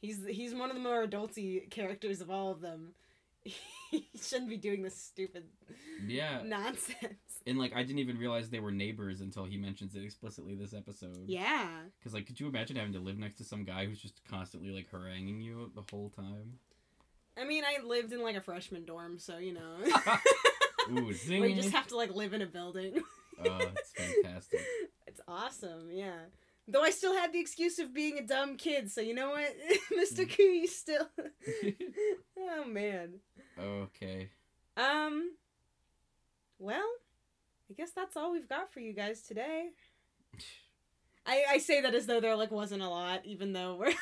[0.01, 2.95] He's he's one of the more adulty characters of all of them.
[3.91, 5.45] he shouldn't be doing this stupid
[6.05, 7.41] Yeah, nonsense.
[7.47, 10.75] and like I didn't even realize they were neighbors until he mentions it explicitly this
[10.75, 11.29] episode.
[11.29, 11.69] Yeah.
[12.01, 14.71] Because like, could you imagine having to live next to some guy who's just constantly
[14.71, 16.55] like haranguing you the whole time?
[17.41, 19.77] I mean, I lived in like a freshman dorm, so you know.
[20.91, 21.41] Ooh, zing!
[21.41, 23.03] Where you just have to like live in a building.
[23.45, 24.61] Oh, it's fantastic.
[25.07, 26.21] It's awesome, yeah.
[26.67, 29.55] Though I still had the excuse of being a dumb kid, so you know what,
[29.93, 30.27] Mr.
[30.27, 31.07] Koo, you still.
[32.39, 33.15] oh man.
[33.61, 34.31] okay.
[34.75, 35.33] Um.
[36.59, 36.89] Well,
[37.71, 39.71] I guess that's all we've got for you guys today.
[41.27, 43.93] I, I say that as though there like wasn't a lot, even though we're,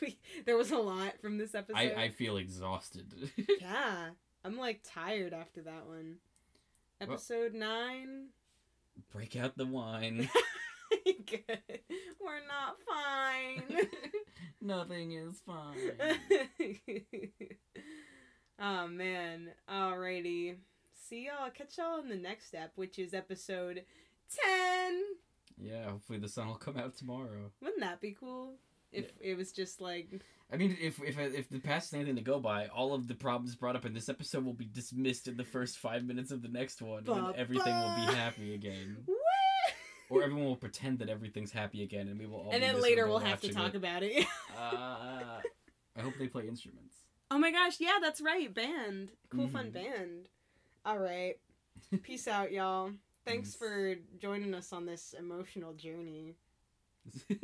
[0.00, 1.76] we there was a lot from this episode.
[1.76, 3.12] I, I feel exhausted.
[3.60, 4.10] yeah,
[4.44, 6.16] I'm like tired after that one.
[7.00, 8.28] Well- Episode nine.
[9.12, 10.28] Break out the wine.
[11.04, 11.80] Good.
[12.20, 13.86] We're not fine.
[14.60, 15.74] Nothing is fine.
[18.60, 19.50] oh man.
[19.68, 20.56] Alrighty.
[21.08, 21.50] See y'all.
[21.50, 23.82] Catch y'all in the next step, which is episode
[24.30, 25.02] ten.
[25.60, 27.50] Yeah, hopefully the sun will come out tomorrow.
[27.60, 28.54] Wouldn't that be cool?
[28.94, 30.08] If it was just like
[30.52, 33.14] I mean, if if if the past is anything to go by, all of the
[33.14, 36.42] problems brought up in this episode will be dismissed in the first five minutes of
[36.42, 38.98] the next one, Ba- and everything will be happy again.
[39.06, 39.14] Woo!
[40.10, 42.50] Or everyone will pretend that everything's happy again, and we will all.
[42.52, 43.76] and then later we'll have to talk it.
[43.76, 44.26] about it.
[44.56, 45.40] Uh,
[45.96, 46.94] I hope they play instruments.
[47.30, 48.52] oh my gosh, yeah, that's right.
[48.54, 49.10] Band.
[49.30, 49.72] Cool fun Mhm.
[49.72, 50.28] band.
[50.86, 51.38] Alright.
[52.02, 52.92] Peace out, y'all.
[53.26, 56.34] Thanks for joining us on this emotional journey.